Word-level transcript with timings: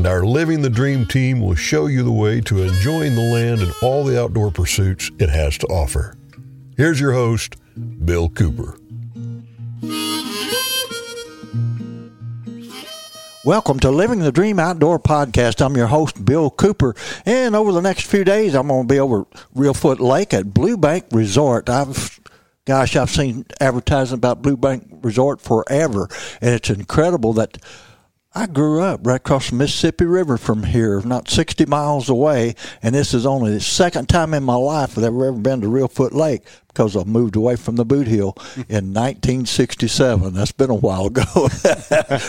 and 0.00 0.06
our 0.06 0.24
Living 0.24 0.62
the 0.62 0.70
Dream 0.70 1.04
team 1.04 1.42
will 1.42 1.54
show 1.54 1.84
you 1.84 2.02
the 2.02 2.10
way 2.10 2.40
to 2.40 2.62
enjoying 2.62 3.14
the 3.14 3.20
land 3.20 3.60
and 3.60 3.70
all 3.82 4.02
the 4.02 4.18
outdoor 4.18 4.50
pursuits 4.50 5.10
it 5.18 5.28
has 5.28 5.58
to 5.58 5.66
offer. 5.66 6.16
Here's 6.74 6.98
your 6.98 7.12
host, 7.12 7.56
Bill 8.06 8.30
Cooper. 8.30 8.78
Welcome 13.44 13.78
to 13.80 13.90
Living 13.90 14.20
the 14.20 14.32
Dream 14.32 14.58
Outdoor 14.58 14.98
Podcast. 14.98 15.62
I'm 15.62 15.76
your 15.76 15.88
host, 15.88 16.24
Bill 16.24 16.48
Cooper. 16.48 16.94
And 17.26 17.54
over 17.54 17.70
the 17.70 17.82
next 17.82 18.06
few 18.06 18.24
days, 18.24 18.54
I'm 18.54 18.68
going 18.68 18.88
to 18.88 18.94
be 18.94 18.98
over 18.98 19.26
Reelfoot 19.54 20.00
Lake 20.00 20.32
at 20.32 20.54
Blue 20.54 20.78
Bank 20.78 21.08
Resort. 21.12 21.68
I've 21.68 22.18
gosh, 22.64 22.96
I've 22.96 23.10
seen 23.10 23.44
advertising 23.60 24.16
about 24.16 24.40
Blue 24.40 24.56
Bank 24.56 24.88
Resort 25.02 25.42
forever, 25.42 26.08
and 26.40 26.54
it's 26.54 26.70
incredible 26.70 27.34
that 27.34 27.58
I 28.32 28.46
grew 28.46 28.80
up 28.80 29.04
right 29.04 29.16
across 29.16 29.50
the 29.50 29.56
Mississippi 29.56 30.04
River 30.04 30.36
from 30.36 30.62
here, 30.62 31.00
not 31.00 31.28
60 31.28 31.66
miles 31.66 32.08
away, 32.08 32.54
and 32.80 32.94
this 32.94 33.12
is 33.12 33.26
only 33.26 33.52
the 33.52 33.60
second 33.60 34.08
time 34.08 34.34
in 34.34 34.44
my 34.44 34.54
life 34.54 34.96
I've 34.96 35.02
ever, 35.02 35.26
ever 35.26 35.38
been 35.38 35.60
to 35.62 35.66
Reelfoot 35.66 36.12
Lake 36.12 36.44
because 36.72 36.96
I 36.96 37.04
moved 37.04 37.36
away 37.36 37.56
from 37.56 37.76
the 37.76 37.86
Bootheel 37.86 38.36
in 38.68 38.94
1967. 38.94 40.34
That's 40.34 40.52
been 40.52 40.70
a 40.70 40.74
while 40.74 41.06
ago, 41.06 41.22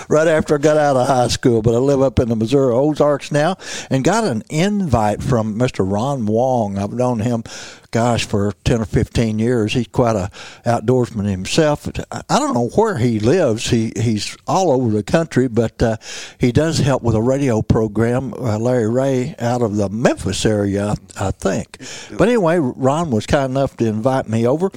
right 0.09 0.27
after 0.27 0.55
I 0.55 0.57
got 0.57 0.77
out 0.77 0.97
of 0.97 1.07
high 1.07 1.27
school. 1.27 1.61
But 1.61 1.75
I 1.75 1.77
live 1.77 2.01
up 2.01 2.19
in 2.19 2.29
the 2.29 2.35
Missouri 2.35 2.73
Ozarks 2.73 3.31
now 3.31 3.57
and 3.89 4.03
got 4.03 4.23
an 4.23 4.43
invite 4.49 5.23
from 5.23 5.57
Mr. 5.57 5.89
Ron 5.89 6.25
Wong. 6.25 6.77
I've 6.77 6.93
known 6.93 7.19
him 7.19 7.43
gosh, 7.91 8.25
for 8.25 8.53
10 8.63 8.81
or 8.81 8.85
15 8.85 9.37
years. 9.37 9.73
He's 9.73 9.87
quite 9.87 10.15
a 10.15 10.31
outdoorsman 10.65 11.29
himself. 11.29 11.87
I 12.11 12.39
don't 12.39 12.53
know 12.53 12.69
where 12.69 12.97
he 12.97 13.19
lives. 13.19 13.69
He 13.69 13.91
He's 13.95 14.35
all 14.47 14.71
over 14.71 14.89
the 14.89 15.03
country, 15.03 15.47
but 15.47 15.81
uh, 15.83 15.97
he 16.39 16.51
does 16.51 16.79
help 16.79 17.03
with 17.03 17.15
a 17.15 17.21
radio 17.21 17.61
program, 17.61 18.33
uh, 18.33 18.57
Larry 18.57 18.89
Rea, 18.89 19.35
out 19.39 19.61
of 19.61 19.75
the 19.75 19.89
Memphis 19.89 20.45
area, 20.45 20.95
I 21.19 21.31
think. 21.31 21.77
But 22.17 22.29
anyway, 22.29 22.57
Ron 22.59 23.11
was 23.11 23.25
kind 23.25 23.51
enough 23.51 23.75
to 23.77 23.85
invite 23.85 24.27
me 24.31 24.47
over, 24.47 24.71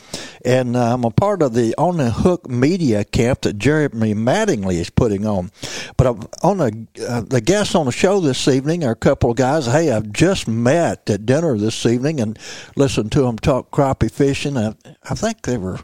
and 0.44 0.76
uh, 0.76 0.94
I'm 0.94 1.04
a 1.04 1.10
part 1.10 1.42
of 1.42 1.54
the 1.54 1.74
On 1.78 1.96
the 1.96 2.10
Hook 2.10 2.48
media 2.48 3.04
camp 3.04 3.42
that 3.42 3.58
Jeremy 3.58 4.14
Mattingly 4.14 4.74
is 4.74 4.90
putting 4.90 5.26
on. 5.26 5.50
But 5.96 6.06
I'm 6.06 6.20
on 6.42 6.58
the, 6.58 6.86
uh, 7.08 7.20
the 7.22 7.40
guests 7.40 7.74
on 7.74 7.86
the 7.86 7.92
show 7.92 8.20
this 8.20 8.48
evening 8.48 8.84
are 8.84 8.92
a 8.92 8.96
couple 8.96 9.30
of 9.30 9.36
guys. 9.36 9.66
Hey, 9.66 9.90
I've 9.90 10.12
just 10.12 10.46
met 10.48 11.08
at 11.08 11.24
dinner 11.26 11.56
this 11.56 11.86
evening 11.86 12.20
and 12.20 12.38
listened 12.76 13.12
to 13.12 13.22
them 13.22 13.38
talk 13.38 13.70
crappie 13.70 14.10
fishing. 14.10 14.56
I, 14.56 14.74
I 15.02 15.14
think 15.14 15.42
they 15.42 15.56
were. 15.56 15.80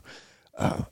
Uh, 0.56 0.82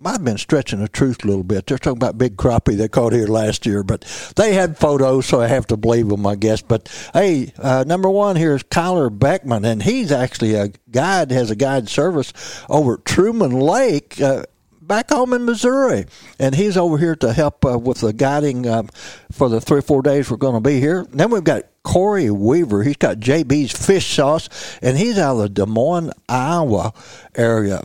might 0.00 0.12
have 0.12 0.24
been 0.24 0.38
stretching 0.38 0.80
the 0.80 0.88
truth 0.88 1.24
a 1.24 1.26
little 1.26 1.44
bit. 1.44 1.66
They're 1.66 1.78
talking 1.78 1.98
about 1.98 2.18
big 2.18 2.36
crappie 2.36 2.76
they 2.76 2.88
caught 2.88 3.12
here 3.12 3.26
last 3.26 3.66
year, 3.66 3.82
but 3.82 4.02
they 4.36 4.54
had 4.54 4.78
photos, 4.78 5.26
so 5.26 5.40
I 5.40 5.48
have 5.48 5.66
to 5.68 5.76
believe 5.76 6.08
them, 6.08 6.26
I 6.26 6.36
guess. 6.36 6.62
But 6.62 6.88
hey, 7.12 7.52
uh, 7.58 7.84
number 7.86 8.08
one 8.08 8.36
here 8.36 8.54
is 8.54 8.62
Kyler 8.62 9.16
Beckman, 9.16 9.64
and 9.64 9.82
he's 9.82 10.10
actually 10.10 10.54
a 10.54 10.68
guide, 10.90 11.30
has 11.30 11.50
a 11.50 11.56
guide 11.56 11.88
service 11.88 12.32
over 12.68 12.94
at 12.94 13.04
Truman 13.04 13.52
Lake. 13.52 14.20
Uh, 14.20 14.44
back 14.80 15.10
home 15.10 15.32
in 15.32 15.44
Missouri, 15.44 16.06
and 16.38 16.54
he's 16.54 16.76
over 16.76 16.98
here 16.98 17.14
to 17.14 17.32
help 17.32 17.64
uh, 17.64 17.78
with 17.78 18.00
the 18.00 18.12
guiding 18.12 18.66
uh, 18.66 18.82
for 19.30 19.48
the 19.48 19.60
three 19.60 19.78
or 19.78 19.82
four 19.82 20.02
days 20.02 20.30
we're 20.30 20.36
going 20.36 20.54
to 20.54 20.60
be 20.60 20.80
here. 20.80 21.06
Then 21.10 21.30
we've 21.30 21.44
got 21.44 21.64
Corey 21.84 22.28
Weaver. 22.30 22.82
He's 22.82 22.96
got 22.96 23.18
JB's 23.18 23.72
Fish 23.72 24.14
Sauce, 24.16 24.48
and 24.82 24.98
he's 24.98 25.18
out 25.18 25.36
of 25.36 25.42
the 25.42 25.48
Des 25.48 25.66
Moines, 25.66 26.10
Iowa 26.28 26.92
area. 27.36 27.84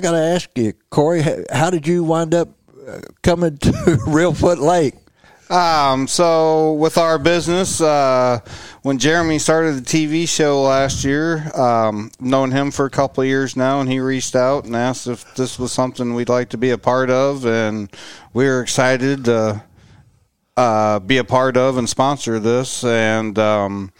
I 0.00 0.02
got 0.02 0.12
to 0.12 0.16
ask 0.16 0.48
you, 0.56 0.72
Corey, 0.88 1.22
how 1.52 1.68
did 1.68 1.86
you 1.86 2.02
wind 2.02 2.34
up 2.34 2.48
uh, 2.88 3.00
coming 3.22 3.58
to 3.58 3.70
Reelfoot 4.06 4.56
Lake? 4.56 4.94
Um, 5.50 6.08
so 6.08 6.72
with 6.72 6.96
our 6.96 7.18
business, 7.18 7.82
uh, 7.82 8.40
when 8.80 8.96
Jeremy 8.96 9.38
started 9.38 9.72
the 9.74 9.82
TV 9.82 10.26
show 10.26 10.62
last 10.62 11.04
year, 11.04 11.54
um, 11.54 12.10
known 12.18 12.50
him 12.50 12.70
for 12.70 12.86
a 12.86 12.90
couple 12.90 13.20
of 13.20 13.28
years 13.28 13.56
now, 13.56 13.82
and 13.82 13.90
he 13.90 14.00
reached 14.00 14.34
out 14.34 14.64
and 14.64 14.74
asked 14.74 15.06
if 15.06 15.34
this 15.34 15.58
was 15.58 15.70
something 15.70 16.14
we'd 16.14 16.30
like 16.30 16.48
to 16.48 16.56
be 16.56 16.70
a 16.70 16.78
part 16.78 17.10
of, 17.10 17.44
and 17.44 17.94
we 18.32 18.46
were 18.46 18.62
excited 18.62 19.26
to 19.26 19.62
uh, 20.56 20.98
be 21.00 21.18
a 21.18 21.24
part 21.24 21.58
of 21.58 21.76
and 21.76 21.90
sponsor 21.90 22.40
this, 22.40 22.84
and 22.84 23.38
um, 23.38 23.92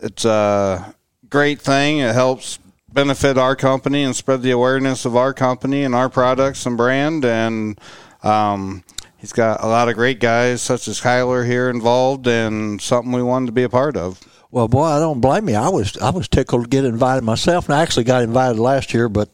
it's 0.00 0.24
a 0.24 0.92
great 1.30 1.60
thing. 1.60 1.98
It 1.98 2.14
helps 2.16 2.58
benefit 2.96 3.36
our 3.36 3.54
company 3.54 4.02
and 4.02 4.16
spread 4.16 4.40
the 4.40 4.50
awareness 4.50 5.04
of 5.04 5.14
our 5.14 5.34
company 5.34 5.84
and 5.84 5.94
our 5.94 6.08
products 6.08 6.64
and 6.64 6.78
brand, 6.78 7.26
and 7.26 7.78
um, 8.22 8.82
he's 9.18 9.34
got 9.34 9.62
a 9.62 9.66
lot 9.66 9.90
of 9.90 9.94
great 9.94 10.18
guys 10.18 10.62
such 10.62 10.88
as 10.88 11.02
Kyler 11.02 11.46
here 11.46 11.68
involved, 11.68 12.26
and 12.26 12.80
something 12.80 13.12
we 13.12 13.22
wanted 13.22 13.46
to 13.46 13.52
be 13.52 13.64
a 13.64 13.68
part 13.68 13.98
of. 13.98 14.18
Well, 14.50 14.66
boy, 14.66 14.84
I 14.84 14.98
don't 14.98 15.20
blame 15.20 15.48
you. 15.50 15.56
I 15.56 15.68
was 15.68 15.98
I 15.98 16.08
was 16.08 16.26
tickled 16.26 16.64
to 16.64 16.68
get 16.68 16.86
invited 16.86 17.22
myself, 17.22 17.66
and 17.66 17.74
I 17.74 17.82
actually 17.82 18.04
got 18.04 18.22
invited 18.22 18.58
last 18.58 18.94
year, 18.94 19.10
but 19.10 19.28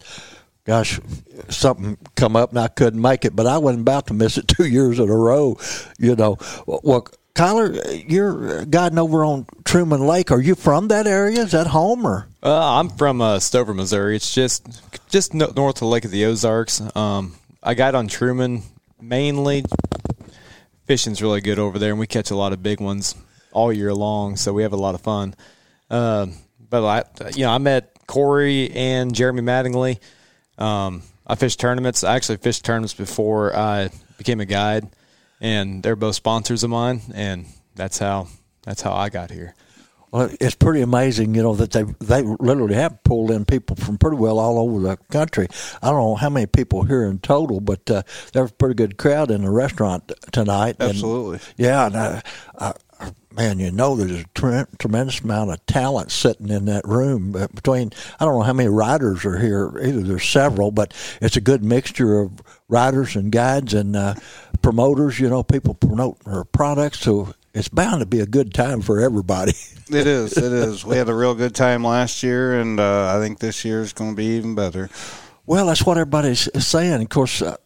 gosh, 0.65 0.99
something 1.49 1.99
come 2.17 2.35
up 2.35 2.51
and 2.51 2.59
I 2.59 2.67
couldn't 2.67 3.01
make 3.01 3.25
it. 3.25 3.37
But 3.37 3.47
I 3.47 3.59
wasn't 3.59 3.83
about 3.83 4.09
to 4.09 4.15
miss 4.15 4.39
it 4.39 4.49
two 4.49 4.67
years 4.67 4.99
in 4.99 5.09
a 5.09 5.17
row, 5.17 5.57
you 6.01 6.17
know. 6.17 6.37
Well, 6.67 7.07
Kyler, 7.35 8.05
you're 8.11 8.65
guiding 8.67 8.99
over 8.99 9.25
on 9.25 9.47
Truman 9.65 10.07
Lake. 10.07 10.31
Are 10.31 10.41
you 10.41 10.55
from 10.55 10.89
that 10.89 11.07
area? 11.07 11.41
Is 11.41 11.53
that 11.53 11.69
home 11.69 12.07
or? 12.07 12.29
Uh, 12.43 12.79
I'm 12.79 12.91
from 12.91 13.21
uh, 13.21 13.39
Stover, 13.39 13.73
Missouri. 13.73 14.17
It's 14.17 14.35
just 14.35 14.83
just 15.09 15.33
north 15.33 15.81
of 15.81 15.83
Lake 15.89 16.05
of 16.05 16.11
the 16.11 16.27
Ozarks. 16.27 16.83
Um, 16.95 17.35
I 17.63 17.75
guide 17.75 17.95
on 17.95 18.09
Truman 18.09 18.63
mainly 19.01 19.65
fishing's 20.87 21.23
really 21.23 21.41
good 21.41 21.59
over 21.59 21.79
there, 21.79 21.91
and 21.91 21.99
we 21.99 22.07
catch 22.07 22.31
a 22.31 22.37
lot 22.37 22.53
of 22.53 22.63
big 22.63 22.81
ones 22.81 23.15
all 23.53 23.73
year 23.73 23.95
long, 23.95 24.37
so 24.37 24.53
we 24.53 24.63
have 24.63 24.73
a 24.73 24.77
lot 24.77 24.95
of 24.95 25.01
fun. 25.01 25.35
Uh, 25.91 26.27
but 26.69 26.85
I, 26.85 27.31
you 27.31 27.45
know, 27.45 27.51
I 27.51 27.59
met 27.59 27.97
Corey 28.07 28.71
and 28.71 29.15
Jeremy 29.15 29.43
Mattingly. 29.43 29.99
Um, 30.59 31.03
I 31.27 31.35
fished 31.35 31.61
tournaments. 31.61 32.05
I 32.05 32.17
actually 32.17 32.39
fished 32.39 32.65
tournaments 32.65 32.95
before 32.95 33.57
I 33.57 33.91
became 34.19 34.41
a 34.41 34.45
guide, 34.45 34.89
and 35.43 35.83
they're 35.83 35.97
both 35.97 36.15
sponsors 36.15 36.63
of 36.63 36.71
mine, 36.71 37.03
and 37.13 37.47
that's 37.75 37.99
how 37.99 38.29
that's 38.63 38.81
how 38.81 38.93
I 38.93 39.11
got 39.11 39.31
here. 39.31 39.55
Well, 40.13 40.31
it's 40.41 40.55
pretty 40.55 40.83
amazing, 40.83 41.35
you 41.35 41.43
know, 41.43 41.55
that 41.55 41.73
they 41.73 41.83
they 42.01 42.23
literally 42.23 42.75
have 42.75 43.03
pulled 43.03 43.31
in 43.31 43.45
people 43.45 43.77
from 43.77 43.99
pretty 43.99 44.19
well 44.19 44.39
all 44.39 44.59
over 44.59 44.81
the 44.81 44.97
country. 45.11 45.49
I 45.83 45.89
don't 45.89 45.99
know 45.99 46.15
how 46.15 46.31
many 46.31 46.47
people 46.47 46.85
here 46.85 47.05
in 47.05 47.19
total, 47.19 47.61
but 47.61 47.91
uh, 47.91 48.03
there 48.33 48.43
was 48.43 48.53
a 48.53 48.55
pretty 48.55 48.75
good 48.75 48.99
crowd 48.99 49.31
in 49.31 49.43
the 49.43 49.51
restaurant 49.51 50.13
tonight. 50.31 50.77
Absolutely. 50.81 51.37
And, 51.37 51.55
yeah, 51.57 51.87
and 51.87 51.97
uh, 51.97 52.21
I, 52.59 52.73
man, 53.35 53.59
you 53.59 53.73
know, 53.73 53.97
there's 53.97 54.21
a 54.21 54.25
tre- 54.35 54.67
tremendous 54.79 55.21
amount 55.21 55.51
of 55.51 55.65
talent 55.65 56.13
sitting 56.13 56.51
in 56.51 56.67
that 56.67 56.87
room. 56.87 57.33
Between, 57.33 57.91
I 58.21 58.25
don't 58.27 58.35
know 58.35 58.43
how 58.43 58.53
many 58.53 58.69
riders 58.69 59.25
are 59.25 59.39
here. 59.39 59.73
Either 59.83 60.03
there's 60.03 60.29
several, 60.29 60.71
but 60.71 60.93
it's 61.23 61.37
a 61.37 61.41
good 61.41 61.65
mixture 61.65 62.21
of 62.21 62.33
riders 62.69 63.17
and 63.17 63.33
guides 63.33 63.73
and 63.75 63.97
uh, 63.97 64.15
promoters. 64.63 65.19
You 65.19 65.29
know, 65.29 65.43
people 65.43 65.75
promote 65.75 66.21
their 66.25 66.45
products, 66.45 67.01
so 67.01 67.35
it's 67.55 67.69
bound 67.69 68.01
to 68.01 68.07
be 68.07 68.21
a 68.21 68.27
good 68.27 68.55
time 68.55 68.81
for 68.81 69.01
everybody. 69.01 69.53
it 69.91 70.07
is. 70.07 70.37
It 70.37 70.53
is. 70.53 70.85
We 70.85 70.97
had 70.97 71.09
a 71.09 71.15
real 71.15 71.35
good 71.35 71.55
time 71.55 71.85
last 71.85 72.23
year, 72.23 72.61
and 72.61 72.81
uh, 72.81 73.15
I 73.15 73.21
think 73.21 73.39
this 73.39 73.65
year 73.65 73.81
is 73.83 73.93
going 73.93 74.13
to 74.13 74.17
be 74.17 74.37
even 74.37 74.55
better. 74.55 74.89
Well, 75.45 75.67
that's 75.67 75.85
what 75.85 75.99
everybody's 75.99 76.49
saying. 76.65 77.03
Of 77.03 77.09
course, 77.09 77.43
uh, 77.43 77.57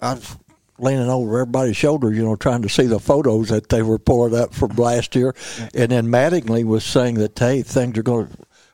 I've 0.00 0.38
leaning 0.80 1.10
over 1.10 1.40
everybody's 1.40 1.76
shoulder, 1.76 2.12
you 2.12 2.24
know, 2.24 2.36
trying 2.36 2.62
to 2.62 2.68
see 2.68 2.86
the 2.86 2.98
photos 2.98 3.50
that 3.50 3.68
they 3.68 3.82
were 3.82 3.98
pulling 3.98 4.34
up 4.34 4.54
from 4.54 4.70
last 4.76 5.14
year. 5.14 5.34
And 5.74 5.90
then 5.90 6.06
Mattingly 6.06 6.64
was 6.64 6.84
saying 6.84 7.16
that 7.16 7.38
hey, 7.38 7.62
things 7.62 7.98
are 7.98 8.02
going 8.02 8.28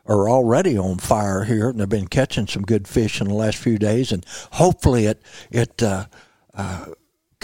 are 0.07 0.29
already 0.29 0.79
on 0.79 0.99
fire 0.99 1.45
here, 1.45 1.69
and 1.69 1.81
they've 1.81 1.89
been 1.89 2.07
catching 2.07 2.47
some 2.47 2.63
good 2.63 2.87
fish 2.87 3.21
in 3.21 3.27
the 3.27 3.35
last 3.35 3.57
few 3.57 3.77
days, 3.77 4.13
and 4.13 4.25
hopefully 4.53 5.07
it 5.07 5.21
it. 5.51 5.83
Uh, 5.83 6.07
uh, 6.55 6.87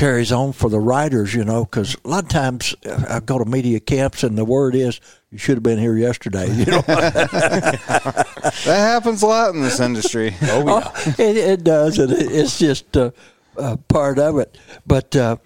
carries 0.03 0.33
on 0.33 0.53
for 0.53 0.69
the 0.69 0.81
writers, 0.81 1.33
you 1.33 1.45
know, 1.45 1.65
because 1.65 1.97
a 2.05 2.09
lot 2.09 2.25
of 2.25 2.29
times 2.29 2.75
uh, 2.85 3.05
I 3.09 3.21
go 3.21 3.39
to 3.39 3.45
media 3.45 3.79
camps 3.79 4.25
and 4.25 4.37
the 4.37 4.45
word 4.45 4.75
is 4.75 5.01
you 5.31 5.39
should 5.39 5.59
have 5.59 5.63
been 5.63 5.79
here 5.79 5.97
yesterday. 5.97 6.53
You 6.53 6.65
know, 6.65 6.81
that 6.89 8.19
happens 8.67 9.23
a 9.23 9.27
lot 9.29 9.55
in 9.55 9.63
this 9.63 9.79
industry. 9.79 10.35
Oh, 10.43 10.67
yeah. 10.67 10.91
oh 10.93 11.15
it, 11.19 11.37
it, 11.37 11.65
does, 11.65 12.01
and 12.01 12.13
it's 12.13 12.59
just 12.59 12.97
uh, 12.97 13.13
uh, 13.57 13.77
part 13.87 14.19
of 14.19 14.39
it. 14.39 14.59
But 14.85 15.15
uh, 15.15 15.37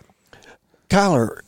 Kyler, 0.89 1.41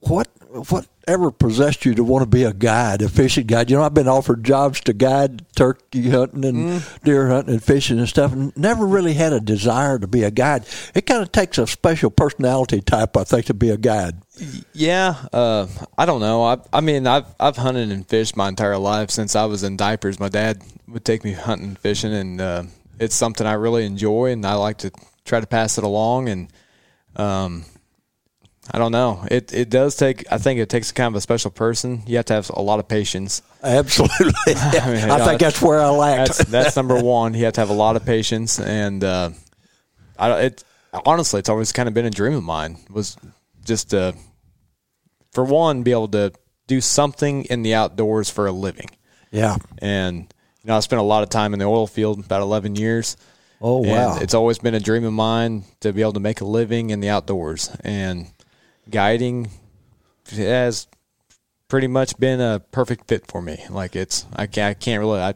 what 0.00 0.28
what 0.68 0.86
ever 1.06 1.30
possessed 1.30 1.84
you 1.84 1.94
to 1.94 2.04
want 2.04 2.22
to 2.22 2.26
be 2.28 2.42
a 2.44 2.52
guide, 2.52 3.02
a 3.02 3.08
fishing 3.08 3.46
guide? 3.46 3.70
You 3.70 3.76
know, 3.76 3.82
I've 3.82 3.94
been 3.94 4.08
offered 4.08 4.44
jobs 4.44 4.80
to 4.82 4.92
guide 4.92 5.44
turkey 5.54 6.10
hunting 6.10 6.44
and 6.44 6.56
Mm. 6.80 7.02
deer 7.04 7.28
hunting 7.28 7.54
and 7.54 7.62
fishing 7.62 7.98
and 7.98 8.08
stuff, 8.08 8.32
and 8.32 8.56
never 8.56 8.86
really 8.86 9.14
had 9.14 9.32
a 9.32 9.40
desire 9.40 9.98
to 9.98 10.06
be 10.06 10.22
a 10.24 10.30
guide. 10.30 10.64
It 10.94 11.06
kind 11.06 11.22
of 11.22 11.32
takes 11.32 11.58
a 11.58 11.66
special 11.66 12.10
personality 12.10 12.80
type, 12.80 13.16
I 13.16 13.24
think, 13.24 13.46
to 13.46 13.54
be 13.54 13.70
a 13.70 13.76
guide. 13.76 14.16
Yeah, 14.72 15.14
uh, 15.32 15.66
I 15.96 16.06
don't 16.06 16.20
know. 16.20 16.42
I, 16.44 16.56
I 16.72 16.80
mean, 16.80 17.06
I've 17.06 17.26
I've 17.38 17.56
hunted 17.56 17.90
and 17.92 18.06
fished 18.06 18.36
my 18.36 18.48
entire 18.48 18.78
life 18.78 19.10
since 19.10 19.36
I 19.36 19.44
was 19.44 19.62
in 19.62 19.76
diapers. 19.76 20.18
My 20.18 20.28
dad 20.28 20.62
would 20.88 21.04
take 21.04 21.22
me 21.24 21.32
hunting, 21.32 21.68
and 21.68 21.78
fishing, 21.78 22.12
and 22.12 22.40
uh, 22.40 22.62
it's 22.98 23.14
something 23.14 23.46
I 23.46 23.52
really 23.52 23.86
enjoy, 23.86 24.32
and 24.32 24.44
I 24.44 24.54
like 24.54 24.78
to 24.78 24.90
try 25.24 25.38
to 25.40 25.46
pass 25.46 25.78
it 25.78 25.84
along. 25.84 26.28
And 26.28 26.48
um, 27.16 27.64
I 28.70 28.78
don't 28.78 28.92
know. 28.92 29.26
It 29.30 29.52
it 29.52 29.68
does 29.68 29.96
take. 29.96 30.24
I 30.32 30.38
think 30.38 30.58
it 30.58 30.68
takes 30.68 30.90
kind 30.90 31.08
of 31.08 31.16
a 31.16 31.20
special 31.20 31.50
person. 31.50 32.02
You 32.06 32.16
have 32.16 32.24
to 32.26 32.34
have 32.34 32.50
a 32.50 32.62
lot 32.62 32.78
of 32.78 32.88
patience. 32.88 33.42
Absolutely. 33.62 34.32
I, 34.46 34.86
mean, 34.86 34.96
yeah, 35.08 35.24
think 35.24 35.40
that's 35.40 35.60
where 35.60 35.80
I 35.80 35.90
lacked. 35.90 36.38
That's 36.38 36.50
that's 36.50 36.76
number 36.76 37.00
one. 37.00 37.34
You 37.34 37.44
have 37.44 37.54
to 37.54 37.60
have 37.60 37.70
a 37.70 37.74
lot 37.74 37.96
of 37.96 38.06
patience, 38.06 38.58
and 38.58 39.04
uh, 39.04 39.30
I 40.18 40.40
it 40.40 40.64
honestly, 41.04 41.40
it's 41.40 41.48
always 41.48 41.72
kind 41.72 41.88
of 41.88 41.94
been 41.94 42.06
a 42.06 42.10
dream 42.10 42.34
of 42.34 42.42
mine. 42.42 42.78
Was 42.90 43.18
just 43.64 43.92
uh, 43.92 44.12
for 45.32 45.44
one, 45.44 45.82
be 45.82 45.90
able 45.90 46.08
to 46.08 46.32
do 46.66 46.80
something 46.80 47.44
in 47.44 47.62
the 47.62 47.74
outdoors 47.74 48.30
for 48.30 48.46
a 48.46 48.52
living, 48.52 48.88
yeah. 49.30 49.56
and 49.78 50.32
you 50.62 50.68
know, 50.68 50.76
I 50.76 50.80
spent 50.80 51.00
a 51.00 51.04
lot 51.04 51.22
of 51.22 51.28
time 51.28 51.52
in 51.52 51.58
the 51.58 51.66
oil 51.66 51.86
field, 51.86 52.18
about 52.24 52.40
eleven 52.40 52.76
years. 52.76 53.18
Oh, 53.60 53.82
and 53.82 53.92
wow. 53.92 54.18
It's 54.20 54.34
always 54.34 54.58
been 54.58 54.74
a 54.74 54.80
dream 54.80 55.04
of 55.04 55.12
mine 55.12 55.64
to 55.80 55.92
be 55.92 56.02
able 56.02 56.14
to 56.14 56.20
make 56.20 56.40
a 56.40 56.44
living 56.44 56.90
in 56.90 57.00
the 57.00 57.10
outdoors, 57.10 57.70
and 57.84 58.26
guiding 58.90 59.50
has 60.30 60.86
pretty 61.68 61.86
much 61.86 62.18
been 62.18 62.40
a 62.40 62.60
perfect 62.72 63.08
fit 63.08 63.26
for 63.26 63.42
me. 63.42 63.64
Like 63.70 63.96
it's, 63.96 64.26
I 64.34 64.46
can't, 64.46 64.70
I 64.70 64.74
can't 64.74 65.00
really, 65.00 65.20
I, 65.20 65.34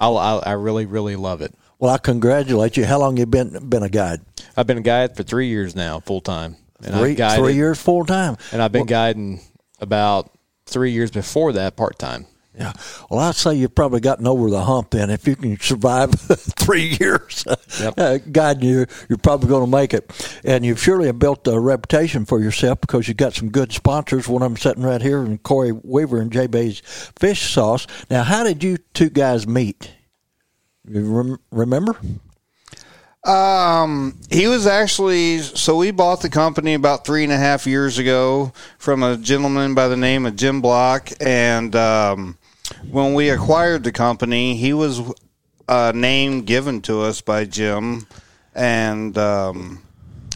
I'll, 0.00 0.18
I, 0.18 0.38
I 0.38 0.52
really, 0.52 0.86
really 0.86 1.16
love 1.16 1.40
it. 1.42 1.54
Well, 1.78 1.90
I 1.90 1.98
congratulate 1.98 2.76
you. 2.76 2.84
How 2.84 2.98
long 2.98 3.16
you 3.16 3.24
been 3.26 3.68
been 3.68 3.82
a 3.82 3.88
guide? 3.88 4.20
I've 4.56 4.66
been 4.66 4.78
a 4.78 4.82
guide 4.82 5.16
for 5.16 5.22
three 5.22 5.48
years 5.48 5.74
now, 5.74 6.00
full 6.00 6.20
time. 6.20 6.56
And 6.84 6.94
Three, 6.94 7.14
guided, 7.14 7.42
three 7.42 7.54
years 7.54 7.80
full 7.80 8.04
time. 8.04 8.36
and 8.52 8.62
I've 8.62 8.72
been 8.72 8.86
guiding 8.86 9.40
about 9.80 10.30
three 10.66 10.92
years 10.92 11.10
before 11.10 11.52
that 11.54 11.76
part 11.76 11.98
time. 11.98 12.26
Yeah. 12.58 12.72
Well, 13.08 13.20
I'd 13.20 13.36
say 13.36 13.54
you've 13.54 13.74
probably 13.74 14.00
gotten 14.00 14.26
over 14.26 14.50
the 14.50 14.62
hump 14.62 14.90
then. 14.90 15.08
If 15.08 15.26
you 15.26 15.36
can 15.36 15.58
survive 15.60 16.10
three 16.20 16.96
years 17.00 17.44
Yep. 17.80 17.94
uh, 17.96 18.18
guiding 18.18 18.68
you, 18.68 18.86
you're 19.08 19.18
probably 19.18 19.48
going 19.48 19.64
to 19.64 19.70
make 19.70 19.94
it. 19.94 20.40
And 20.44 20.64
you've 20.66 20.82
surely 20.82 21.10
built 21.12 21.46
a 21.46 21.58
reputation 21.58 22.24
for 22.26 22.40
yourself 22.40 22.80
because 22.80 23.06
you've 23.06 23.16
got 23.16 23.34
some 23.34 23.50
good 23.50 23.72
sponsors. 23.72 24.26
One 24.28 24.42
of 24.42 24.50
them 24.50 24.56
sitting 24.56 24.82
right 24.82 25.00
here, 25.00 25.22
and 25.22 25.40
Corey 25.42 25.72
Weaver 25.72 26.20
and 26.20 26.30
JB's 26.30 26.80
Fish 27.18 27.50
Sauce. 27.52 27.86
Now, 28.10 28.24
how 28.24 28.42
did 28.42 28.64
you 28.64 28.78
two 28.94 29.10
guys 29.10 29.46
meet? 29.46 29.92
You 30.88 31.02
rem- 31.02 31.40
remember? 31.52 31.96
Um, 33.24 34.18
he 34.30 34.46
was 34.48 34.66
actually 34.66 35.38
so 35.40 35.76
we 35.76 35.90
bought 35.90 36.22
the 36.22 36.30
company 36.30 36.72
about 36.72 37.04
three 37.04 37.22
and 37.22 37.32
a 37.32 37.36
half 37.36 37.66
years 37.66 37.98
ago 37.98 38.52
from 38.78 39.02
a 39.02 39.18
gentleman 39.18 39.74
by 39.74 39.88
the 39.88 39.96
name 39.96 40.24
of 40.24 40.36
Jim 40.36 40.62
Block, 40.62 41.10
and 41.20 41.76
um, 41.76 42.38
when 42.90 43.14
we 43.14 43.30
acquired 43.30 43.84
the 43.84 43.92
company, 43.92 44.56
he 44.56 44.72
was 44.72 45.00
a 45.68 45.92
name 45.92 46.42
given 46.42 46.82
to 46.82 47.02
us 47.02 47.20
by 47.20 47.44
Jim, 47.44 48.06
and 48.54 49.16
um, 49.16 49.82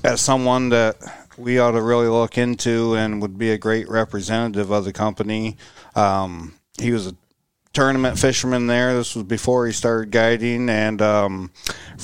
as 0.03 0.21
someone 0.21 0.69
that 0.71 0.97
we 1.37 1.59
ought 1.59 1.73
to 1.73 1.83
really 1.83 2.09
look 2.09 2.39
into 2.39 2.95
and 2.95 3.21
would 3.21 3.37
be 3.39 3.51
a 3.51 3.59
great 3.59 3.89
representative 3.89 4.71
of 4.71 4.85
the 4.85 4.93
company. 4.93 5.57
Um, 5.97 6.55
he 6.79 6.93
was 6.93 7.09
a 7.09 7.17
tournament 7.73 8.19
fisherman 8.19 8.69
there. 8.69 8.95
This 8.95 9.15
was 9.15 9.25
before 9.25 9.67
he 9.67 9.73
started 9.73 10.11
guiding, 10.11 10.69
and 10.69 11.03
um, 11.03 11.51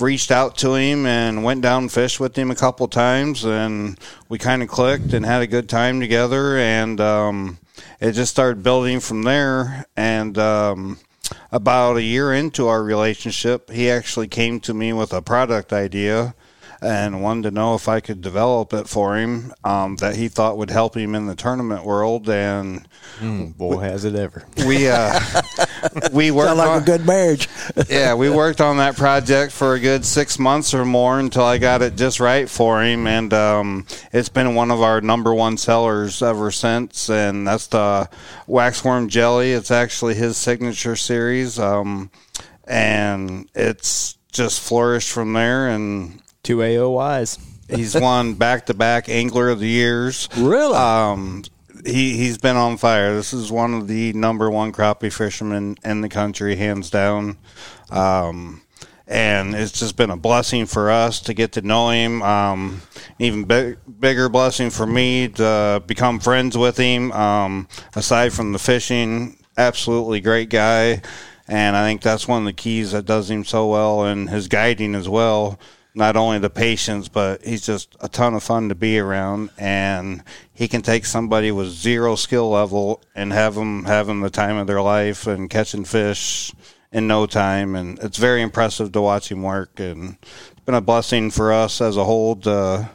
reached 0.00 0.31
out 0.31 0.59
to 0.59 0.75
him 0.75 1.06
and 1.06 1.44
went 1.44 1.62
down 1.62 1.85
and 1.85 1.93
fished 1.93 2.21
with 2.21 2.37
him 2.37 2.50
a 2.50 2.56
couple 2.56 2.88
times, 2.88 3.44
and 3.44 3.99
we 4.29 4.38
kind 4.38 4.62
of 4.62 4.69
clicked 4.69 5.12
and 5.12 5.25
had 5.25 5.43
a 5.43 5.47
good 5.47 5.69
time 5.69 6.00
together, 6.00 6.59
and 6.59 7.00
um, 7.00 7.59
it 8.00 8.12
just 8.12 8.32
started 8.32 8.62
building 8.62 9.00
from 9.00 9.23
there. 9.23 9.87
And 9.97 10.37
um, 10.38 10.99
about 11.52 11.97
a 11.97 12.02
year 12.02 12.32
into 12.32 12.67
our 12.67 12.82
relationship, 12.82 13.70
he 13.70 13.91
actually 13.91 14.29
came 14.29 14.61
to 14.61 14.75
me 14.75 14.93
with 14.93 15.12
a 15.12 15.23
product 15.23 15.73
idea. 15.73 16.35
And 16.82 17.23
wanted 17.23 17.43
to 17.43 17.50
know 17.50 17.75
if 17.75 17.88
I 17.88 18.00
could 18.00 18.23
develop 18.23 18.73
it 18.73 18.88
for 18.88 19.19
him 19.19 19.52
um, 19.64 19.97
that 19.97 20.17
he 20.17 20.29
thought 20.29 20.56
would 20.56 20.70
help 20.70 20.97
him 20.97 21.14
in 21.14 21.26
the 21.26 21.35
tournament 21.35 21.85
world, 21.85 22.26
and 22.31 22.88
Boy, 23.20 23.76
has 23.81 24.06
it 24.06 24.14
ever. 24.14 24.46
we 24.67 24.88
uh, 24.88 25.20
we 26.12 26.31
worked 26.31 26.49
Sound 26.49 26.59
like 26.59 26.69
on, 26.69 26.82
a 26.82 26.85
good 26.85 27.06
marriage. 27.06 27.49
yeah, 27.88 28.15
we 28.15 28.31
worked 28.31 28.61
on 28.61 28.79
that 28.79 28.97
project 28.97 29.53
for 29.53 29.75
a 29.75 29.81
good 29.81 30.05
six 30.05 30.38
months 30.38 30.75
or 30.75 30.85
more 30.85 31.19
until 31.19 31.44
I 31.44 31.59
got 31.59 31.82
it 31.82 31.97
just 31.97 32.21
right 32.21 32.49
for 32.49 32.82
him, 32.82 33.06
and 33.06 33.32
um, 33.32 33.87
it's 34.12 34.29
been 34.29 34.55
one 34.55 34.71
of 34.71 34.82
our 34.82 35.00
number 35.00 35.35
one 35.35 35.56
sellers 35.56 36.23
ever 36.23 36.50
since. 36.50 37.09
And 37.09 37.47
that's 37.47 37.67
the 37.69 38.09
waxworm 38.47 39.09
jelly. 39.09 39.53
It's 39.53 39.71
actually 39.71 40.15
his 40.15 40.37
signature 40.37 40.97
series, 40.97 41.59
um, 41.59 42.11
and 42.65 43.49
it's 43.55 44.19
just 44.32 44.61
flourished 44.61 45.11
from 45.11 45.32
there. 45.32 45.69
And 45.69 46.23
Two 46.43 46.59
AOYs. 46.59 47.38
he's 47.69 47.94
won 47.94 48.35
back 48.35 48.67
to 48.67 48.75
back 48.75 49.09
Angler 49.09 49.49
of 49.50 49.61
the 49.61 49.69
Years. 49.69 50.29
Really? 50.37 50.75
Um, 50.75 51.43
he 51.85 52.17
he's 52.17 52.38
been 52.38 52.56
on 52.56 52.77
fire. 52.77 53.15
This 53.15 53.32
is 53.32 53.50
one 53.50 53.75
of 53.75 53.88
the 53.88 54.12
number 54.12 54.50
one 54.50 54.73
crappie 54.73 55.12
fishermen 55.12 55.77
in 55.85 56.00
the 56.00 56.09
country, 56.09 56.56
hands 56.56 56.91
down. 56.91 57.38
Um, 57.91 58.62
and 59.06 59.56
it's 59.56 59.73
just 59.73 59.97
been 59.97 60.11
a 60.11 60.17
blessing 60.17 60.67
for 60.67 60.88
us 60.91 61.21
to 61.23 61.35
get 61.35 61.53
to 61.53 61.62
know 61.62 61.91
him. 61.91 62.23
Um, 62.23 62.82
even 63.19 63.44
big, 63.44 63.79
bigger 63.99 64.29
blessing 64.29 64.71
for 64.71 64.87
me 64.87 65.29
to 65.29 65.82
become 65.85 66.21
friends 66.21 66.56
with 66.56 66.77
him. 66.77 67.11
Um, 67.11 67.67
aside 67.97 68.32
from 68.32 68.53
the 68.53 68.61
fishing, 68.61 69.37
absolutely 69.59 70.21
great 70.21 70.49
guy. 70.49 71.03
And 71.49 71.77
I 71.77 71.88
think 71.88 72.03
that's 72.03 72.29
one 72.29 72.43
of 72.43 72.47
the 72.47 72.53
keys 72.53 72.93
that 72.93 73.06
does 73.06 73.29
him 73.29 73.44
so 73.44 73.67
well, 73.67 74.05
and 74.05 74.31
his 74.31 74.47
guiding 74.47 74.94
as 74.94 75.09
well 75.09 75.59
not 75.94 76.16
only 76.16 76.38
the 76.38 76.50
patience, 76.50 77.08
but 77.08 77.44
he's 77.44 77.64
just 77.64 77.96
a 78.00 78.08
ton 78.08 78.34
of 78.34 78.42
fun 78.42 78.69
to 78.69 78.75
be 78.75 78.98
around. 78.98 79.50
And 79.58 80.22
he 80.52 80.69
can 80.69 80.82
take 80.82 81.04
somebody 81.04 81.50
with 81.50 81.69
zero 81.69 82.14
skill 82.14 82.50
level 82.50 83.02
and 83.14 83.32
have 83.32 83.54
them 83.54 83.84
having 83.84 84.20
the 84.20 84.31
time 84.31 84.56
of 84.56 84.66
their 84.66 84.82
life 84.82 85.26
and 85.26 85.50
catching 85.50 85.84
fish 85.84 86.53
in 86.93 87.06
no 87.06 87.26
time. 87.26 87.74
And 87.74 87.98
it's 88.00 88.19
very 88.19 88.43
impressive 88.43 88.93
to 88.93 89.00
watch 89.00 89.31
him 89.31 89.43
work. 89.43 89.81
And 89.81 90.17
it's 90.22 90.60
been 90.65 90.74
a 90.74 90.81
blessing 90.81 91.31
for 91.31 91.53
us 91.53 91.81
as 91.81 91.96
a 91.96 92.05
whole 92.05 92.36
to 92.36 92.91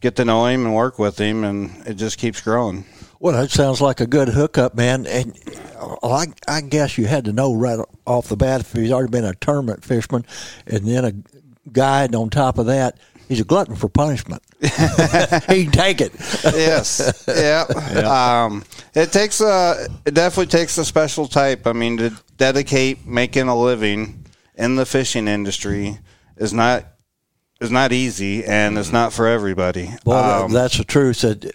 get 0.00 0.16
to 0.16 0.24
know 0.24 0.46
him 0.46 0.66
and 0.66 0.74
work 0.74 0.98
with 0.98 1.18
him. 1.18 1.44
And 1.44 1.86
it 1.86 1.94
just 1.94 2.18
keeps 2.18 2.40
growing. 2.40 2.84
Well, 3.18 3.38
that 3.38 3.50
sounds 3.50 3.82
like 3.82 4.00
a 4.00 4.06
good 4.06 4.28
hookup, 4.28 4.74
man. 4.74 5.06
And 5.06 5.38
I, 6.02 6.28
I 6.48 6.62
guess 6.62 6.96
you 6.96 7.04
had 7.06 7.26
to 7.26 7.34
know 7.34 7.52
right 7.52 7.78
off 8.06 8.28
the 8.28 8.36
bat 8.36 8.62
if 8.62 8.72
he's 8.72 8.90
already 8.90 9.10
been 9.10 9.26
a 9.26 9.34
tournament 9.34 9.84
fisherman, 9.84 10.24
and 10.66 10.86
then 10.86 11.04
a 11.04 11.12
guide 11.72 12.14
on 12.14 12.30
top 12.30 12.58
of 12.58 12.66
that. 12.66 12.98
He's 13.28 13.40
a 13.40 13.44
glutton 13.44 13.76
for 13.76 13.88
punishment. 13.88 14.42
he 14.60 14.68
can 14.68 15.70
take 15.70 16.00
it. 16.00 16.12
yes. 16.44 17.24
Yeah. 17.28 17.64
Um, 18.44 18.64
it 18.94 19.12
takes 19.12 19.40
a. 19.40 19.86
It 20.04 20.14
definitely 20.14 20.50
takes 20.50 20.76
a 20.78 20.84
special 20.84 21.28
type. 21.28 21.66
I 21.66 21.72
mean, 21.72 21.96
to 21.98 22.12
dedicate 22.38 23.06
making 23.06 23.46
a 23.46 23.56
living 23.56 24.26
in 24.56 24.74
the 24.74 24.84
fishing 24.84 25.28
industry 25.28 25.98
is 26.36 26.52
not 26.52 26.86
is 27.60 27.70
not 27.70 27.92
easy, 27.92 28.44
and 28.44 28.76
it's 28.76 28.90
not 28.90 29.12
for 29.12 29.28
everybody. 29.28 29.90
Well, 30.04 30.44
Um, 30.46 30.52
that's 30.52 30.78
the 30.78 30.84
truth. 30.84 31.20
That 31.20 31.52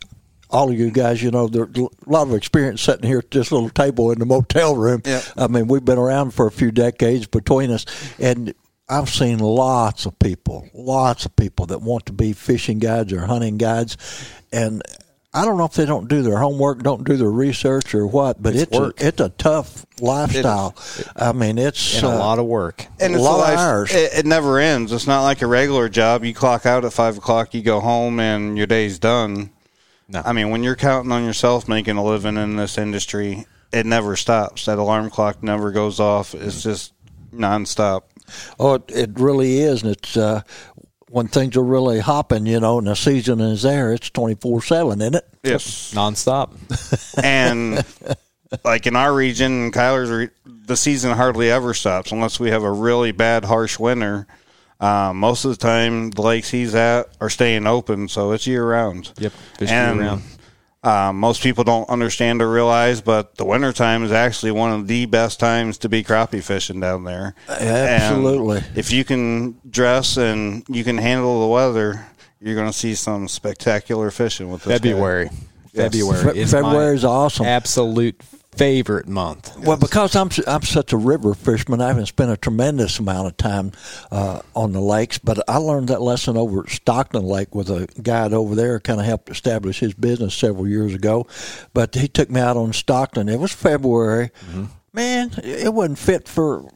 all 0.49 0.69
of 0.71 0.79
you 0.79 0.91
guys, 0.91 1.21
you 1.21 1.31
know, 1.31 1.47
there's 1.47 1.75
a 1.77 1.87
lot 2.05 2.27
of 2.27 2.33
experience 2.35 2.81
sitting 2.81 3.05
here 3.09 3.17
at 3.19 3.31
this 3.31 3.51
little 3.51 3.69
table 3.69 4.11
in 4.11 4.19
the 4.19 4.25
motel 4.25 4.77
room. 4.77 5.01
Yeah. 5.03 5.21
I 5.35 5.47
mean, 5.47 5.67
we've 5.67 5.83
been 5.83 5.97
around 5.97 6.31
for 6.33 6.47
a 6.47 6.51
few 6.51 6.71
decades 6.71 7.27
between 7.27 7.69
us, 7.71 7.85
and 8.17 8.53
I've 8.87 9.09
seen 9.09 9.39
lots 9.39 10.05
of 10.05 10.17
people, 10.19 10.67
lots 10.73 11.25
of 11.25 11.35
people 11.35 11.65
that 11.67 11.81
want 11.81 12.05
to 12.07 12.13
be 12.13 12.33
fishing 12.33 12.79
guides 12.79 13.11
or 13.13 13.25
hunting 13.25 13.57
guides, 13.57 13.97
and 14.51 14.81
I 15.33 15.43
don't 15.43 15.57
know 15.57 15.65
if 15.65 15.73
they 15.73 15.85
don't 15.85 16.07
do 16.07 16.21
their 16.21 16.37
homework, 16.37 16.81
don't 16.83 17.03
do 17.03 17.17
their 17.17 17.29
research, 17.31 17.93
or 17.95 18.05
what. 18.07 18.41
But 18.41 18.55
it's 18.55 18.71
work. 18.71 19.01
a, 19.01 19.07
it's 19.07 19.19
a 19.19 19.29
tough 19.29 19.85
lifestyle. 19.99 20.75
I 21.15 21.33
mean, 21.33 21.57
it's 21.57 21.95
And 21.97 22.05
a 22.05 22.09
uh, 22.11 22.17
lot 22.19 22.39
of 22.39 22.45
work. 22.45 22.85
and 22.99 23.13
a 23.13 23.17
it's 23.17 23.23
lot 23.25 23.49
a 23.49 23.53
of 23.53 23.59
hours. 23.59 23.93
It, 23.93 24.13
it 24.19 24.25
never 24.25 24.59
ends. 24.59 24.91
It's 24.93 25.07
not 25.07 25.23
like 25.23 25.41
a 25.41 25.47
regular 25.47 25.89
job. 25.89 26.23
You 26.23 26.33
clock 26.33 26.65
out 26.65 26.85
at 26.85 26.93
five 26.93 27.17
o'clock, 27.17 27.53
you 27.53 27.63
go 27.63 27.79
home, 27.81 28.19
and 28.19 28.55
your 28.57 28.67
day's 28.67 28.97
done. 28.99 29.49
No. 30.07 30.21
I 30.23 30.31
mean, 30.31 30.51
when 30.51 30.61
you're 30.63 30.75
counting 30.75 31.11
on 31.11 31.25
yourself 31.25 31.67
making 31.67 31.97
a 31.97 32.03
living 32.03 32.37
in 32.37 32.55
this 32.55 32.77
industry, 32.77 33.47
it 33.73 33.85
never 33.87 34.15
stops. 34.15 34.65
That 34.67 34.77
alarm 34.77 35.09
clock 35.09 35.41
never 35.41 35.71
goes 35.71 35.99
off. 35.99 36.35
It's 36.35 36.61
just 36.61 36.93
nonstop. 37.33 38.03
Oh, 38.59 38.75
it, 38.75 38.83
it 38.89 39.19
really 39.19 39.59
is, 39.59 39.83
and 39.83 39.91
it's 39.91 40.17
uh, 40.17 40.41
when 41.09 41.27
things 41.27 41.55
are 41.55 41.63
really 41.63 41.99
hopping, 41.99 42.45
you 42.45 42.59
know, 42.59 42.77
and 42.77 42.87
the 42.87 42.95
season 42.95 43.39
is 43.39 43.61
there, 43.63 43.93
it's 43.93 44.09
twenty 44.09 44.35
four 44.35 44.61
seven, 44.61 45.01
isn't 45.01 45.15
it? 45.15 45.27
Yes. 45.43 45.93
nonstop. 45.93 46.53
and 47.23 47.85
like 48.63 48.87
in 48.87 48.95
our 48.95 49.13
region, 49.13 49.71
Kyler's, 49.71 50.09
re- 50.09 50.29
the 50.45 50.77
season 50.77 51.11
hardly 51.11 51.51
ever 51.51 51.73
stops 51.73 52.11
unless 52.11 52.39
we 52.39 52.49
have 52.49 52.63
a 52.63 52.71
really 52.71 53.11
bad, 53.11 53.45
harsh 53.45 53.79
winter. 53.79 54.27
Um, 54.79 55.17
most 55.17 55.45
of 55.45 55.51
the 55.51 55.57
time, 55.57 56.11
the 56.11 56.21
lakes 56.21 56.49
he's 56.49 56.75
at 56.75 57.07
are 57.21 57.29
staying 57.29 57.65
open, 57.65 58.07
so 58.09 58.33
it's 58.33 58.45
year 58.45 58.67
round. 58.67 59.13
Yep, 59.17 59.31
fishing 59.57 59.75
and 59.75 59.99
year-round. 59.99 60.21
Um, 60.85 61.19
most 61.19 61.41
people 61.41 61.63
don't 61.63 61.89
understand 61.89 62.41
or 62.41 62.49
realize, 62.49 63.01
but 63.01 63.35
the 63.35 63.45
winter 63.45 63.73
time 63.73 64.03
is 64.03 64.11
actually 64.11 64.51
one 64.51 64.71
of 64.71 64.87
the 64.87 65.05
best 65.07 65.39
times 65.39 65.79
to 65.79 65.89
be 65.89 66.03
crappie 66.03 66.43
fishing 66.43 66.79
down 66.79 67.03
there. 67.03 67.33
Absolutely. 67.49 68.57
And 68.57 68.77
if 68.77 68.91
you 68.91 69.03
can 69.03 69.59
dress 69.67 70.17
and 70.17 70.63
you 70.69 70.83
can 70.83 70.97
handle 70.97 71.41
the 71.41 71.47
weather, 71.47 72.05
you're 72.39 72.55
going 72.55 72.71
to 72.71 72.77
see 72.77 72.93
some 72.93 73.27
spectacular 73.27 74.11
fishing 74.11 74.51
with 74.51 74.63
this 74.63 74.79
guy. 74.79 74.89
February. 74.89 75.29
Yes. 75.73 75.91
February 75.91 76.37
is 76.37 76.51
February 76.51 76.95
is 76.95 77.03
awesome. 77.03 77.45
Absolute 77.47 78.21
favorite 78.57 79.07
month. 79.07 79.55
Well, 79.57 79.77
because 79.77 80.15
I'm 80.15 80.29
I'm 80.47 80.61
such 80.61 80.93
a 80.93 80.97
river 80.97 81.33
fisherman, 81.33 81.81
I 81.81 81.87
haven't 81.87 82.07
spent 82.07 82.31
a 82.31 82.37
tremendous 82.37 82.99
amount 82.99 83.27
of 83.27 83.37
time 83.37 83.71
uh, 84.11 84.41
on 84.55 84.71
the 84.71 84.81
lakes. 84.81 85.17
But 85.17 85.47
I 85.47 85.57
learned 85.57 85.89
that 85.89 86.01
lesson 86.01 86.37
over 86.37 86.61
at 86.61 86.69
Stockton 86.69 87.23
Lake 87.23 87.53
with 87.53 87.69
a 87.69 87.87
guide 88.01 88.33
over 88.33 88.55
there. 88.55 88.79
Kind 88.79 88.99
of 88.99 89.05
helped 89.05 89.29
establish 89.29 89.79
his 89.79 89.93
business 89.93 90.33
several 90.33 90.67
years 90.67 90.93
ago. 90.93 91.27
But 91.73 91.95
he 91.95 92.07
took 92.07 92.29
me 92.29 92.41
out 92.41 92.57
on 92.57 92.73
Stockton. 92.73 93.29
It 93.29 93.39
was 93.39 93.51
February. 93.51 94.31
Man, 94.93 95.31
it 95.43 95.73
wasn't 95.73 95.99
fit 95.99 96.27
for 96.27 96.69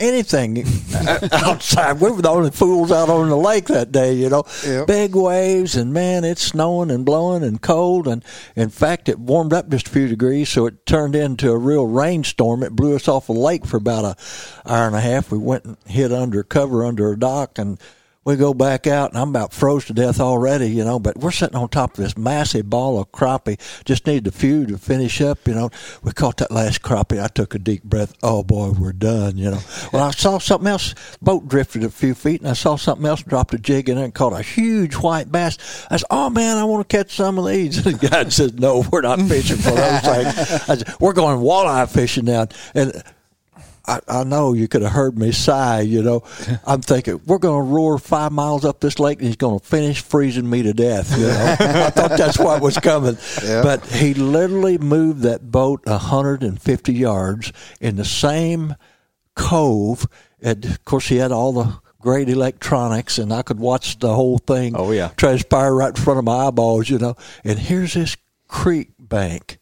anything 0.00 0.58
outside. 1.32 2.00
We 2.00 2.10
were 2.10 2.22
the 2.22 2.30
only 2.30 2.50
fools 2.50 2.90
out 2.90 3.08
on 3.08 3.28
the 3.28 3.36
lake 3.36 3.66
that 3.66 3.92
day, 3.92 4.14
you 4.14 4.28
know. 4.28 4.44
Yep. 4.66 4.86
Big 4.86 5.14
waves, 5.14 5.76
and 5.76 5.92
man, 5.92 6.24
it's 6.24 6.42
snowing 6.42 6.90
and 6.90 7.04
blowing 7.04 7.44
and 7.44 7.60
cold. 7.60 8.08
And 8.08 8.24
in 8.56 8.70
fact, 8.70 9.08
it 9.08 9.18
warmed 9.18 9.52
up 9.52 9.68
just 9.68 9.88
a 9.88 9.90
few 9.90 10.08
degrees, 10.08 10.48
so 10.48 10.66
it 10.66 10.86
turned 10.86 11.14
into 11.14 11.50
a 11.50 11.58
real 11.58 11.86
rainstorm. 11.86 12.62
It 12.62 12.74
blew 12.74 12.96
us 12.96 13.06
off 13.06 13.26
the 13.26 13.32
lake 13.34 13.66
for 13.66 13.76
about 13.76 14.04
a 14.04 14.16
hour 14.70 14.86
and 14.86 14.96
a 14.96 15.00
half. 15.00 15.30
We 15.30 15.38
went 15.38 15.64
and 15.64 15.76
hid 15.86 16.12
under 16.12 16.42
cover 16.42 16.84
under 16.84 17.12
a 17.12 17.18
dock 17.18 17.58
and. 17.58 17.78
We 18.22 18.36
go 18.36 18.52
back 18.52 18.86
out, 18.86 19.12
and 19.12 19.18
I'm 19.18 19.30
about 19.30 19.54
froze 19.54 19.86
to 19.86 19.94
death 19.94 20.20
already, 20.20 20.66
you 20.66 20.84
know. 20.84 20.98
But 20.98 21.16
we're 21.16 21.30
sitting 21.30 21.56
on 21.56 21.70
top 21.70 21.96
of 21.96 22.04
this 22.04 22.18
massive 22.18 22.68
ball 22.68 23.00
of 23.00 23.10
crappie. 23.12 23.58
Just 23.86 24.06
need 24.06 24.26
a 24.26 24.30
few 24.30 24.66
to 24.66 24.76
finish 24.76 25.22
up, 25.22 25.48
you 25.48 25.54
know. 25.54 25.70
We 26.02 26.12
caught 26.12 26.36
that 26.36 26.50
last 26.50 26.82
crappie. 26.82 27.22
I 27.22 27.28
took 27.28 27.54
a 27.54 27.58
deep 27.58 27.82
breath. 27.82 28.12
Oh 28.22 28.42
boy, 28.42 28.72
we're 28.78 28.92
done, 28.92 29.38
you 29.38 29.50
know. 29.50 29.60
Well, 29.90 30.02
I 30.02 30.10
saw 30.10 30.38
something 30.38 30.68
else. 30.68 30.94
Boat 31.22 31.48
drifted 31.48 31.82
a 31.82 31.88
few 31.88 32.14
feet, 32.14 32.42
and 32.42 32.50
I 32.50 32.52
saw 32.52 32.76
something 32.76 33.06
else 33.06 33.22
dropped 33.22 33.54
a 33.54 33.58
jig 33.58 33.88
in 33.88 33.96
it 33.96 34.04
and 34.04 34.14
caught 34.14 34.38
a 34.38 34.42
huge 34.42 34.96
white 34.96 35.32
bass. 35.32 35.86
I 35.90 35.96
said, 35.96 36.06
"Oh 36.10 36.28
man, 36.28 36.58
I 36.58 36.64
want 36.64 36.86
to 36.86 36.94
catch 36.94 37.16
some 37.16 37.38
of 37.38 37.46
these." 37.46 37.86
And 37.90 37.98
the 37.98 38.08
guy 38.08 38.28
says, 38.28 38.52
"No, 38.52 38.84
we're 38.92 39.00
not 39.00 39.18
fishing 39.22 39.56
for 39.56 39.70
those 39.70 40.00
things. 40.00 40.62
Said, 40.64 40.94
we're 41.00 41.14
going 41.14 41.38
walleye 41.38 41.88
fishing 41.88 42.26
now." 42.26 42.48
And 42.74 43.02
I, 43.90 44.20
I 44.20 44.24
know 44.24 44.52
you 44.52 44.68
could 44.68 44.82
have 44.82 44.92
heard 44.92 45.18
me 45.18 45.32
sigh, 45.32 45.80
you 45.80 46.02
know. 46.02 46.22
I'm 46.66 46.80
thinking, 46.80 47.20
we're 47.26 47.38
going 47.38 47.66
to 47.66 47.72
roar 47.74 47.98
five 47.98 48.32
miles 48.32 48.64
up 48.64 48.80
this 48.80 48.98
lake 48.98 49.18
and 49.18 49.26
he's 49.26 49.36
going 49.36 49.58
to 49.58 49.64
finish 49.66 50.00
freezing 50.02 50.48
me 50.48 50.62
to 50.62 50.72
death, 50.72 51.10
you 51.18 51.26
know. 51.26 51.56
I 51.60 51.90
thought 51.90 52.16
that's 52.16 52.38
what 52.38 52.62
was 52.62 52.78
coming. 52.78 53.16
Yeah. 53.42 53.62
But 53.62 53.84
he 53.86 54.14
literally 54.14 54.78
moved 54.78 55.22
that 55.22 55.50
boat 55.50 55.84
150 55.86 56.92
yards 56.92 57.52
in 57.80 57.96
the 57.96 58.04
same 58.04 58.76
cove. 59.34 60.06
And 60.40 60.64
of 60.64 60.84
course, 60.84 61.08
he 61.08 61.16
had 61.16 61.32
all 61.32 61.52
the 61.52 61.78
great 62.00 62.28
electronics 62.28 63.18
and 63.18 63.32
I 63.32 63.42
could 63.42 63.58
watch 63.60 63.98
the 63.98 64.14
whole 64.14 64.38
thing 64.38 64.74
Oh, 64.76 64.90
yeah. 64.92 65.08
transpire 65.16 65.74
right 65.74 65.90
in 65.96 66.02
front 66.02 66.18
of 66.18 66.24
my 66.24 66.46
eyeballs, 66.46 66.88
you 66.88 66.98
know. 66.98 67.14
And 67.44 67.58
here's 67.58 67.94
this 67.94 68.16
creek 68.48 68.90
bank 68.98 69.58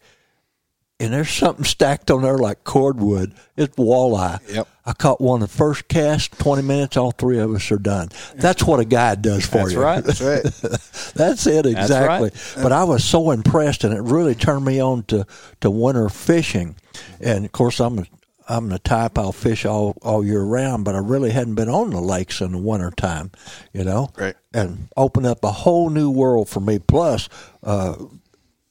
and 0.99 1.13
there's 1.13 1.31
something 1.31 1.63
stacked 1.63 2.11
on 2.11 2.23
there 2.23 2.37
like 2.37 2.63
cordwood. 2.63 3.33
It's 3.55 3.75
walleye. 3.75 4.39
Yep. 4.53 4.67
I 4.85 4.93
caught 4.93 5.21
one 5.21 5.39
the 5.39 5.47
first 5.47 5.87
cast, 5.87 6.37
20 6.39 6.61
minutes, 6.63 6.97
all 6.97 7.11
three 7.11 7.39
of 7.39 7.53
us 7.53 7.71
are 7.71 7.77
done. 7.77 8.09
That's 8.35 8.63
what 8.63 8.79
a 8.79 8.85
guide 8.85 9.21
does 9.21 9.45
for 9.45 9.59
That's 9.59 9.73
you. 9.73 9.81
right. 9.81 10.03
That's 10.03 10.21
right. 10.21 10.43
That's 11.15 11.47
it, 11.47 11.65
exactly. 11.65 12.29
right. 12.29 12.55
But 12.63 12.71
I 12.71 12.83
was 12.83 13.03
so 13.03 13.31
impressed, 13.31 13.83
and 13.83 13.93
it 13.93 14.01
really 14.01 14.35
turned 14.35 14.65
me 14.65 14.81
on 14.81 15.03
to, 15.03 15.25
to 15.61 15.69
winter 15.69 16.09
fishing. 16.09 16.75
And 17.21 17.45
of 17.45 17.51
course, 17.51 17.79
I'm 17.79 18.05
I'm 18.49 18.69
the 18.69 18.79
type 18.79 19.17
I'll 19.19 19.31
fish 19.31 19.63
all, 19.63 19.95
all 20.01 20.25
year 20.25 20.41
round, 20.41 20.83
but 20.83 20.95
I 20.95 20.97
really 20.97 21.29
hadn't 21.29 21.53
been 21.53 21.69
on 21.69 21.91
the 21.91 22.01
lakes 22.01 22.41
in 22.41 22.53
the 22.53 22.57
winter 22.57 22.89
time, 22.89 23.31
you 23.73 23.83
know? 23.83 24.09
Right. 24.17 24.35
And 24.51 24.89
opened 24.97 25.27
up 25.27 25.43
a 25.43 25.51
whole 25.51 25.91
new 25.91 26.09
world 26.09 26.49
for 26.49 26.59
me. 26.59 26.79
Plus, 26.79 27.29
uh, 27.61 27.93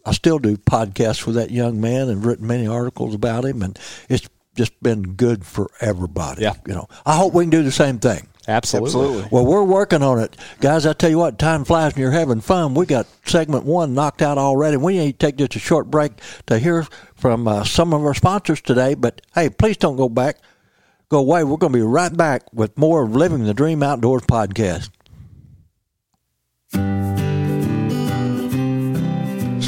I 0.08 0.12
still 0.12 0.38
do 0.38 0.56
podcasts 0.56 1.26
with 1.26 1.34
that 1.34 1.50
young 1.50 1.80
man 1.80 2.08
and 2.08 2.24
written 2.24 2.46
many 2.46 2.66
articles 2.66 3.14
about 3.14 3.44
him, 3.44 3.60
and 3.62 3.78
it's 4.08 4.26
just 4.56 4.82
been 4.82 5.02
good 5.02 5.44
for 5.44 5.70
everybody. 5.80 6.42
Yeah. 6.42 6.54
You 6.66 6.74
know, 6.74 6.88
I 7.04 7.14
hope 7.14 7.34
we 7.34 7.44
can 7.44 7.50
do 7.50 7.62
the 7.62 7.70
same 7.70 7.98
thing. 7.98 8.26
Absolutely. 8.48 8.88
Absolutely. 8.88 9.28
Well, 9.30 9.44
we're 9.44 9.62
working 9.62 10.02
on 10.02 10.18
it, 10.18 10.34
guys. 10.60 10.86
I 10.86 10.94
tell 10.94 11.10
you 11.10 11.18
what, 11.18 11.38
time 11.38 11.66
flies 11.66 11.94
when 11.94 12.00
you're 12.00 12.10
having 12.10 12.40
fun. 12.40 12.72
We 12.72 12.86
got 12.86 13.06
segment 13.26 13.66
one 13.66 13.92
knocked 13.92 14.22
out 14.22 14.38
already. 14.38 14.78
We 14.78 14.96
need 14.96 15.20
to 15.20 15.26
take 15.26 15.36
just 15.36 15.56
a 15.56 15.58
short 15.58 15.90
break 15.90 16.12
to 16.46 16.58
hear 16.58 16.86
from 17.14 17.46
uh, 17.46 17.64
some 17.64 17.92
of 17.92 18.02
our 18.02 18.14
sponsors 18.14 18.62
today. 18.62 18.94
But 18.94 19.20
hey, 19.34 19.50
please 19.50 19.76
don't 19.76 19.96
go 19.96 20.08
back, 20.08 20.38
go 21.10 21.18
away. 21.18 21.44
We're 21.44 21.58
going 21.58 21.74
to 21.74 21.78
be 21.78 21.82
right 21.82 22.16
back 22.16 22.50
with 22.54 22.78
more 22.78 23.02
of 23.02 23.14
Living 23.14 23.44
the 23.44 23.52
Dream 23.52 23.82
Outdoors 23.82 24.22
podcast. 24.22 24.88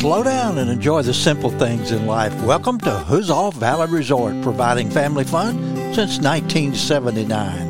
Slow 0.00 0.22
down 0.22 0.56
and 0.56 0.70
enjoy 0.70 1.02
the 1.02 1.12
simple 1.12 1.50
things 1.50 1.92
in 1.92 2.06
life. 2.06 2.32
Welcome 2.42 2.78
to 2.78 2.90
Huzzah 2.90 3.50
Valley 3.56 3.86
Resort, 3.92 4.40
providing 4.40 4.88
family 4.88 5.24
fun 5.24 5.58
since 5.92 6.18
1979. 6.18 7.69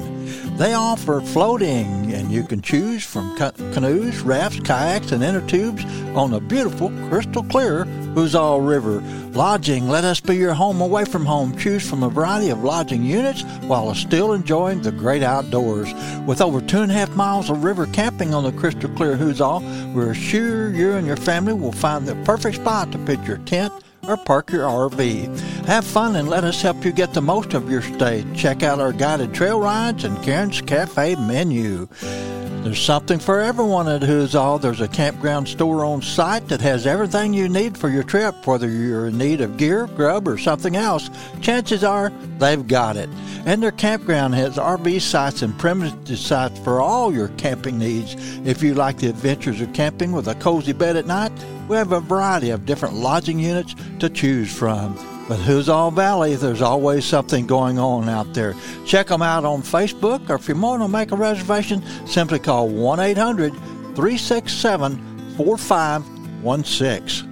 They 0.60 0.74
offer 0.74 1.22
floating, 1.22 2.12
and 2.12 2.30
you 2.30 2.42
can 2.42 2.60
choose 2.60 3.02
from 3.02 3.34
canoes, 3.34 4.20
rafts, 4.20 4.60
kayaks, 4.60 5.10
and 5.10 5.24
inner 5.24 5.40
tubes 5.48 5.86
on 6.14 6.32
the 6.32 6.40
beautiful, 6.40 6.90
crystal 7.08 7.42
clear 7.44 7.86
Huzzah 8.14 8.60
River. 8.60 9.00
Lodging, 9.32 9.88
let 9.88 10.04
us 10.04 10.20
be 10.20 10.36
your 10.36 10.52
home 10.52 10.82
away 10.82 11.06
from 11.06 11.24
home. 11.24 11.56
Choose 11.56 11.88
from 11.88 12.02
a 12.02 12.10
variety 12.10 12.50
of 12.50 12.62
lodging 12.62 13.02
units 13.04 13.42
while 13.62 13.94
still 13.94 14.34
enjoying 14.34 14.82
the 14.82 14.92
great 14.92 15.22
outdoors. 15.22 15.94
With 16.26 16.42
over 16.42 16.60
two 16.60 16.82
and 16.82 16.92
a 16.92 16.94
half 16.94 17.16
miles 17.16 17.48
of 17.48 17.64
river 17.64 17.86
camping 17.86 18.34
on 18.34 18.44
the 18.44 18.52
crystal 18.52 18.90
clear 18.90 19.16
Huzzah, 19.16 19.92
we're 19.94 20.12
sure 20.12 20.74
you 20.74 20.92
and 20.92 21.06
your 21.06 21.16
family 21.16 21.54
will 21.54 21.72
find 21.72 22.06
the 22.06 22.16
perfect 22.26 22.56
spot 22.56 22.92
to 22.92 22.98
pitch 22.98 23.26
your 23.26 23.38
tent 23.38 23.72
or 24.10 24.16
park 24.16 24.50
your 24.50 24.64
RV. 24.64 25.38
Have 25.66 25.84
fun 25.84 26.16
and 26.16 26.28
let 26.28 26.44
us 26.44 26.60
help 26.60 26.84
you 26.84 26.92
get 26.92 27.14
the 27.14 27.22
most 27.22 27.54
of 27.54 27.70
your 27.70 27.82
stay. 27.82 28.24
Check 28.34 28.62
out 28.62 28.80
our 28.80 28.92
guided 28.92 29.32
trail 29.32 29.60
rides 29.60 30.04
and 30.04 30.22
Karen's 30.22 30.60
Cafe 30.60 31.14
menu. 31.14 31.88
There's 32.62 32.82
something 32.82 33.18
for 33.18 33.40
everyone 33.40 33.88
at 33.88 34.02
Huzzah. 34.02 34.58
There's 34.60 34.82
a 34.82 34.88
campground 34.88 35.48
store 35.48 35.82
on 35.82 36.02
site 36.02 36.46
that 36.48 36.60
has 36.60 36.86
everything 36.86 37.32
you 37.32 37.48
need 37.48 37.78
for 37.78 37.88
your 37.88 38.02
trip, 38.02 38.46
whether 38.46 38.68
you're 38.68 39.06
in 39.06 39.16
need 39.16 39.40
of 39.40 39.56
gear, 39.56 39.86
grub, 39.86 40.28
or 40.28 40.36
something 40.36 40.76
else. 40.76 41.08
Chances 41.40 41.82
are 41.82 42.12
they've 42.38 42.68
got 42.68 42.98
it. 42.98 43.08
And 43.46 43.62
their 43.62 43.72
campground 43.72 44.34
has 44.34 44.56
RV 44.58 45.00
sites 45.00 45.40
and 45.40 45.58
primitive 45.58 46.18
sites 46.18 46.58
for 46.58 46.82
all 46.82 47.14
your 47.14 47.28
camping 47.28 47.78
needs. 47.78 48.14
If 48.44 48.62
you 48.62 48.74
like 48.74 48.98
the 48.98 49.08
adventures 49.08 49.62
of 49.62 49.72
camping 49.72 50.12
with 50.12 50.28
a 50.28 50.34
cozy 50.34 50.74
bed 50.74 50.96
at 50.96 51.06
night, 51.06 51.32
we 51.66 51.76
have 51.76 51.92
a 51.92 52.00
variety 52.00 52.50
of 52.50 52.66
different 52.66 52.94
lodging 52.94 53.38
units 53.38 53.74
to 54.00 54.10
choose 54.10 54.54
from. 54.54 54.98
But 55.30 55.38
Huzzah 55.38 55.92
Valley, 55.92 56.34
there's 56.34 56.60
always 56.60 57.04
something 57.04 57.46
going 57.46 57.78
on 57.78 58.08
out 58.08 58.34
there. 58.34 58.56
Check 58.84 59.06
them 59.06 59.22
out 59.22 59.44
on 59.44 59.62
Facebook, 59.62 60.28
or 60.28 60.34
if 60.34 60.48
you 60.48 60.56
want 60.56 60.82
to 60.82 60.88
make 60.88 61.12
a 61.12 61.16
reservation, 61.16 61.84
simply 62.04 62.40
call 62.40 62.68
1 62.68 62.98
800 62.98 63.52
367 63.94 65.34
4516. 65.36 67.29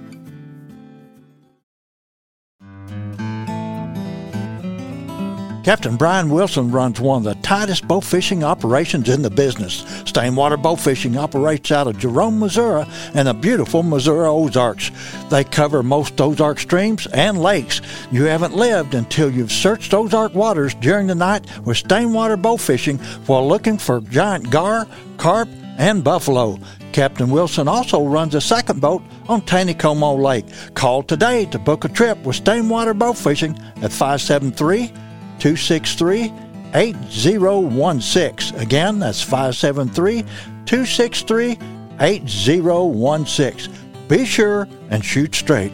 Captain 5.69 5.97
Brian 5.97 6.31
Wilson 6.31 6.71
runs 6.71 6.99
one 6.99 7.19
of 7.19 7.23
the 7.25 7.39
tightest 7.43 7.87
bow 7.87 8.01
fishing 8.01 8.43
operations 8.43 9.07
in 9.07 9.21
the 9.21 9.29
business. 9.29 9.83
Stainwater 10.03 10.59
Bow 10.59 10.75
Fishing 10.75 11.15
operates 11.15 11.71
out 11.71 11.85
of 11.85 11.99
Jerome, 11.99 12.39
Missouri, 12.39 12.87
and 13.13 13.27
the 13.27 13.35
beautiful 13.35 13.83
Missouri 13.83 14.27
Ozarks. 14.27 14.89
They 15.29 15.43
cover 15.43 15.83
most 15.83 16.19
Ozark 16.19 16.57
streams 16.57 17.05
and 17.13 17.39
lakes. 17.39 17.81
You 18.09 18.23
haven't 18.23 18.55
lived 18.55 18.95
until 18.95 19.29
you've 19.29 19.51
searched 19.51 19.93
Ozark 19.93 20.33
waters 20.33 20.73
during 20.73 21.05
the 21.05 21.13
night 21.13 21.45
with 21.67 21.77
Stainwater 21.77 22.41
Bow 22.41 22.57
Fishing 22.57 22.97
while 23.27 23.47
looking 23.47 23.77
for 23.77 24.01
giant 24.01 24.49
gar, 24.49 24.87
carp, 25.17 25.49
and 25.77 26.03
buffalo. 26.03 26.57
Captain 26.93 27.29
Wilson 27.29 27.67
also 27.67 28.07
runs 28.07 28.33
a 28.33 28.41
second 28.41 28.81
boat 28.81 29.03
on 29.27 29.43
Taneycomo 29.43 30.19
Lake. 30.19 30.47
Call 30.73 31.03
today 31.03 31.45
to 31.45 31.59
book 31.59 31.85
a 31.85 31.89
trip 31.89 32.17
with 32.23 32.43
Stainwater 32.43 32.97
Bow 32.97 33.13
Fishing 33.13 33.51
at 33.83 33.91
573 33.91 34.91
263 35.39 36.31
8016. 36.73 38.59
Again, 38.59 38.99
that's 38.99 39.21
573 39.21 40.21
263 40.65 41.57
8016. 41.99 43.73
Be 44.07 44.25
sure 44.25 44.67
and 44.89 45.03
shoot 45.03 45.33
straight. 45.35 45.73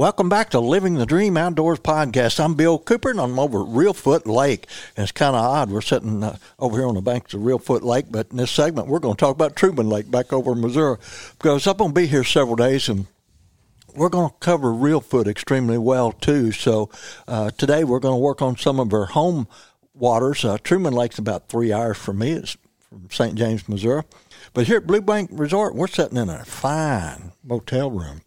Welcome 0.00 0.28
back 0.30 0.50
to 0.50 0.60
Living 0.60 0.94
the 0.94 1.04
Dream 1.04 1.36
Outdoors 1.36 1.80
podcast. 1.80 2.42
I'm 2.42 2.54
Bill 2.54 2.78
Cooper, 2.78 3.10
and 3.10 3.20
I'm 3.20 3.38
over 3.38 3.60
at 3.60 3.66
Reelfoot 3.66 4.24
Lake. 4.24 4.66
And 4.96 5.02
it's 5.02 5.12
kind 5.12 5.36
of 5.36 5.44
odd. 5.44 5.70
We're 5.70 5.82
sitting 5.82 6.24
uh, 6.24 6.38
over 6.58 6.78
here 6.78 6.86
on 6.86 6.94
the 6.94 7.02
banks 7.02 7.34
of 7.34 7.42
Reelfoot 7.42 7.82
Lake, 7.82 8.06
but 8.08 8.28
in 8.30 8.38
this 8.38 8.50
segment, 8.50 8.88
we're 8.88 9.00
going 9.00 9.16
to 9.16 9.20
talk 9.20 9.34
about 9.34 9.56
Truman 9.56 9.90
Lake 9.90 10.10
back 10.10 10.32
over 10.32 10.52
in 10.52 10.60
Missouri 10.62 10.96
because 11.36 11.66
I'm 11.66 11.76
going 11.76 11.90
to 11.90 11.94
be 12.00 12.06
here 12.06 12.24
several 12.24 12.56
days 12.56 12.88
and 12.88 13.06
we're 13.94 14.08
going 14.08 14.30
to 14.30 14.36
cover 14.40 14.68
Reelfoot 14.68 15.26
extremely 15.26 15.78
well 15.78 16.12
too. 16.12 16.52
So 16.52 16.90
uh, 17.28 17.50
today 17.50 17.84
we're 17.84 18.00
going 18.00 18.14
to 18.14 18.20
work 18.20 18.42
on 18.42 18.56
some 18.56 18.80
of 18.80 18.92
our 18.92 19.06
home 19.06 19.48
waters. 19.94 20.44
Uh, 20.44 20.58
Truman 20.62 20.94
Lake's 20.94 21.18
about 21.18 21.48
three 21.48 21.72
hours 21.72 21.98
from 21.98 22.18
me. 22.18 22.32
It's 22.32 22.56
from 22.88 23.08
St. 23.10 23.34
James, 23.34 23.68
Missouri. 23.68 24.02
But 24.52 24.66
here 24.66 24.78
at 24.78 24.86
Blue 24.86 25.00
Bank 25.00 25.30
Resort, 25.32 25.74
we're 25.74 25.86
sitting 25.86 26.18
in 26.18 26.28
a 26.28 26.44
fine 26.44 27.32
motel 27.44 27.90
room. 27.90 28.22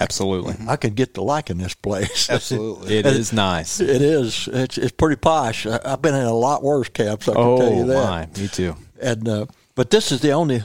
Absolutely. 0.00 0.54
I 0.68 0.76
could 0.76 0.94
get 0.94 1.14
to 1.14 1.22
liking 1.22 1.58
this 1.58 1.74
place. 1.74 2.28
Absolutely. 2.30 2.98
It 2.98 3.06
is 3.06 3.32
nice. 3.32 3.80
It 3.80 4.02
is. 4.02 4.48
It's, 4.52 4.76
it's 4.76 4.92
pretty 4.92 5.16
posh. 5.16 5.66
I- 5.66 5.80
I've 5.84 6.02
been 6.02 6.14
in 6.14 6.24
a 6.24 6.34
lot 6.34 6.62
worse 6.62 6.88
camps. 6.88 7.28
I 7.28 7.32
can 7.32 7.42
oh, 7.42 7.58
tell 7.58 7.74
you 7.74 7.86
that. 7.86 8.34
my. 8.34 8.40
Me 8.40 8.48
too. 8.48 8.76
And 9.00 9.28
uh, 9.28 9.46
but 9.74 9.90
this 9.90 10.12
is 10.12 10.20
the 10.20 10.32
only 10.32 10.62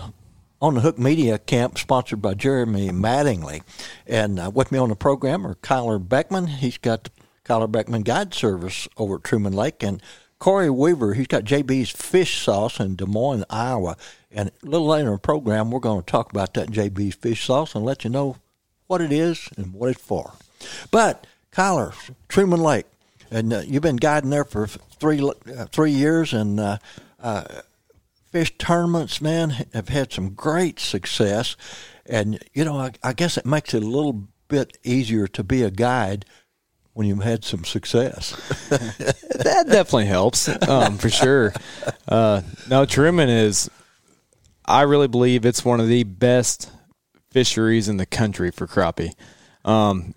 on 0.64 0.76
the 0.76 0.80
Hook 0.80 0.98
Media 0.98 1.38
camp 1.38 1.78
sponsored 1.78 2.22
by 2.22 2.36
Jeremy 2.36 2.88
Mattingly, 2.88 3.64
and 4.08 4.40
uh, 4.40 4.50
with 4.50 4.72
me 4.72 4.80
on 4.80 4.88
the 4.88 4.96
program 4.96 5.46
are 5.46 5.56
Kyler 5.56 6.00
Beckman. 6.00 6.48
He's 6.48 6.78
got 6.78 7.04
the 7.04 7.12
Kyler 7.44 7.70
Beckman 7.70 8.04
Guide 8.04 8.34
Service 8.34 8.88
over 8.96 9.16
at 9.16 9.26
Truman 9.26 9.52
Lake, 9.52 9.84
and 9.84 10.02
Corey 10.40 10.70
Weaver. 10.70 11.16
He's 11.16 11.28
got 11.28 11.44
JB's 11.44 11.92
Fish 11.92 12.42
Sauce 12.42 12.80
in 12.80 12.96
Des 12.96 13.06
Moines, 13.06 13.44
Iowa. 13.50 13.98
And 14.32 14.52
a 14.64 14.66
little 14.66 14.88
later 14.88 15.08
in 15.08 15.14
the 15.16 15.20
program, 15.20 15.70
we're 15.70 15.82
going 15.82 16.02
to 16.02 16.06
talk 16.10 16.32
about 16.32 16.54
that 16.54 16.70
JB's 16.70 17.16
Fish 17.16 17.44
Sauce 17.44 17.76
and 17.76 17.84
let 17.84 18.06
you 18.06 18.10
know 18.10 18.38
what 18.88 19.02
it 19.02 19.12
is 19.12 19.50
and 19.58 19.74
what 19.74 19.90
it's 19.90 20.02
for. 20.02 20.32
But 20.92 21.28
Kyler, 21.52 21.94
Truman 22.30 22.62
Lake, 22.62 22.86
and 23.30 23.52
uh, 23.52 23.64
you've 23.68 23.84
been 23.84 23.98
guiding 23.98 24.30
there 24.30 24.46
for 24.46 24.68
three 24.68 25.22
uh, 25.22 25.66
three 25.66 25.92
years, 25.92 26.32
and 26.32 26.58
uh, 26.58 26.78
uh, 27.22 27.44
fish 28.34 28.58
tournaments, 28.58 29.22
man, 29.22 29.52
have 29.74 29.90
had 29.90 30.12
some 30.12 30.32
great 30.32 30.80
success. 30.80 31.56
And 32.06 32.44
you 32.52 32.66
know, 32.66 32.78
I, 32.78 32.92
I 33.04 33.14
guess 33.14 33.38
it 33.38 33.46
makes 33.46 33.76
it 33.76 33.84
a 33.84 33.88
little 33.88 34.28
bit 34.48 34.78
easier 34.84 35.28
to 35.28 35.44
be 35.44 35.62
a 35.62 35.70
guide 35.70 36.26
when 36.94 37.08
you've 37.08 37.24
had 37.24 37.46
some 37.46 37.64
success. 37.64 38.32
that 38.70 39.66
definitely 39.68 40.08
helps 40.08 40.50
um, 40.68 40.98
for 40.98 41.10
sure. 41.12 41.54
Uh, 42.08 42.42
no, 42.68 42.86
Truman 42.86 43.30
is. 43.30 43.70
I 44.66 44.82
really 44.82 45.08
believe 45.08 45.46
it's 45.46 45.64
one 45.64 45.80
of 45.80 45.88
the 45.88 46.04
best 46.04 46.72
fisheries 47.30 47.88
in 47.88 47.98
the 47.98 48.06
country 48.06 48.50
for 48.50 48.66
crappie. 48.66 49.14
Um, 49.64 50.14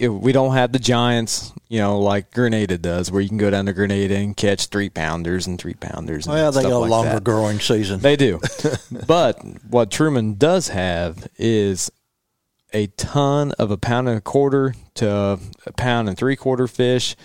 we 0.00 0.32
don't 0.32 0.54
have 0.54 0.72
the 0.72 0.78
giants, 0.78 1.52
you 1.68 1.78
know, 1.78 1.98
like 1.98 2.32
Grenada 2.32 2.78
does, 2.78 3.10
where 3.10 3.20
you 3.20 3.28
can 3.28 3.38
go 3.38 3.50
down 3.50 3.66
to 3.66 3.72
Grenada 3.72 4.16
and 4.16 4.36
catch 4.36 4.66
three 4.66 4.88
pounders 4.88 5.46
and 5.46 5.58
three 5.58 5.74
pounders. 5.74 6.26
And 6.26 6.34
well, 6.34 6.52
they 6.52 6.62
got 6.62 6.72
a 6.72 6.78
like 6.78 6.90
longer 6.90 7.14
that. 7.14 7.24
growing 7.24 7.58
season. 7.58 8.00
They 8.00 8.16
do. 8.16 8.40
but 9.06 9.42
what 9.68 9.90
Truman 9.90 10.34
does 10.34 10.68
have 10.68 11.26
is 11.36 11.90
a 12.72 12.86
ton 12.88 13.52
of 13.52 13.70
a 13.70 13.76
pound 13.78 14.08
and 14.08 14.18
a 14.18 14.20
quarter 14.20 14.74
to 14.94 15.38
a 15.66 15.72
pound 15.72 16.08
and 16.08 16.16
three 16.16 16.36
quarter 16.36 16.68
fish, 16.68 17.16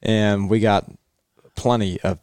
and 0.00 0.48
we 0.48 0.60
got 0.60 0.90
plenty 1.54 2.00
of 2.00 2.18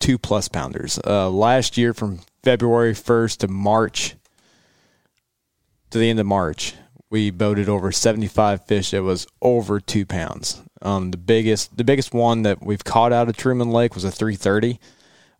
two 0.00 0.18
plus 0.18 0.48
pounders. 0.48 0.98
Uh, 1.06 1.30
last 1.30 1.76
year, 1.76 1.94
from 1.94 2.20
February 2.42 2.92
1st 2.92 3.38
to 3.38 3.48
March, 3.48 4.16
to 5.90 5.98
the 5.98 6.10
end 6.10 6.20
of 6.20 6.26
March, 6.26 6.74
we 7.14 7.30
boated 7.30 7.68
over 7.68 7.92
75 7.92 8.66
fish 8.66 8.90
that 8.90 9.04
was 9.04 9.24
over 9.40 9.78
two 9.78 10.04
pounds. 10.04 10.60
Um, 10.82 11.12
the 11.12 11.16
biggest, 11.16 11.76
the 11.76 11.84
biggest 11.84 12.12
one 12.12 12.42
that 12.42 12.60
we've 12.60 12.82
caught 12.82 13.12
out 13.12 13.28
of 13.28 13.36
Truman 13.36 13.70
Lake 13.70 13.94
was 13.94 14.02
a 14.02 14.10
330 14.10 14.80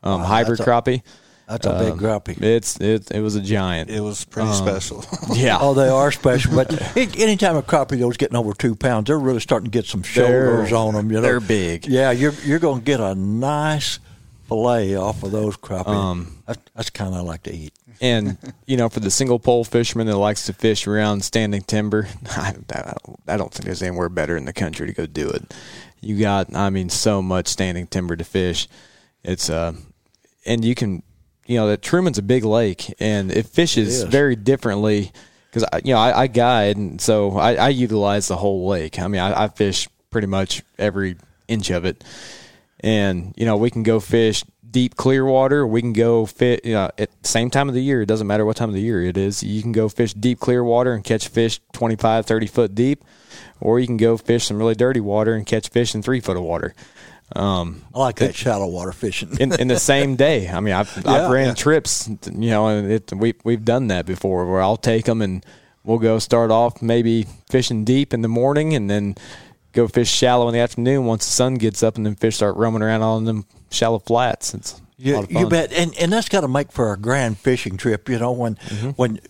um, 0.05 0.21
hybrid 0.21 0.59
that's 0.59 0.67
a- 0.69 0.71
crappie. 0.71 1.03
That's 1.49 1.67
a 1.67 1.73
big 1.79 1.95
grappie. 1.95 2.41
It's 2.41 2.81
it, 2.81 3.11
it 3.11 3.21
was 3.21 3.35
a 3.35 3.41
giant. 3.43 3.91
It 3.91 4.01
was 4.01 4.25
pretty 4.25 4.49
Um, 4.49 4.55
special. 4.55 5.05
yeah. 5.35 5.59
Oh, 5.61 5.75
they 5.75 5.89
are 5.89 6.11
special, 6.13 6.55
but 6.55 6.97
anytime 6.97 7.57
a 7.57 7.63
crappie 7.63 7.99
goes 7.99 8.17
getting 8.17 8.37
over 8.37 8.55
two 8.55 8.75
pounds, 8.77 9.09
they're 9.09 9.19
really 9.19 9.41
starting 9.41 9.67
to 9.67 9.71
get 9.71 9.85
some 9.85 10.03
shoulders 10.05 10.71
They're- 10.71 10.79
on 10.79 10.95
them. 10.95 11.11
You 11.11 11.17
know, 11.17 11.21
they're 11.23 11.41
big. 11.41 11.87
Yeah, 11.87 12.13
you're 12.13 12.33
you're 12.47 12.61
going 12.61 12.79
to 12.81 12.85
get 12.85 13.01
a 13.01 13.15
nice 13.17 13.99
fillet 14.47 14.97
off 14.97 15.23
of 15.23 15.33
those 15.33 15.57
crappie. 15.57 15.89
Um, 15.89 16.43
that's 16.47 16.61
that's 16.75 16.91
kind 16.91 17.15
of 17.15 17.21
I 17.21 17.23
like 17.23 17.43
to 17.45 17.55
eat. 17.55 17.73
and 18.01 18.37
you 18.67 18.77
know, 18.77 18.89
for 18.89 19.01
the 19.01 19.11
single 19.11 19.39
pole 19.39 19.65
fisherman 19.65 20.07
that 20.07 20.17
likes 20.17 20.47
to 20.47 20.53
fish 20.53 20.87
around 20.87 21.25
standing 21.25 21.63
timber, 21.63 22.09
I, 22.27 22.55
I, 23.27 23.37
don't, 23.37 23.53
think 23.53 23.65
there's 23.65 23.83
anywhere 23.83 24.09
better 24.09 24.37
in 24.37 24.45
the 24.45 24.53
country 24.53 24.87
to 24.87 24.93
go 24.93 25.07
do 25.07 25.29
it. 25.29 25.55
You 26.01 26.19
got, 26.19 26.55
I 26.55 26.71
mean, 26.71 26.91
so 26.91 27.23
much 27.23 27.49
standing 27.49 27.87
timber 27.87 28.17
to 28.17 28.25
fish. 28.25 28.69
It's 29.23 29.49
uh, 29.49 29.73
and 30.45 30.65
you 30.65 30.75
can, 30.75 31.03
you 31.47 31.57
know, 31.57 31.69
that 31.69 31.83
Truman's 31.83 32.19
a 32.19 32.23
big 32.23 32.45
lake, 32.45 32.95
and 33.01 33.33
it 33.33 33.47
fishes 33.47 34.03
is. 34.03 34.05
very 34.05 34.37
differently. 34.37 35.13
Because 35.51 35.69
you 35.85 35.95
know, 35.95 36.01
I, 36.01 36.23
I 36.23 36.27
guide, 36.27 36.77
and 36.77 37.01
so 37.01 37.39
I, 37.39 37.55
I 37.55 37.69
utilize 37.69 38.27
the 38.27 38.37
whole 38.37 38.67
lake. 38.67 38.99
I 38.99 39.07
mean, 39.07 39.21
I, 39.21 39.45
I 39.45 39.49
fish 39.49 39.89
pretty 40.11 40.27
much 40.27 40.63
every 40.79 41.17
inch 41.49 41.71
of 41.71 41.85
it, 41.85 42.03
and 42.85 43.33
you 43.37 43.47
know, 43.47 43.57
we 43.57 43.71
can 43.71 43.83
go 43.83 43.99
fish 43.99 44.45
deep 44.71 44.95
clear 44.95 45.25
water. 45.25 45.67
We 45.67 45.81
can 45.81 45.95
go 45.95 46.27
fit, 46.27 46.65
you 46.65 46.75
know, 46.75 46.91
at 46.99 47.09
same 47.27 47.49
time 47.51 47.69
of 47.69 47.75
the 47.75 47.83
year. 47.83 48.03
It 48.03 48.07
doesn't 48.07 48.27
matter 48.27 48.45
what 48.45 48.57
time 48.57 48.69
of 48.69 48.75
the 48.75 48.81
year 48.83 49.03
it 49.03 49.17
is. 49.17 49.43
You 49.43 49.63
can 49.63 49.73
go 49.73 49.89
fish 49.89 50.13
deep 50.13 50.39
clear 50.39 50.63
water 50.63 50.93
and 50.93 51.03
catch 51.03 51.29
fish 51.29 51.61
25, 51.73 52.27
30 52.27 52.47
foot 52.47 52.75
deep, 52.75 53.03
or 53.61 53.81
you 53.81 53.87
can 53.87 53.97
go 53.97 54.17
fish 54.19 54.45
some 54.47 54.59
really 54.59 54.75
dirty 54.75 55.01
water 55.01 55.35
and 55.35 55.47
catch 55.47 55.69
fish 55.69 55.95
in 55.95 56.03
three 56.03 56.21
foot 56.21 56.37
of 56.37 56.43
water. 56.43 56.75
Um, 57.35 57.83
I 57.95 58.01
like 58.01 58.17
that 58.17 58.35
shallow 58.35 58.67
water 58.67 58.93
fishing. 58.93 59.39
in, 59.41 59.59
in 59.59 59.69
the 59.69 59.79
same 59.79 60.17
day. 60.27 60.49
I 60.51 60.61
mean, 60.61 60.75
I've, 60.75 60.95
Yeah, 61.05 61.11
I've 61.11 61.31
ran 61.31 61.49
yeah. 61.49 61.55
trips, 61.55 62.07
you 62.09 62.51
know, 62.51 62.67
and 62.69 62.93
it, 62.93 63.13
we, 63.15 63.33
we've 63.45 63.65
done 63.65 63.87
that 63.89 64.05
before 64.05 64.45
where 64.45 64.61
I'll 64.61 64.77
take 64.77 65.07
them 65.07 65.23
and 65.23 65.45
we'll 65.85 65.99
go 65.99 66.19
start 66.19 66.51
off 66.51 66.83
maybe 66.83 67.27
fishing 67.49 67.85
deep 67.85 68.13
in 68.13 68.21
the 68.21 68.29
morning 68.29 68.75
and 68.75 68.91
then 68.91 69.15
go 69.75 69.87
fish 69.89 70.11
shallow 70.11 70.49
in 70.49 70.55
the 70.55 70.61
afternoon 70.61 71.05
once 71.05 71.25
the 71.27 71.33
sun 71.33 71.55
gets 71.57 71.83
up 71.83 71.97
and 71.97 72.07
then 72.07 72.15
fish 72.15 72.37
start 72.37 72.57
roaming 72.57 72.83
around 72.83 73.03
on 73.03 73.25
them 73.25 73.45
shallow 73.71 73.99
flats. 73.99 74.55
It's 74.55 74.81
You, 74.97 75.27
you 75.29 75.49
bet, 75.49 75.73
and 75.73 75.95
and 75.99 76.13
that's 76.13 76.29
got 76.29 76.41
to 76.43 76.49
make 76.49 76.73
for 76.73 76.93
a 76.93 76.97
grand 76.97 77.39
fishing 77.39 77.77
trip. 77.77 78.09
You 78.09 78.19
know, 78.19 78.33
when 78.33 78.55
Mm-hmm. 78.57 78.91
when 78.91 79.21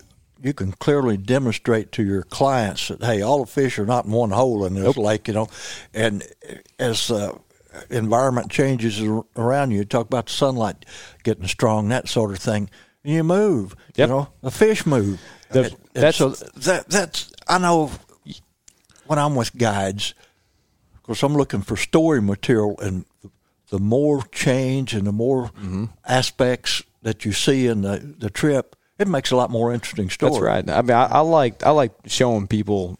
you 0.43 0.53
can 0.53 0.73
clearly 0.73 1.17
demonstrate 1.17 1.91
to 1.93 2.03
your 2.05 2.23
clients 2.23 2.89
that 2.89 3.03
hey, 3.03 3.23
all 3.23 3.45
the 3.45 3.51
fish 3.51 3.79
are 3.79 3.87
not 3.87 4.05
in 4.05 4.11
one 4.13 4.31
hole 4.31 4.65
in 4.67 4.75
this 4.75 4.97
lake. 4.97 5.27
You 5.29 5.35
know, 5.35 5.49
and 5.95 6.23
as 6.79 7.11
uh, 7.11 7.37
environment 7.91 8.51
changes 8.51 9.01
around 9.37 9.71
you, 9.71 9.85
talk 9.85 10.07
about 10.07 10.27
the 10.27 10.33
sunlight 10.33 10.85
getting 11.23 11.49
strong, 11.49 11.89
that 11.89 12.09
sort 12.09 12.31
of 12.33 12.39
thing. 12.39 12.69
You 13.03 13.25
move. 13.25 13.75
Yep. 13.97 14.09
You 14.09 14.15
know, 14.15 14.29
the 14.43 14.51
fish 14.51 14.85
move. 14.87 15.21
The- 15.51 15.65
And- 15.65 15.77
and 15.95 16.03
that's- 16.03 16.17
so 16.17 16.31
that 16.31 16.89
that's 16.89 17.31
I 17.49 17.59
know 17.59 17.91
when 19.07 19.19
I'm 19.19 19.35
with 19.37 19.57
guides, 19.57 20.15
of 21.05 21.07
course, 21.09 21.23
I'm 21.23 21.35
looking 21.37 21.61
for 21.61 21.77
story 21.77 22.23
material, 22.23 22.81
and 22.81 23.05
the 23.69 23.79
more 23.79 24.23
change 24.33 24.95
and 24.95 25.07
the 25.07 25.13
more 25.13 25.51
Mm-hmm. 25.61 25.85
aspects 26.09 26.83
that 27.03 27.27
you 27.27 27.33
see 27.33 27.67
in 27.67 27.83
the, 27.83 28.15
the 28.19 28.31
trip, 28.31 28.75
it 28.99 29.07
makes 29.07 29.31
a 29.31 29.37
lot 29.37 29.51
more 29.51 29.75
interesting 29.75 30.09
story. 30.09 30.33
That's 30.33 30.43
right. 30.43 30.71
I 30.71 30.81
mean, 30.81 30.97
I, 30.97 31.05
I 31.07 31.21
like 31.21 31.63
I 31.63 31.71
like 31.71 31.93
showing 32.07 32.47
people. 32.47 32.99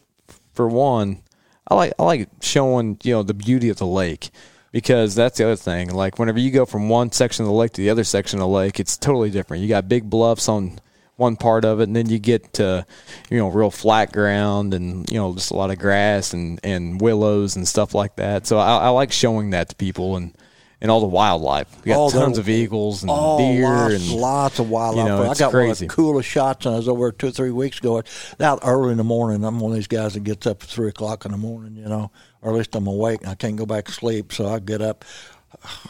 For 0.53 0.69
one, 0.69 1.23
I 1.67 1.75
like 1.75 1.95
I 1.99 2.03
like 2.05 2.29
showing 2.43 2.99
you 3.03 3.15
know 3.15 3.23
the 3.23 3.33
beauty 3.33 3.71
of 3.71 3.79
the 3.79 3.87
lake 3.87 4.29
because 4.71 5.15
that's 5.15 5.39
the 5.39 5.45
other 5.45 5.57
thing. 5.57 5.89
Like 5.95 6.19
whenever 6.19 6.39
you 6.39 6.51
go 6.51 6.67
from 6.67 6.91
one 6.91 7.11
section 7.11 7.45
of 7.45 7.49
the 7.49 7.55
lake 7.55 7.73
to 7.73 7.81
the 7.81 7.89
other 7.91 8.05
section 8.05 8.39
of 8.39 8.43
the 8.43 8.49
lake, 8.49 8.79
it's 8.79 8.99
totally 8.99 9.31
different. 9.31 9.63
You 9.63 9.69
got 9.71 9.89
big 9.89 10.11
bluffs 10.11 10.47
on 10.49 10.79
one 11.17 11.37
part 11.37 11.65
of 11.65 11.81
it, 11.81 11.85
and 11.85 11.95
then 11.95 12.09
you 12.09 12.19
get 12.19 12.55
to 12.55 12.85
you 13.31 13.39
know 13.39 13.49
real 13.49 13.71
flat 13.71 14.13
ground 14.13 14.75
and 14.75 15.09
you 15.11 15.17
know 15.17 15.35
just 15.35 15.51
a 15.51 15.57
lot 15.57 15.71
of 15.71 15.79
grass 15.79 16.33
and 16.33 16.59
and 16.65 17.01
willows 17.01 17.57
and 17.57 17.67
stuff 17.69 17.95
like 17.95 18.17
that. 18.17 18.47
So 18.47 18.59
I, 18.59 18.79
I 18.79 18.89
like 18.89 19.13
showing 19.13 19.51
that 19.51 19.69
to 19.71 19.77
people 19.77 20.17
and. 20.17 20.37
And 20.81 20.91
all 20.91 21.01
the 21.01 21.07
wildlife. 21.07 21.67
We 21.83 21.93
got 21.93 22.13
there- 22.13 22.21
tons 22.21 22.37
of 22.37 22.47
eagles 22.47 23.05
and 23.05 23.11
deer 23.39 23.65
lots, 23.65 23.95
and 23.95 24.13
lots 24.21 24.59
of 24.59 24.69
wildlife. 24.69 25.03
you 25.05 25.09
know, 25.09 25.23
I 25.23 25.35
got 25.35 25.41
one 25.41 25.47
of 25.47 25.51
crazy. 25.53 25.87
the 25.87 25.95
coolest 25.95 26.29
shots, 26.29 26.67
and 26.67 26.75
I 26.75 26.77
was 26.77 26.89
over 26.89 27.11
two 27.11 27.29
or 27.29 27.31
three 27.31 27.53
weeks 27.53 27.79
ago. 27.79 28.03
Out 28.39 28.59
early 28.63 28.91
in 28.91 28.99
the 28.99 29.05
morning, 29.05 29.45
I'm 29.47 29.61
one 29.61 29.71
of 29.73 29.77
these 29.77 29.87
guys 29.87 30.13
that 30.13 30.25
gets 30.25 30.47
up 30.47 30.63
at 30.63 30.69
three 30.69 30.89
o'clock 30.91 31.25
in 31.25 31.31
the 31.31 31.39
morning, 31.39 31.77
you 31.77 31.89
know, 31.89 32.11
or 32.43 32.51
at 32.51 32.59
least 32.59 32.75
I'm 32.77 32.87
awake 32.87 33.23
and 33.23 33.31
I 33.31 33.35
can't 33.35 33.57
go 33.57 33.65
back 33.65 33.87
to 33.87 33.93
sleep, 33.93 34.31
so 34.35 34.47
I 34.47 34.59
get 34.59 34.83
up. 34.83 35.07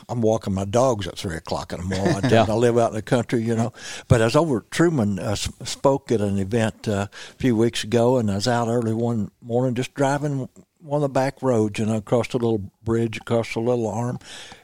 I'm 0.08 0.20
walking 0.20 0.54
my 0.54 0.64
dogs 0.64 1.06
at 1.06 1.18
three 1.18 1.36
o'clock 1.36 1.72
in 1.72 1.80
the 1.80 1.86
morning. 1.96 2.20
I, 2.24 2.28
Yeah. 2.32 2.46
I 2.48 2.52
live 2.54 2.78
out 2.78 2.90
in 2.90 2.96
the 2.96 3.02
country, 3.02 3.42
you 3.42 3.54
know. 3.56 3.72
But 4.08 4.20
I 4.20 4.24
was 4.24 4.36
over 4.36 4.60
Truman, 4.70 5.18
uh, 5.18 5.34
spoke 5.34 6.10
at 6.12 6.20
an 6.20 6.38
event 6.38 6.86
uh, 6.88 7.08
a 7.10 7.34
few 7.38 7.56
weeks 7.56 7.84
ago, 7.84 8.18
and 8.18 8.30
I 8.30 8.36
was 8.36 8.48
out 8.48 8.68
early 8.68 8.92
one 8.94 9.30
morning 9.42 9.74
just 9.74 9.94
driving 9.94 10.48
one 10.80 10.98
of 10.98 11.02
the 11.02 11.08
back 11.08 11.40
roads, 11.42 11.78
you 11.78 11.86
know, 11.86 11.96
across 11.96 12.28
the 12.28 12.36
little 12.38 12.70
bridge, 12.84 13.16
across 13.16 13.54
the 13.54 13.60
little 13.60 13.86
arm, 13.88 14.18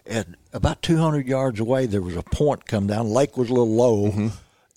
and 0.05 0.37
about 0.53 0.83
200 0.83 1.27
yards 1.27 1.59
away, 1.61 1.87
there 1.87 2.03
was 2.03 2.17
a 2.17 2.23
point 2.23 2.67
come 2.67 2.87
down. 2.87 3.09
Lake 3.09 3.37
was 3.39 3.49
a 3.49 3.55
little 3.55 3.75
low, 3.75 4.09
Mm-hmm. 4.11 4.29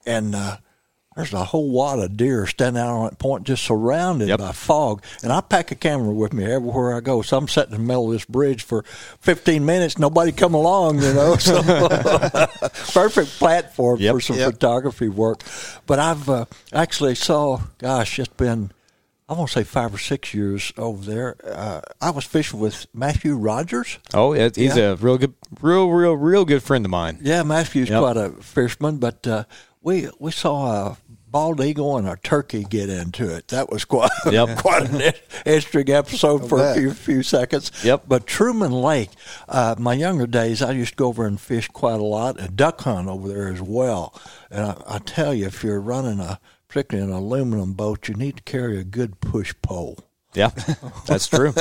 and 0.05 0.35
uh, 0.35 0.57
there's 1.15 1.33
a 1.33 1.43
whole 1.43 1.71
lot 1.71 1.99
of 1.99 2.17
deer 2.17 2.45
standing 2.47 2.81
out 2.81 2.89
on 2.95 3.05
that 3.05 3.19
point, 3.19 3.43
just 3.45 3.63
surrounded 3.63 4.27
Yep. 4.29 4.39
by 4.39 4.51
fog. 4.51 5.03
And 5.21 5.31
I 5.31 5.41
pack 5.41 5.71
a 5.71 5.75
camera 5.75 6.11
with 6.13 6.33
me 6.33 6.43
everywhere 6.45 6.95
I 6.95 6.99
go, 7.01 7.21
so 7.21 7.37
I'm 7.37 7.47
sitting 7.47 7.73
in 7.75 7.81
the 7.81 7.87
middle 7.87 8.07
of 8.07 8.13
this 8.13 8.25
bridge 8.25 8.63
for 8.63 8.83
15 9.21 9.65
minutes. 9.65 9.97
Nobody 9.99 10.31
come 10.31 10.53
along, 10.53 11.01
you 11.01 11.13
know. 11.13 11.35
So 11.39 11.61
perfect 12.93 13.31
platform 13.39 13.99
Yep. 13.99 14.13
for 14.15 14.21
some 14.21 14.37
Yep. 14.37 14.53
photography 14.53 15.09
work. 15.09 15.43
But 15.85 15.99
I've 15.99 16.27
uh, 16.29 16.45
actually 16.71 17.15
saw, 17.15 17.59
gosh, 17.77 18.19
it's 18.19 18.27
been. 18.29 18.71
I 19.29 19.33
want 19.33 19.49
to 19.51 19.53
say 19.59 19.63
five 19.63 19.93
or 19.93 19.97
six 19.97 20.33
years 20.33 20.73
over 20.77 21.03
there. 21.09 21.35
Uh, 21.45 21.79
I 22.01 22.09
was 22.11 22.25
fishing 22.25 22.59
with 22.59 22.85
Matthew 22.93 23.35
Rogers. 23.37 23.97
Oh, 24.13 24.33
yeah, 24.33 24.49
he's 24.53 24.75
Yeah. 24.75 24.91
a 24.91 24.95
real 24.95 25.17
good, 25.17 25.33
real, 25.61 25.89
real, 25.89 26.13
real 26.13 26.43
good 26.45 26.61
friend 26.61 26.83
of 26.85 26.91
mine. 26.91 27.19
Yeah, 27.21 27.41
Matthew's 27.43 27.89
Yep. 27.89 27.99
quite 28.01 28.17
a 28.17 28.29
fisherman, 28.41 28.97
but 28.97 29.25
uh, 29.25 29.45
we 29.83 30.09
we 30.19 30.31
saw 30.31 30.87
a 30.91 30.97
bald 31.27 31.59
eagle 31.61 31.97
and 31.97 32.07
a 32.07 32.15
turkey 32.17 32.63
get 32.63 32.89
into 32.89 33.35
it. 33.35 33.47
That 33.49 33.69
was 33.69 33.85
quite 33.85 34.11
Yep. 34.31 34.57
quite 34.59 34.89
an 34.89 35.13
interesting 35.45 35.89
episode 35.93 36.47
for 36.47 36.63
a 36.63 36.73
few 36.75 36.93
few 36.93 37.23
seconds. 37.23 37.71
Yep. 37.83 38.03
But 38.07 38.25
Truman 38.27 38.71
Lake, 38.71 39.09
uh, 39.49 39.75
my 39.77 39.93
younger 39.93 40.27
days, 40.27 40.61
I 40.61 40.71
used 40.71 40.91
to 40.91 40.95
go 40.97 41.07
over 41.07 41.25
and 41.25 41.39
fish 41.39 41.67
quite 41.67 41.99
a 41.99 42.03
lot, 42.03 42.39
and 42.39 42.55
duck 42.55 42.81
hunt 42.81 43.07
over 43.07 43.27
there 43.27 43.47
as 43.49 43.61
well. 43.61 44.19
And 44.49 44.65
I, 44.65 44.75
I 44.87 44.99
tell 44.99 45.33
you, 45.33 45.47
if 45.47 45.63
you're 45.63 45.81
running 45.81 46.19
a 46.19 46.39
particularly 46.67 47.11
an 47.11 47.15
aluminum 47.17 47.73
boat, 47.73 48.07
you 48.07 48.15
need 48.15 48.37
to 48.37 48.43
carry 48.43 48.79
a 48.79 48.83
good 48.83 49.19
push 49.19 49.53
pole. 49.61 49.99
Yeah, 50.35 50.49
that's 51.05 51.27
true. 51.27 51.53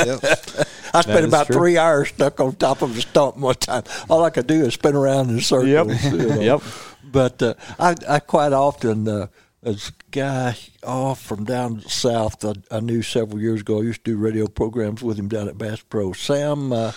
I 0.94 1.00
spent 1.02 1.20
is 1.20 1.24
about 1.26 1.46
true. 1.46 1.56
three 1.56 1.76
hours 1.76 2.08
stuck 2.08 2.40
on 2.40 2.54
top 2.56 2.80
of 2.80 2.96
a 2.96 3.00
stump 3.02 3.36
one 3.36 3.54
time. 3.56 3.82
All 4.08 4.24
I 4.24 4.30
could 4.30 4.46
do 4.46 4.64
is 4.64 4.72
spin 4.74 4.94
around 4.96 5.28
in 5.28 5.40
circles. 5.40 5.68
Yep. 5.68 6.12
you 6.12 6.28
know. 6.28 6.40
Yep. 6.40 6.62
But 7.12 7.42
uh, 7.42 7.54
I, 7.78 7.94
I 8.08 8.18
quite 8.18 8.52
often, 8.52 9.06
uh, 9.06 9.26
this 9.62 9.90
guy 10.10 10.56
off 10.82 11.22
from 11.22 11.44
down 11.44 11.82
south, 11.82 12.44
I, 12.44 12.54
I 12.70 12.80
knew 12.80 13.02
several 13.02 13.40
years 13.40 13.60
ago, 13.60 13.78
I 13.80 13.82
used 13.82 14.04
to 14.04 14.12
do 14.12 14.16
radio 14.16 14.46
programs 14.46 15.02
with 15.02 15.18
him 15.18 15.28
down 15.28 15.48
at 15.48 15.58
Bass 15.58 15.82
Pro. 15.82 16.12
Sam, 16.12 16.72
uh, 16.72 16.92